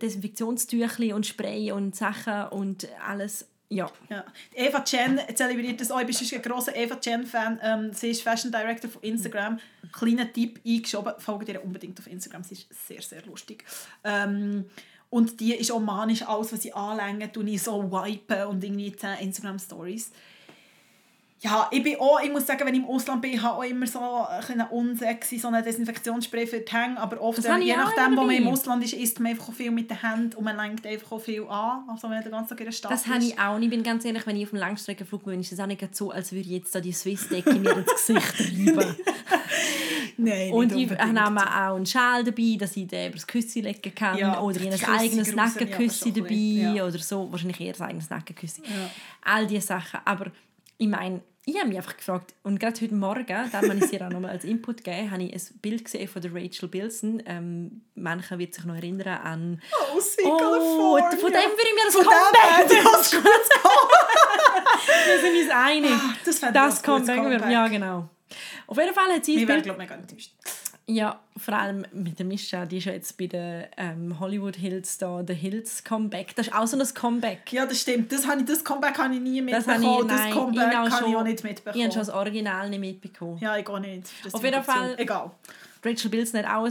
Desinfektionstüchli 0.00 1.12
und 1.12 1.26
Spray 1.26 1.72
und 1.72 1.96
Sachen 1.96 2.44
und 2.50 2.87
alles. 3.04 3.48
Ja. 3.68 3.90
Ja. 4.09 4.24
Eva 4.55 4.85
Chen 4.85 5.20
zelebriert 5.35 5.81
das 5.81 5.90
auch. 5.90 6.00
Ich 6.00 6.07
bin 6.07 6.38
ein 6.38 6.42
grosser 6.42 6.77
Eva 6.77 6.96
Chen-Fan. 6.96 7.61
Ähm, 7.62 7.92
sie 7.92 8.11
ist 8.11 8.22
Fashion 8.22 8.53
Director 8.53 8.90
von 8.90 9.03
Instagram. 9.03 9.59
Kleiner 9.92 10.33
Tipp 10.33 10.61
eingeschoben. 10.64 11.14
Folgt 11.18 11.48
ihr 11.48 11.64
unbedingt 11.64 11.98
auf 11.98 12.07
Instagram. 12.07 12.44
Sie 12.44 12.55
ist 12.55 12.87
sehr, 12.87 13.03
sehr 13.03 13.24
lustig. 13.24 13.64
Ähm, 14.05 14.66
und 15.11 15.40
die 15.40 15.55
ist 15.55 15.70
auch 15.70 15.81
manisch. 15.81 16.22
Alles, 16.22 16.53
was 16.53 16.62
sie 16.62 16.72
anlängt, 16.72 17.33
tue 17.33 17.48
ich 17.48 17.62
so 17.62 17.90
wipen 17.90 18.46
und 18.46 18.62
irgendwie 18.62 18.94
10 18.94 19.18
Instagram-Stories. 19.20 20.11
Ja, 21.44 21.68
ich 21.70 21.83
bin 21.83 21.96
auch, 22.00 22.22
ich 22.22 22.33
muss 22.33 22.46
sagen, 22.46 22.66
wenn 22.66 22.74
ich 22.74 22.80
im 22.80 22.87
Ausland 22.88 23.20
bin, 23.20 23.42
habe 23.42 23.66
ich 23.66 23.72
auch 23.72 23.76
immer 23.76 23.87
so 23.87 24.00
ein 24.00 24.40
bisschen 24.40 24.62
unsexy, 24.62 25.38
so 25.38 25.48
einen 25.48 25.62
Desinfektionsspray 25.62 26.46
für 26.46 26.61
die 26.61 26.72
Hände, 26.72 26.98
aber 26.98 27.20
oft, 27.20 27.46
habe 27.46 27.62
je 27.62 27.76
nachdem, 27.76 28.16
wo 28.16 28.22
man 28.22 28.35
im. 28.35 28.48
Ausland 28.48 28.83
ist, 28.83 28.94
isst 28.94 29.20
man 29.20 29.33
einfach 29.33 29.50
auch 29.50 29.52
viel 29.52 29.70
mit 29.70 29.90
den 29.90 30.00
Händen 30.00 30.35
und 30.37 30.44
man 30.44 30.57
lenkt 30.57 30.87
einfach 30.87 31.12
auch 31.12 31.20
viel 31.20 31.42
an, 31.46 31.85
also 31.87 32.04
wenn 32.04 32.16
man 32.16 32.22
den 32.22 32.33
ganzen 32.33 32.48
Tag 32.48 32.61
in 32.61 32.64
der 32.64 32.72
Stadt 32.72 32.92
Das 32.92 33.02
ist. 33.02 33.12
habe 33.12 33.22
ich 33.22 33.38
auch. 33.38 33.57
Und 33.57 33.62
ich 33.62 33.68
bin 33.68 33.83
ganz 33.83 34.07
ehrlich, 34.07 34.26
wenn 34.26 34.37
ich 34.37 34.46
auf 34.46 34.54
einem 34.54 34.61
Langstreckenflug 34.61 35.24
bin, 35.24 35.40
ist 35.40 35.52
es 35.52 35.61
auch 35.61 35.66
nicht 35.66 35.94
so, 35.94 36.11
als 36.11 36.33
würde 36.33 36.40
ich 36.46 36.48
jetzt 36.48 36.74
da 36.74 36.80
die 36.80 36.92
Swiss-Decke 36.92 37.52
mir 37.57 37.76
ins 37.76 37.92
Gesicht 37.92 38.40
reiben. 38.78 38.96
Nein, 40.16 40.50
Und 40.50 40.72
nicht 40.72 40.92
ich 40.92 40.98
nehme 41.12 41.42
auch 41.42 41.74
einen 41.76 41.85
Schal 41.85 42.24
dabei, 42.24 42.57
dass 42.59 42.74
ich 42.74 42.87
den 42.87 43.09
über 43.09 43.16
das 43.16 43.26
Küssi 43.26 43.61
legen 43.61 43.94
kann. 43.94 44.16
Ja, 44.16 44.40
oder 44.40 44.62
in 44.62 44.72
ein 44.72 44.85
eigenes 44.85 45.35
Nackenküssi 45.35 46.11
dabei. 46.11 46.30
ja. 46.33 46.87
Oder 46.87 46.98
so. 46.98 47.30
Wahrscheinlich 47.30 47.61
eher 47.61 47.74
ein 47.74 47.83
eigenes 47.83 48.09
Nackenküssi. 48.09 48.62
All 49.22 49.46
diese 49.46 49.66
Sachen. 49.66 50.00
Aber 50.07 50.30
ich 50.78 50.88
meine, 50.88 51.20
ich 51.46 51.57
habe 51.59 51.68
mich 51.68 51.76
einfach 51.76 51.96
gefragt, 51.96 52.35
und 52.42 52.59
gerade 52.59 52.80
heute 52.80 52.94
Morgen, 52.94 53.26
da 53.26 53.52
habe 53.52 53.74
ich 53.74 53.90
dir 53.90 54.07
auch 54.07 54.11
nochmal 54.11 54.30
als 54.30 54.44
Input 54.44 54.78
gegeben, 54.85 55.11
habe 55.11 55.22
ich 55.24 55.35
ein 55.35 55.59
Bild 55.61 55.85
gesehen 55.85 56.09
von 56.09 56.22
der 56.22 56.35
Rachel 56.35 56.68
Bilson. 56.68 57.22
Ähm, 57.26 57.83
manche 57.94 58.38
wird 58.38 58.54
sich 58.54 58.64
noch 58.64 58.74
erinnern 58.74 59.18
an... 59.18 59.62
Oh, 59.94 60.00
see, 60.00 60.22
Oh, 60.24 60.37
California. 60.38 61.11
von 61.11 61.33
dem 61.33 61.50
würde 61.50 61.68
ich 61.68 61.74
mir 61.74 61.85
das 61.85 61.94
Von 61.94 62.04
Comeback 62.04 62.72
ich 62.72 62.83
das 62.83 63.12
Wir 65.07 65.20
sind 65.20 65.42
uns 65.42 65.50
einig. 65.50 65.90
Das 66.24 66.35
ich 66.37 66.40
das 66.50 66.83
gutes 66.83 67.07
Comeback, 67.09 67.16
Comeback. 67.16 67.50
Ja, 67.52 67.68
genau. 67.68 68.09
Auf 68.66 68.76
jeden 68.78 68.94
Fall 68.94 69.12
hat 69.14 69.24
sie 69.24 69.35
Ich 69.35 69.42
ein 69.42 69.48
wäre, 69.48 69.61
Bild... 69.61 69.64
glaube 69.64 69.83
ich, 69.83 69.88
mega 69.90 70.00
enttäuscht. 70.00 70.33
Ja, 70.87 71.18
vor 71.38 71.55
allem 71.55 71.87
mit 71.92 72.18
der 72.18 72.27
Mischa, 72.27 72.66
die 72.66 72.77
ist 72.77 72.85
ja 72.85 72.92
jetzt 72.92 73.16
bei 73.16 73.27
den 73.27 73.64
ähm, 73.79 74.20
Hollywood 74.20 74.57
Hills 74.57 74.99
da, 74.99 75.25
The 75.27 75.33
Hills 75.33 75.83
Comeback. 75.83 76.37
Das 76.37 76.49
ist 76.49 76.55
auch 76.55 76.66
so 76.66 76.79
ein 76.79 76.87
Comeback. 76.94 77.51
Ja, 77.55 77.64
das 77.64 77.81
stimmt. 77.81 78.12
Das, 78.12 78.27
habe 78.27 78.40
ich, 78.40 78.47
das 78.47 78.62
Comeback 78.62 78.99
habe 78.99 79.14
ich 79.14 79.20
nie 79.20 79.40
Das 79.51 79.66
mitbekommen. 79.66 79.87
habe 79.87 80.03
ich, 80.03 80.09
das 80.09 80.20
nein, 80.20 80.33
Comeback 80.35 80.68
ich 80.70 80.77
habe 80.77 80.88
ich 80.88 80.94
schon- 80.94 81.14
auch 81.16 81.23
nicht 81.25 81.38
Ich 81.38 81.44
mitbekommen. 81.44 81.83
habe 81.85 81.92
schon 81.92 82.01
das 82.01 82.11
Original 82.11 82.68
nicht 82.70 82.81
mitbekommen. 82.81 83.38
ja, 83.40 83.57
ich 83.57 83.66
auch 83.66 83.79
nicht. 83.79 84.09
Das 84.25 84.35
Auf 84.35 84.44
jeden 84.44 84.62
Fall- 84.62 84.94
Egal. 84.99 85.31
Rachel 85.83 86.11
Bilson 86.11 86.40
hat 86.44 86.55
auch 86.55 86.66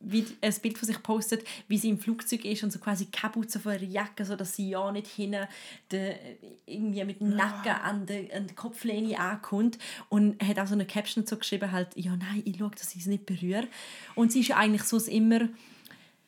Vid- 0.00 0.36
ein 0.40 0.54
Bild 0.62 0.78
von 0.78 0.86
sich 0.86 0.96
gepostet, 0.96 1.44
wie 1.66 1.76
sie 1.76 1.88
im 1.88 1.98
Flugzeug 1.98 2.44
ist 2.44 2.62
und 2.62 2.72
so 2.72 2.78
quasi 2.78 3.06
Kapuze 3.06 3.58
von 3.58 3.72
ihrer 3.72 3.82
Jacke, 3.82 4.24
so 4.24 4.36
dass 4.36 4.54
sie 4.54 4.70
ja 4.70 4.92
nicht 4.92 5.08
hinten 5.08 5.48
de, 5.90 6.14
irgendwie 6.66 7.04
mit 7.04 7.20
dem 7.20 7.34
Nacken 7.34 7.72
an 7.72 8.06
der, 8.06 8.36
an 8.36 8.46
der 8.46 8.54
Kopflehne 8.54 9.18
ankommt. 9.18 9.76
Und 10.08 10.40
hat 10.40 10.58
auch 10.60 10.68
so 10.68 10.74
eine 10.74 10.86
Caption 10.86 11.24
dazu 11.24 11.36
geschrieben, 11.36 11.72
halt, 11.72 11.88
ja 11.96 12.16
nein, 12.16 12.42
ich 12.44 12.58
schaue, 12.58 12.70
dass 12.70 12.94
ich 12.94 13.00
es 13.00 13.06
nicht 13.06 13.26
berühre. 13.26 13.66
Und 14.14 14.30
sie 14.30 14.40
ist 14.40 14.48
ja 14.48 14.56
eigentlich 14.56 14.84
so 14.84 14.98
immer, 14.98 15.48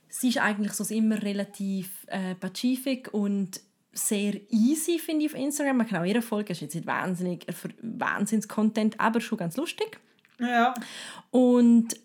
sie 0.08 0.30
ist 0.30 0.38
eigentlich 0.38 0.72
so 0.72 0.92
immer 0.92 1.22
relativ 1.22 2.06
äh, 2.08 2.34
pazifik 2.34 3.14
und 3.14 3.60
sehr 3.92 4.34
easy, 4.50 4.98
finde 4.98 5.26
ich, 5.26 5.32
auf 5.32 5.38
Instagram. 5.38 5.76
Man 5.76 5.86
kann 5.86 6.02
auch 6.02 6.06
ihre 6.06 6.22
Folge, 6.22 6.52
ist 6.52 6.60
jetzt 6.60 6.74
nicht 6.74 6.86
wahnsinnig, 6.86 7.48
äh, 7.48 7.52
Wahnsinns-Content, 7.82 8.98
aber 8.98 9.20
schon 9.20 9.38
ganz 9.38 9.56
lustig. 9.56 10.00
Ja. 10.40 10.74
Und 11.30 11.96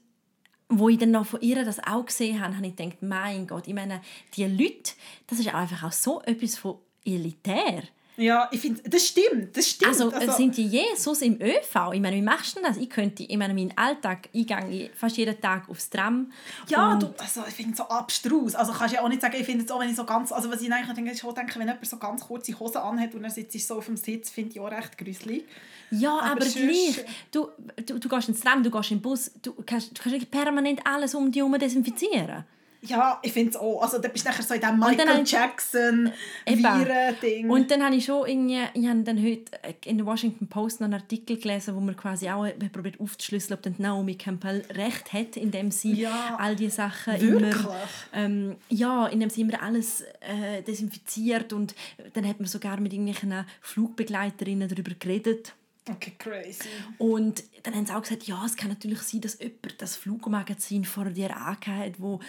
wo 0.69 0.89
ich 0.89 0.97
dann 0.97 1.11
noch 1.11 1.25
von 1.25 1.41
ihr 1.41 1.63
das 1.63 1.79
auch 1.79 2.05
gesehen 2.05 2.41
habe, 2.41 2.55
habe 2.55 2.67
ich 2.67 2.75
gedacht, 2.75 3.01
mein 3.01 3.47
Gott, 3.47 3.67
ich 3.67 3.73
meine, 3.73 4.01
die 4.35 4.45
Leute, 4.45 4.93
das 5.27 5.39
ist 5.39 5.53
einfach 5.53 5.83
auch 5.83 5.91
so 5.91 6.21
etwas 6.21 6.57
von 6.57 6.77
elitär. 7.05 7.83
Ja, 8.17 8.47
ich 8.51 8.61
finde, 8.61 8.81
das 8.89 9.07
stimmt. 9.07 9.55
Das 9.55 9.69
stimmt. 9.69 9.89
Also, 9.89 10.11
sind 10.35 10.55
die 10.55 10.67
Jesus 10.67 11.21
im 11.21 11.39
ÖV? 11.41 11.91
Ich 11.93 12.01
meine, 12.01 12.15
wie 12.15 12.21
machst 12.21 12.57
du 12.57 12.61
das? 12.61 12.77
Ich 12.77 12.89
könnte, 12.89 13.23
ich 13.23 13.37
meine, 13.37 13.53
meinen 13.53 13.77
Alltag, 13.77 14.29
ich 14.31 14.47
gehe 14.47 14.89
fast 14.95 15.17
jeden 15.17 15.39
Tag 15.39 15.69
aufs 15.69 15.89
Tram. 15.89 16.31
Ja, 16.67 16.95
du, 16.95 17.13
also 17.17 17.43
ich 17.47 17.53
finde 17.53 17.71
es 17.71 17.77
so 17.77 17.83
abstrus. 17.83 18.55
Also 18.55 18.71
kannst 18.71 18.95
ja 18.95 19.01
auch 19.01 19.09
nicht 19.09 19.21
sagen, 19.21 19.35
ich 19.37 19.45
finde 19.45 19.65
es 19.65 19.71
auch, 19.71 19.79
wenn 19.79 19.89
ich 19.89 19.95
so 19.95 20.05
ganz, 20.05 20.31
also 20.31 20.49
was 20.49 20.61
ich 20.61 20.71
eigentlich 20.71 20.95
denke, 20.95 21.11
ist 21.11 21.19
schon 21.19 21.35
denke, 21.35 21.59
wenn 21.59 21.67
jemand 21.67 21.85
so 21.85 21.97
ganz 21.97 22.21
kurze 22.21 22.57
Hosen 22.57 22.77
anhat 22.77 23.13
und 23.15 23.23
er 23.23 23.29
sitzt 23.29 23.67
so 23.67 23.77
auf 23.77 23.85
dem 23.85 23.97
Sitz, 23.97 24.29
finde 24.29 24.51
ich 24.51 24.59
auch 24.59 24.71
recht 24.71 24.97
gruselig. 24.97 25.45
Ja, 25.91 26.17
aber, 26.19 26.31
Aber 26.31 26.45
gleich. 26.45 27.05
Du, 27.31 27.49
du, 27.85 27.99
du 27.99 28.09
gehst 28.09 28.29
ins 28.29 28.41
Tram, 28.41 28.63
du 28.63 28.71
gehst 28.71 28.91
in 28.91 28.97
den 28.97 29.01
Bus, 29.01 29.31
du 29.41 29.53
kannst, 29.65 29.97
du 29.97 30.01
kannst 30.09 30.31
permanent 30.31 30.79
alles 30.85 31.13
um 31.15 31.31
dich 31.31 31.41
herum 31.41 31.57
desinfizieren. 31.59 32.45
Ja, 32.87 33.19
ich 33.21 33.31
finde 33.33 33.51
es 33.51 33.57
auch. 33.57 33.81
Also 33.81 33.99
da 33.99 34.07
bist 34.09 34.25
du 34.25 34.29
nachher 34.29 34.43
so 34.43 34.53
in 34.53 34.61
diesem 34.61 34.79
Michael 34.79 35.23
Jackson 35.25 36.11
Eben. 36.45 36.63
Viren-Ding. 36.63 37.49
Und 37.49 37.69
dann 37.71 37.83
habe 37.83 37.95
ich 37.95 38.05
schon 38.05 38.27
irgendwie, 38.27 38.59
ich 38.73 38.87
habe 38.87 39.03
dann 39.03 39.21
heute 39.23 39.51
in 39.85 39.97
der 39.97 40.05
Washington 40.05 40.47
Post 40.47 40.79
noch 40.81 40.85
einen 40.85 40.95
Artikel 40.95 41.37
gelesen, 41.37 41.75
wo 41.75 41.79
man 41.79 41.95
quasi 41.95 42.29
auch 42.29 42.45
probiert 42.71 42.99
aufzuschlüsseln, 42.99 43.57
ob 43.57 43.63
dann 43.63 43.75
Naomi 43.77 44.15
Campbell 44.15 44.63
recht 44.71 45.13
hat, 45.13 45.37
indem 45.37 45.71
sie 45.71 45.93
Ja. 45.93 46.35
all 46.39 46.55
die 46.55 46.69
Sachen 46.69 47.19
Wirklich? 47.19 47.55
immer, 47.55 47.75
ähm, 48.13 48.55
ja, 48.69 49.07
indem 49.07 49.29
sie 49.29 49.41
immer 49.41 49.61
alles 49.61 50.01
äh, 50.21 50.61
desinfiziert 50.63 51.53
und 51.53 51.75
dann 52.13 52.27
hat 52.27 52.39
man 52.39 52.47
sogar 52.47 52.79
mit 52.79 52.93
irgendwelchen 52.93 53.45
Flugbegleiterinnen 53.61 54.67
darüber 54.69 54.91
geredet. 54.97 55.53
Okay, 55.87 56.13
crazy. 56.17 56.67
Und 56.97 57.43
dann 57.61 57.75
haben 57.75 57.85
sie 57.85 57.93
auch 57.95 58.01
gesagt, 58.01 58.23
ja, 58.23 58.43
es 58.43 58.55
kann 58.55 58.69
natürlich 58.69 58.99
sein, 59.03 59.21
dass 59.21 59.37
jemand 59.39 59.79
das 59.79 59.95
Flugmagazin 59.95 60.83
vor 60.83 61.05
dir 61.05 61.35
angehört 61.37 61.67
hat, 61.93 61.99
wo 62.01 62.19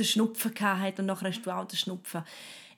den 0.00 0.06
Schnupfen 0.06 0.52
hatte 0.60 1.02
und 1.02 1.06
nachher 1.06 1.28
hast 1.28 1.42
du 1.42 1.50
auch 1.50 1.66
den 1.66 1.76
Schnupfen. 1.76 2.22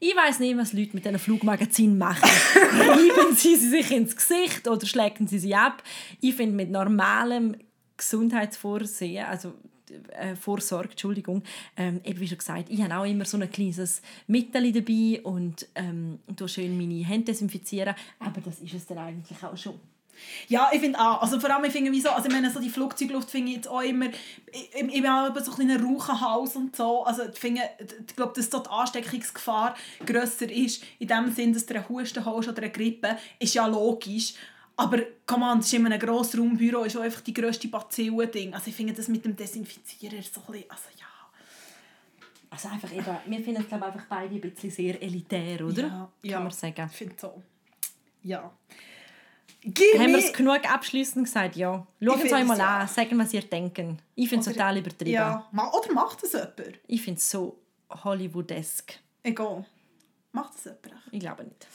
Ich 0.00 0.16
weiß 0.16 0.40
nicht, 0.40 0.56
was 0.56 0.72
Leute 0.72 0.94
mit 0.94 1.04
diesen 1.04 1.18
Flugmagazinen 1.18 1.96
machen. 1.96 2.28
Reiben 2.56 3.37
sie 3.37 3.54
sie 3.54 3.68
sich 3.68 3.90
ins 3.92 4.16
Gesicht 4.16 4.66
oder 4.66 4.85
schlägen 4.85 5.28
sie 5.28 5.38
sie 5.38 5.54
ab? 5.54 5.82
Ich 6.20 6.35
finde, 6.35 6.56
mit 6.56 6.70
normalem 6.70 7.56
Gesundheitsvorsehen, 7.96 9.24
also 9.26 9.54
äh, 10.18 10.35
Vorsorge, 10.35 10.90
Entschuldigung, 10.90 11.42
ähm, 11.76 12.00
eben 12.04 12.18
wie 12.18 12.26
schon 12.26 12.38
gesagt, 12.38 12.68
ich 12.68 12.82
habe 12.82 12.96
auch 12.96 13.04
immer 13.04 13.24
so 13.24 13.37
ein 13.37 13.50
kleines 13.50 14.02
Mittel 14.26 14.72
dabei 14.72 15.20
und 15.22 15.68
ähm, 15.76 16.18
schön 16.46 16.76
meine 16.76 17.04
Hände 17.06 17.26
desinfizieren, 17.26 17.94
aber 18.18 18.40
das 18.40 18.61
ist 18.61 18.74
es 18.74 18.87
dann 18.87 18.98
eigentlich 18.98 19.42
auch 19.42 19.56
schon. 19.56 19.78
Ja, 20.48 20.70
ich 20.72 20.81
finde 20.81 20.98
auch. 20.98 21.22
Also 21.22 21.40
vor 21.40 21.51
allem, 21.51 21.64
ich 21.64 21.72
finde 21.72 21.92
so, 22.01 22.11
also 22.11 22.29
ich 22.29 22.33
meine, 22.33 22.51
so 22.51 22.61
die 22.61 22.70
Flugzeugluft 22.70 23.31
finde 23.31 23.51
ich 23.51 23.57
jetzt 23.57 23.68
auch 23.68 23.81
immer, 23.81 24.07
ich, 24.07 24.75
ich, 24.75 24.83
ich 24.83 25.03
bin 25.03 25.07
auch 25.07 25.35
so 25.40 25.51
ein 25.51 25.57
kleiner 25.57 25.83
Rauchenhaus 25.83 26.57
und 26.57 26.77
so, 26.77 27.05
also 27.05 27.25
ich 27.25 27.38
finde, 27.38 27.62
ich 28.07 28.14
glaube, 28.16 28.33
dass 28.35 28.51
dort 28.51 28.66
die 28.66 28.70
Ansteckungsgefahr 28.70 29.75
grösser 30.05 30.51
ist, 30.51 30.85
in 30.98 31.09
dem 31.09 31.31
Sinn, 31.33 31.53
dass 31.53 31.66
du 31.66 31.75
einen 31.75 31.88
Husten 31.88 32.25
hast 32.25 32.48
oder 32.48 32.62
eine 32.62 32.70
Grippe, 32.70 33.16
ist 33.38 33.55
ja 33.55 33.66
logisch. 33.66 34.35
Aber 34.77 34.98
komm 35.27 35.42
on, 35.42 35.59
das 35.59 35.66
ist 35.66 35.75
in 35.75 35.87
einem 35.87 35.98
Grossraumbüro 35.98 36.85
ist 36.85 36.96
auch 36.96 37.03
einfach 37.03 37.20
die 37.20 37.35
grösste 37.35 37.68
Bazillen-Ding. 37.68 38.55
Also 38.55 38.68
ich 38.68 38.75
finde 38.75 38.94
das 38.94 39.09
mit 39.09 39.25
dem 39.25 39.37
Desinfizieren 39.37 40.22
so 40.22 40.40
ein 40.40 40.53
bisschen, 40.53 40.70
also 40.70 40.88
ja. 40.98 41.07
Also 42.51 42.68
einfach 42.68 42.92
eben, 42.92 43.16
wir 43.27 43.40
finden 43.40 43.62
es 43.62 43.68
glaube 43.68 43.87
einfach 43.87 44.07
beide 44.09 44.35
ein 44.35 44.40
bisschen 44.40 44.70
sehr 44.70 45.03
elitär, 45.03 45.64
oder? 45.64 45.83
Ja, 45.83 46.12
ja. 46.22 46.33
Kann 46.35 46.42
man 46.44 46.53
sagen. 46.53 46.88
Ich 46.90 46.96
finde 46.96 47.14
so. 47.18 47.42
Ja. 48.22 48.51
Give 49.64 49.98
Haben 49.98 50.12
wir 50.12 50.18
es 50.18 50.33
genug 50.33 50.68
abschließend 50.68 51.25
gesagt? 51.25 51.55
Ja. 51.55 51.87
Schaut 52.03 52.25
es 52.25 52.33
euch 52.33 52.44
mal 52.44 52.59
ja. 52.59 52.79
an, 52.79 52.88
sagen, 52.88 53.16
was 53.18 53.33
ihr 53.33 53.42
denkt. 53.42 53.81
Ich 54.16 54.29
finde 54.29 54.48
es 54.48 54.53
total 54.53 54.77
übertrieben. 54.79 55.12
Ja. 55.12 55.48
Oder 55.53 55.92
macht 55.92 56.22
das 56.22 56.33
jemand? 56.33 56.81
Ich 56.88 57.03
finde 57.03 57.18
es 57.18 57.31
so 57.31 57.57
Hollywoodesk. 58.03 58.98
Egal. 59.22 59.64
Macht 60.33 60.55
das 60.55 60.64
jemand? 60.64 61.03
Ich 61.12 61.20
glaube 61.20 61.44
nicht. 61.44 61.66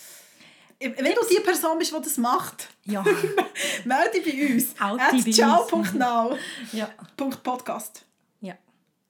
Wenn 0.79 1.15
du 1.15 1.21
die 1.29 1.39
Person 1.39 1.79
bist, 1.79 1.91
die 1.95 2.01
das 2.01 2.17
macht, 2.17 2.67
Ja. 2.83 3.03
melde 3.85 4.21
dich 4.21 4.25
bei 4.25 4.53
uns. 4.53 4.75
At 4.79 5.33
ciao.now. 5.33 6.37
ja. 6.73 6.89
Podcast. 7.15 8.05
ja. 8.41 8.55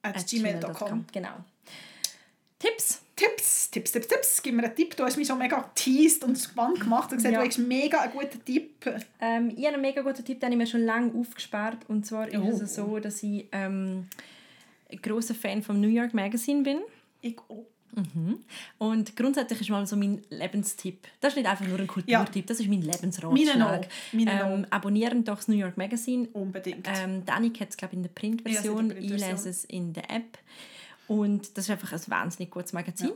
At, 0.02 0.18
At 0.18 0.26
gmail.com. 0.26 1.04
Genau. 1.12 1.44
Tipps? 2.60 3.02
Tipps, 3.18 3.70
Tipps, 3.70 3.90
Tipps, 3.92 4.06
Tipps. 4.06 4.42
Gib 4.42 4.54
mir 4.54 4.62
einen 4.64 4.74
Tipp. 4.76 4.96
Du 4.96 5.02
hast 5.02 5.16
mich 5.16 5.26
schon 5.26 5.38
mega 5.38 5.60
teased 5.74 6.22
und 6.22 6.36
spannend 6.38 6.80
gemacht. 6.80 7.10
Du 7.10 7.16
hast 7.16 7.24
gesagt, 7.24 7.34
Ja. 7.34 7.40
du 7.42 7.48
hast 7.48 7.58
mega 7.58 7.98
einen 8.00 8.12
guten 8.12 8.44
Tipp. 8.44 8.86
Ähm, 9.20 9.50
ich 9.56 9.64
habe 9.64 9.74
einen 9.74 9.82
mega 9.82 10.02
guten 10.02 10.24
Tipp, 10.24 10.38
den 10.40 10.52
ich 10.52 10.58
mir 10.58 10.66
schon 10.66 10.84
lange 10.84 11.12
aufgespart. 11.18 11.78
Und 11.88 12.06
zwar 12.06 12.28
Oh. 12.32 12.48
ist 12.48 12.60
es 12.62 12.76
so, 12.76 12.98
dass 13.00 13.22
ich 13.24 13.46
ähm, 13.50 14.06
ein 14.90 15.02
grosser 15.02 15.34
Fan 15.34 15.62
vom 15.62 15.80
New 15.80 15.88
York 15.88 16.14
Magazine 16.14 16.62
bin. 16.62 16.78
Ich 17.20 17.36
auch. 17.48 17.66
Mhm. 18.14 18.38
Und 18.76 19.16
grundsätzlich 19.16 19.62
ist 19.62 19.70
mal 19.70 19.84
so 19.86 19.96
mein 19.96 20.22
Lebenstipp. 20.30 21.08
Das 21.20 21.32
ist 21.32 21.36
nicht 21.36 21.48
einfach 21.48 21.66
nur 21.66 21.78
ein 21.80 21.86
Kulturtipp, 21.88 22.44
ja. 22.44 22.46
das 22.46 22.60
ist 22.60 22.68
mein 22.68 22.82
Lebensratschlag. 22.82 23.88
Ähm, 24.12 24.66
abonnieren 24.70 25.24
doch 25.24 25.36
das 25.36 25.48
New 25.48 25.56
York 25.56 25.76
Magazine. 25.76 26.28
Unbedingt. 26.34 26.86
Ähm, 26.86 27.24
Danik 27.24 27.58
hat 27.60 27.70
es, 27.70 27.76
glaube 27.76 27.94
ich, 27.94 27.96
in 27.96 28.02
der 28.04 28.10
Printversion. 28.10 28.90
Ja, 28.90 28.96
ich 28.96 29.10
lese 29.10 29.48
es 29.48 29.64
in 29.64 29.92
der 29.94 30.08
App. 30.10 30.38
Und 31.08 31.56
das 31.56 31.64
ist 31.64 31.70
einfach 31.70 31.92
ein 31.92 32.00
wahnsinnig 32.06 32.50
gutes 32.50 32.72
Magazin. 32.72 33.08
Ja. 33.08 33.14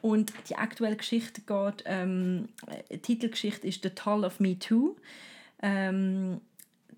Und 0.00 0.32
die 0.48 0.56
aktuelle 0.56 0.96
Geschichte 0.96 1.40
geht, 1.40 1.84
ähm, 1.86 2.48
die 2.90 2.98
Titelgeschichte 2.98 3.66
ist 3.66 3.82
«The 3.82 3.90
Toll 3.90 4.24
of 4.24 4.40
Me 4.40 4.58
Too». 4.58 4.96
Ähm, 5.62 6.40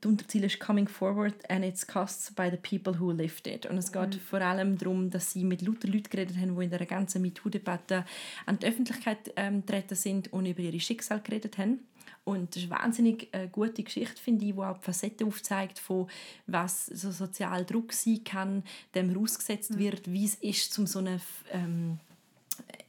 das 0.00 0.10
Unterziel 0.10 0.44
ist 0.44 0.60
«Coming 0.60 0.88
Forward 0.88 1.34
and 1.48 1.64
its 1.64 1.86
costs 1.86 2.30
by 2.30 2.50
the 2.50 2.56
people 2.56 3.00
who 3.00 3.12
lived 3.12 3.46
it». 3.46 3.66
Und 3.66 3.78
es 3.78 3.92
geht 3.92 4.14
mhm. 4.14 4.20
vor 4.20 4.40
allem 4.42 4.76
darum, 4.76 5.10
dass 5.10 5.32
sie 5.32 5.44
mit 5.44 5.62
lauter 5.62 5.88
Leuten 5.88 6.10
geredet 6.10 6.36
haben, 6.36 6.56
die 6.56 6.64
in 6.64 6.70
der 6.70 6.84
ganzen 6.84 7.22
MeToo-Debatte 7.22 8.04
an 8.44 8.58
die 8.58 8.66
Öffentlichkeit 8.66 9.32
ähm, 9.36 9.62
getreten 9.62 9.94
sind 9.94 10.32
und 10.32 10.46
über 10.46 10.60
ihre 10.60 10.80
Schicksal 10.80 11.20
geredet 11.20 11.56
haben. 11.58 11.80
Und 12.26 12.56
das 12.56 12.64
ist 12.64 12.72
eine 12.72 12.82
wahnsinnig 12.82 13.28
äh, 13.30 13.46
gute 13.46 13.84
Geschichte, 13.84 14.20
finde 14.20 14.44
ich, 14.46 14.52
die 14.52 14.58
auch 14.58 14.76
die 14.78 14.84
Facetten 14.84 15.28
aufzeigt, 15.28 15.78
von 15.78 16.08
was 16.48 16.86
so 16.86 17.12
sozial 17.12 17.64
Druck 17.64 17.92
sein 17.92 18.24
kann, 18.24 18.64
dem 18.96 19.16
ausgesetzt 19.16 19.70
mhm. 19.70 19.78
wird, 19.78 20.12
wie 20.12 20.24
es 20.24 20.34
ist, 20.34 20.76
um 20.76 20.88
so 20.88 20.98
eine, 20.98 21.20
ähm, 21.52 22.00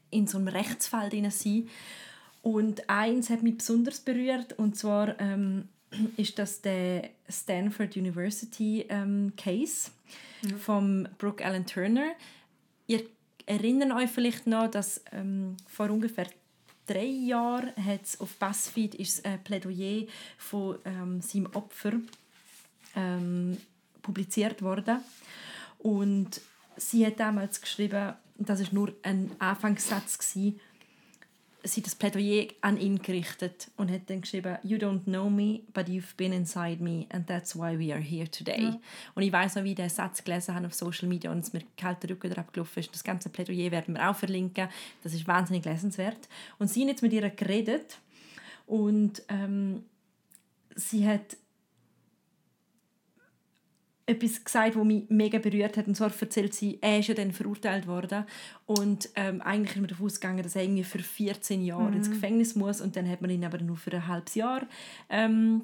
in 0.10 0.26
so 0.26 0.40
einem 0.40 0.48
Rechtsfall 0.48 1.12
zu 1.12 1.30
sein. 1.30 1.70
Und 2.42 2.90
eins 2.90 3.30
hat 3.30 3.44
mich 3.44 3.60
besonders 3.60 4.00
berührt, 4.00 4.58
und 4.58 4.76
zwar 4.76 5.20
ähm, 5.22 5.70
ist 6.18 6.40
das 6.40 6.62
der 6.64 7.12
Stanford 7.30 7.96
University 7.96 8.88
ähm, 8.90 9.34
Case 9.38 9.92
mhm. 10.42 10.58
von 10.58 11.10
Brooke 11.20 11.46
Allen 11.46 11.68
Turner. 11.68 12.14
Ihr 12.88 13.04
erinnert 13.46 13.92
euch 13.92 14.10
vielleicht 14.10 14.48
noch, 14.48 14.68
dass 14.68 15.04
ähm, 15.12 15.58
vor 15.68 15.92
ungefähr 15.92 16.26
drei 16.88 17.06
Jahren 17.06 17.74
hat 17.76 18.02
auf 18.20 18.36
BuzzFeed 18.38 18.96
ist 18.96 19.26
ein 19.26 19.44
Plädoyer 19.44 20.08
von 20.38 20.78
ähm, 20.86 21.22
seinem 21.22 21.48
Opfer 21.54 21.94
ähm, 22.96 23.58
publiziert 24.02 24.62
worden. 24.62 25.00
Und 25.78 26.42
sie 26.78 27.06
hat 27.06 27.20
damals 27.20 27.62
geschrieben, 27.62 28.14
das 28.38 28.60
ist 28.60 28.74
nur 28.74 28.94
ein 29.04 29.32
Anfangssatz 29.40 30.18
gewesen, 30.18 30.60
sie 31.68 31.82
das 31.82 31.96
Plädoyer 31.96 32.48
an 32.62 32.78
ihn 32.78 33.02
gerichtet 33.02 33.70
und 33.78 33.92
hat 33.92 34.10
dann 34.10 34.22
geschrieben 34.22 34.58
You 34.64 34.78
don't 34.78 35.04
know 35.04 35.30
me, 35.30 35.62
but 35.74 35.88
you've 35.88 36.16
been 36.16 36.34
inside 36.34 36.82
me 36.82 37.06
and 37.10 37.28
that's 37.28 37.56
why 37.56 37.78
we 37.78 37.94
are 37.94 38.02
here 38.02 38.30
today. 38.30 38.64
Ja. 38.64 38.80
Und 39.16 39.24
ich 39.24 39.32
weiß 39.32 39.56
noch, 39.56 39.64
wie 39.64 39.72
ich 39.72 39.76
diesen 39.76 39.90
Satz 39.90 40.24
gelesen 40.24 40.56
habe 40.56 40.68
auf 40.68 40.74
Social 40.74 41.08
Media 41.08 41.32
und 41.32 41.40
es 41.40 41.54
mir 41.54 41.62
kalt 41.78 42.02
der 42.04 42.12
Rücken 42.12 42.32
drauf 42.32 42.52
gelaufen 42.52 42.80
ist. 42.80 42.94
Das 42.94 43.04
ganze 43.04 43.30
Plädoyer 43.30 43.72
werden 43.72 43.96
wir 43.96 44.10
auch 44.10 44.16
verlinken. 44.16 44.70
Das 45.04 45.14
ist 45.14 45.28
wahnsinnig 45.28 45.66
lesenswert. 45.66 46.30
Und 46.60 46.70
sie 46.70 46.82
hat 46.82 46.90
jetzt 46.90 47.02
mit 47.02 47.14
ihr 47.14 47.30
geredet 47.30 48.00
und 48.66 49.24
ähm, 49.30 49.84
sie 50.76 51.08
hat 51.08 51.38
etwas 54.08 54.44
gesagt, 54.44 54.78
was 54.78 54.86
mich 54.86 55.04
mega 55.10 55.38
berührt 55.38 55.78
hat. 55.78 55.88
Und 55.88 55.96
zwar 55.96 56.12
erzählt 56.20 56.54
sie, 56.54 56.80
er 56.82 57.00
ist 57.00 57.10
ja 57.10 57.14
dann 57.14 57.34
verurteilt 57.34 57.88
worden. 57.88 58.24
Und 58.66 59.10
ähm, 59.16 59.42
eigentlich 59.42 59.76
ist 59.76 59.82
man 59.82 59.90
davon 59.90 60.06
ausgegangen, 60.06 60.44
dass 60.44 60.56
er 60.56 60.64
irgendwie 60.64 60.86
für 60.86 61.00
14 61.00 61.64
Jahre 61.64 61.92
mhm. 61.92 61.98
ins 61.98 62.10
Gefängnis 62.10 62.56
muss. 62.56 62.80
Und 62.80 62.96
dann 62.96 63.08
hat 63.08 63.22
man 63.22 63.30
ihn 63.30 63.44
aber 63.44 63.60
nur 63.60 63.76
für 63.76 63.92
ein 63.92 64.08
halbes 64.08 64.36
Jahr 64.36 64.66
ähm, 65.10 65.64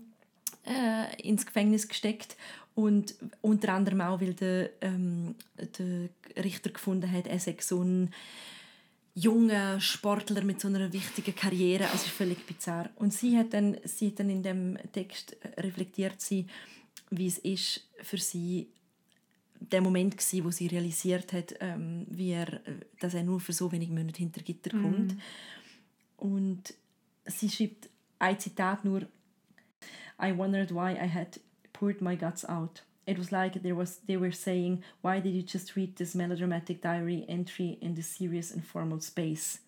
äh, 0.65 1.21
ins 1.21 1.45
Gefängnis 1.45 1.87
gesteckt. 1.87 2.35
Und 2.75 3.15
unter 3.41 3.73
anderem 3.73 4.01
auch, 4.01 4.19
weil 4.19 4.33
der, 4.33 4.71
ähm, 4.81 5.35
der 5.79 6.09
Richter 6.43 6.69
gefunden 6.69 7.09
hat, 7.09 7.27
er 7.27 7.39
sei 7.39 7.55
so 7.61 7.81
ein 7.81 8.09
junger 9.15 9.79
Sportler 9.79 10.43
mit 10.43 10.59
so 10.59 10.67
einer 10.67 10.91
wichtigen 10.91 11.35
Karriere. 11.35 11.89
Also 11.91 12.09
völlig 12.09 12.45
bizarr. 12.45 12.89
Und 12.95 13.13
sie 13.13 13.37
hat 13.37 13.53
dann, 13.53 13.77
sie 13.85 14.07
hat 14.07 14.19
dann 14.19 14.29
in 14.29 14.43
dem 14.43 14.77
Text 14.91 15.37
reflektiert 15.57 16.19
sie, 16.19 16.47
wie 17.17 17.27
es 17.27 17.37
ist 17.37 17.87
für 18.01 18.17
sie 18.17 18.69
der 19.71 19.81
Moment 19.81 20.17
war, 20.17 20.43
wo 20.43 20.51
sie 20.51 20.67
realisiert 20.67 21.31
hat, 21.33 21.55
ähm, 21.61 22.05
wie 22.09 22.31
er, 22.31 22.59
dass 22.99 23.13
er 23.13 23.23
nur 23.23 23.39
für 23.39 23.53
so 23.53 23.71
wenig 23.71 23.89
Monate 23.89 24.17
hinter 24.17 24.41
Gitter 24.41 24.75
mhm. 24.75 24.81
kommt. 24.83 25.13
Mm. 25.13 25.19
Und 26.17 26.73
sie 27.25 27.49
schreibt 27.49 27.89
ein 28.19 28.39
Zitat 28.39 28.83
nur: 28.83 29.03
I 30.21 30.35
wondered 30.35 30.71
why 30.71 30.91
I 30.93 31.07
had 31.07 31.39
poured 31.71 32.01
my 32.01 32.15
guts 32.15 32.45
out. 32.45 32.83
It 33.05 33.17
was 33.17 33.31
like 33.31 33.61
there 33.61 33.75
was, 33.75 33.99
they 34.05 34.17
were 34.17 34.31
saying, 34.31 34.81
why 35.01 35.19
did 35.19 35.33
you 35.33 35.43
just 35.43 35.75
read 35.75 35.97
this 35.97 36.15
melodramatic 36.15 36.81
diary 36.81 37.25
entry 37.27 37.77
in 37.81 37.95
this 37.95 38.07
serious 38.07 38.51
and 38.51 38.63
formal 38.65 39.01
space? 39.01 39.59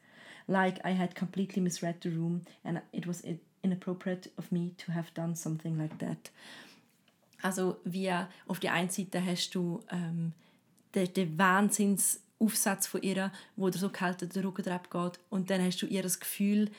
Like 0.48 0.80
I 0.86 0.91
had 0.91 1.16
completely 1.16 1.62
misread 1.62 2.00
the 2.00 2.12
room 2.12 2.43
and 2.64 2.82
it 2.93 3.06
was 3.06 3.26
inappropriate 3.62 4.32
of 4.38 4.52
me 4.54 4.74
to 4.78 4.91
have 4.93 5.14
done 5.14 5.36
something 5.36 5.78
like 5.78 5.98
that. 6.00 6.30
Also 7.41 7.77
wie 7.83 8.11
auf 8.47 8.59
der 8.59 8.73
einen 8.73 8.89
Seite 8.89 9.23
hast 9.23 9.51
du 9.51 9.83
ähm, 9.91 10.33
den, 10.93 11.13
den 11.13 11.38
Wahnsinnsaufsatz 11.38 12.88
von 12.88 13.01
ihr, 13.01 13.31
wo 13.55 13.69
der 13.69 13.79
so 13.79 13.89
kalt 13.89 14.21
der 14.21 14.43
Rücken 14.43 14.63
geht 14.63 15.19
und 15.29 15.49
dann 15.49 15.61
hast 15.63 15.81
du 15.81 15.86
ihr 15.86 16.03
das 16.03 16.19
Gefühl, 16.19 16.71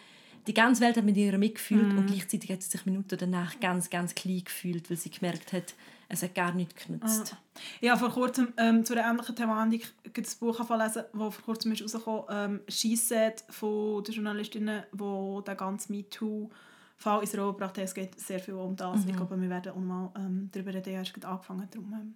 die 0.47 0.55
ganze 0.55 0.83
Welt 0.83 0.97
hat 0.97 1.05
mit 1.05 1.17
ihr 1.17 1.37
mitgefühlt 1.39 1.93
mm. 1.93 1.99
und 1.99 2.07
gleichzeitig 2.07 2.51
hat 2.51 2.63
sie 2.63 2.71
sich 2.71 2.87
Minuten 2.87 3.17
danach 3.19 3.59
ganz, 3.59 3.91
ganz 3.91 4.15
klein 4.15 4.45
gefühlt, 4.45 4.89
weil 4.89 4.97
sie 4.97 5.11
gemerkt 5.11 5.53
hat, 5.53 5.75
es 6.09 6.23
hat 6.23 6.37
gar 6.37 6.53
nichts 6.53 6.87
genutzt. 6.87 7.35
Ah. 7.35 7.61
Ja, 7.81 7.97
vor 7.97 8.11
kurzem 8.11 8.53
ähm, 8.57 8.85
zu 8.85 8.95
einer 8.95 9.11
ähnlichen 9.11 9.35
Thematik 9.35 9.93
gibt 10.13 10.27
es 10.27 10.37
ein 10.37 10.39
Buch 10.41 10.57
gelesen, 10.57 11.03
das 11.13 11.35
vor 11.35 11.45
kurzem 11.45 11.73
ist 11.73 11.83
rausgekommen 11.83 12.25
ähm, 12.31 12.61
«Scheisset» 12.69 13.45
von 13.49 14.05
der 14.05 14.15
Journalistinnen, 14.15 14.85
wo 14.93 15.41
der 15.41 15.57
ganze 15.57 15.93
MeToo 15.93 16.49
Fall 16.97 17.21
gebracht 17.53 17.77
haben. 17.77 17.85
Es 17.85 17.95
geht 17.95 18.19
sehr 18.19 18.41
viel 18.41 18.55
um 18.55 18.75
das. 18.75 19.05
Mhm. 19.05 19.11
Ich 19.11 19.17
glaube, 19.17 19.41
wir 19.41 19.51
werden 19.51 19.73
auch 19.73 19.77
mal 19.77 20.11
ähm, 20.17 20.49
darüber 20.53 20.75
reden. 20.75 20.93
Ja, 20.93 20.99
erst 21.01 21.25
angefangen. 21.25 21.69
Darum, 21.71 21.93
ähm, 21.93 22.15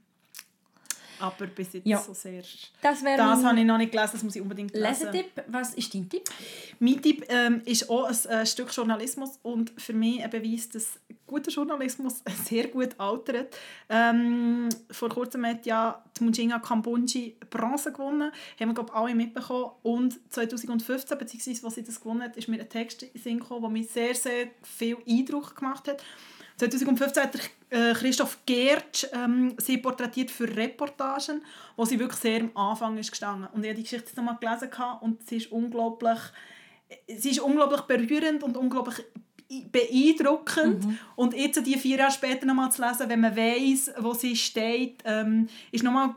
aber 1.20 1.46
bis 1.46 1.72
jetzt 1.74 1.86
ja. 1.86 1.98
so 1.98 2.12
sehr... 2.12 2.42
Das, 2.82 3.02
das 3.02 3.44
habe 3.44 3.58
ich 3.58 3.64
noch 3.64 3.78
nicht 3.78 3.92
gelesen, 3.92 4.10
das 4.12 4.22
muss 4.22 4.36
ich 4.36 4.42
unbedingt 4.42 4.72
lesen. 4.72 4.82
Lesetipp, 4.82 5.44
was 5.48 5.74
ist 5.74 5.94
dein 5.94 6.08
Tipp? 6.08 6.22
Mein 6.78 7.00
Tipp 7.00 7.24
ähm, 7.28 7.62
ist 7.64 7.88
auch 7.88 8.04
ein 8.04 8.30
äh, 8.30 8.46
Stück 8.46 8.72
Journalismus 8.72 9.38
und 9.42 9.72
für 9.80 9.92
mich 9.92 10.22
ein 10.22 10.30
Beweis, 10.30 10.68
dass 10.68 10.98
guter 11.30 11.50
Journalismus 11.50 12.22
sehr 12.44 12.66
gut 12.68 12.98
altert. 12.98 13.56
Ähm, 13.88 14.68
vor 14.90 15.08
kurzem 15.08 15.46
hat 15.46 15.64
ja 15.64 16.02
die 16.18 16.24
Mujinga 16.24 16.58
Kambunji 16.58 17.36
Bronze 17.48 17.92
gewonnen, 17.92 18.32
haben 18.58 18.68
wir 18.68 18.74
glaube 18.74 18.92
alle 18.94 19.14
mitbekommen 19.14 19.70
und 19.82 20.18
2015, 20.32 21.16
beziehungsweise 21.16 21.64
als 21.66 21.74
sie 21.76 21.84
das 21.84 22.00
gewonnen 22.00 22.22
hat, 22.22 22.36
ist 22.36 22.48
mir 22.48 22.60
ein 22.60 22.68
Text 22.68 23.04
in 23.04 23.20
Sinn 23.20 23.38
gekommen, 23.38 23.62
der 23.62 23.70
mich 23.70 23.90
sehr, 23.90 24.14
sehr 24.14 24.48
viel 24.62 24.96
Eindruck 25.06 25.56
gemacht 25.56 25.88
hat 25.88 26.02
2015 26.68 27.22
hat 27.22 27.36
äh, 27.70 27.94
Christoph 27.94 28.38
Gertsch 28.44 29.06
ähm, 29.12 29.54
sie 29.58 29.78
porträtiert 29.78 30.30
für 30.30 30.54
Reportagen, 30.54 31.42
wo 31.76 31.84
sie 31.84 31.98
wirklich 31.98 32.20
sehr 32.20 32.40
am 32.40 32.56
Anfang 32.56 32.98
ist 32.98 33.10
gestanden. 33.10 33.48
Und 33.52 33.62
ich 33.64 33.70
habe 33.70 33.76
die 33.76 33.82
Geschichte 33.82 34.14
nochmal 34.16 34.36
gelesen 34.40 34.70
und 35.00 35.26
sie 35.26 35.38
ist 35.38 35.50
unglaublich, 35.50 36.18
sie 37.08 37.30
ist 37.30 37.40
unglaublich 37.40 37.82
berührend 37.82 38.42
und 38.42 38.56
unglaublich 38.56 39.02
beeindruckend. 39.72 40.84
Mhm. 40.84 40.98
Und 41.16 41.34
jetzt, 41.34 41.64
die 41.66 41.78
vier 41.78 41.98
Jahre 41.98 42.12
später 42.12 42.46
nochmal 42.46 42.70
zu 42.70 42.82
lesen, 42.82 43.08
wenn 43.08 43.20
man 43.20 43.36
weiß, 43.36 43.94
wo 43.98 44.12
sie 44.14 44.36
steht, 44.36 45.02
ähm, 45.04 45.48
ist 45.72 45.82
nochmal 45.82 46.14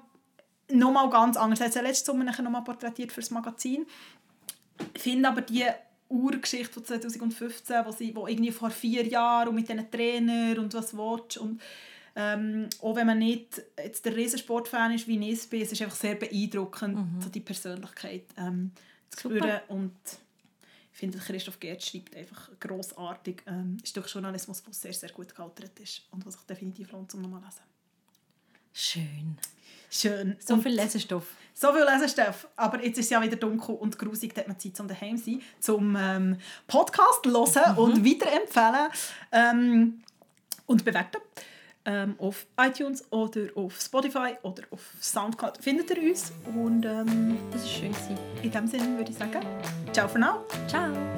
noch 0.71 0.91
mal 0.91 1.09
ganz 1.09 1.37
anders. 1.37 1.59
Sie 1.59 1.65
hat 1.65 1.73
sie 1.73 1.79
letztes 1.79 2.05
Sommer 2.05 2.23
nochmal 2.23 2.63
porträtiert 2.63 3.11
für 3.11 3.21
das 3.21 3.31
Magazin. 3.31 3.85
Ich 4.93 5.01
finde 5.01 5.29
aber 5.29 5.41
die 5.41 5.65
Urgeschichte 6.13 6.73
von 6.73 6.85
2015, 6.85 7.85
wo 7.85 7.91
sie 7.91 8.15
wo 8.15 8.27
irgendwie 8.27 8.51
vor 8.51 8.69
vier 8.69 9.05
Jahren 9.07 9.49
und 9.49 9.55
mit 9.55 9.69
diesen 9.69 9.89
Trainern 9.89 10.59
und 10.59 10.73
was 10.73 10.95
willst. 10.95 11.37
und 11.37 11.61
ähm, 12.15 12.69
auch 12.79 12.95
wenn 12.95 13.07
man 13.07 13.17
nicht 13.17 13.59
jetzt 13.77 14.05
der 14.05 14.15
Riesensportfan 14.15 14.93
ist 14.93 15.07
wie 15.07 15.31
ich 15.31 15.49
bin, 15.49 15.63
es 15.63 15.71
ist 15.71 15.81
einfach 15.81 15.95
sehr 15.95 16.13
beeindruckend, 16.13 16.95
mhm. 16.95 17.21
so 17.21 17.29
die 17.29 17.39
Persönlichkeit 17.39 18.25
ähm, 18.37 18.71
zu 19.09 19.21
spüren 19.21 19.61
und 19.67 19.95
ich 20.93 20.99
finde, 20.99 21.17
Christoph 21.17 21.59
Gerd 21.59 21.83
schreibt 21.83 22.15
einfach 22.15 22.51
grossartig. 22.59 23.41
Ähm, 23.47 23.77
ist 23.83 23.97
durch 23.97 24.07
Journalismus, 24.13 24.63
der 24.63 24.73
sehr, 24.73 24.93
sehr 24.93 25.09
gut 25.09 25.33
gealtert 25.33 25.79
ist 25.79 26.03
und 26.11 26.23
was 26.23 26.35
sich 26.35 26.43
definitiv 26.43 26.91
lohnt, 26.91 27.11
um 27.15 27.21
nochmal 27.23 27.41
lesen. 27.41 27.72
Schön. 28.73 29.37
Schön. 29.89 30.35
So 30.39 30.57
viel 30.57 30.73
Lesestoff. 30.73 31.25
So 31.53 31.71
viel 31.71 31.83
Lesestoff. 31.83 32.47
Aber 32.55 32.83
jetzt 32.83 32.97
ist 32.97 33.05
es 33.05 33.11
ja 33.11 33.21
wieder 33.21 33.35
dunkel 33.35 33.75
und 33.75 33.97
grusig, 33.97 34.33
da 34.33 34.41
hat 34.41 34.47
man 34.47 34.59
Zeit 34.59 34.75
zum 34.75 34.87
daheim 34.87 35.17
sein, 35.17 35.41
zum 35.59 35.95
ähm, 35.95 36.37
Podcast 36.67 37.25
hören 37.25 37.73
mhm. 37.73 37.77
und 37.77 38.05
weiterempfehlen 38.05 38.89
ähm, 39.31 40.03
und 40.65 40.83
bewerten. 40.83 41.21
Ähm, 41.85 42.15
auf 42.17 42.45
iTunes 42.57 43.03
oder 43.11 43.41
auf 43.55 43.79
Spotify 43.79 44.35
oder 44.41 44.63
auf 44.71 44.79
Soundcloud 45.01 45.57
findet 45.61 45.91
ihr 45.91 46.09
uns. 46.09 46.31
Und 46.55 46.85
ähm, 46.85 47.37
das 47.51 47.63
war 47.63 47.69
schön. 47.69 47.95
In 48.41 48.49
diesem 48.49 48.67
Sinne 48.67 48.97
würde 48.97 49.11
ich 49.11 49.17
sagen, 49.17 49.45
ciao 49.91 50.07
für 50.07 50.19
now. 50.19 50.45
Ciao. 50.67 51.12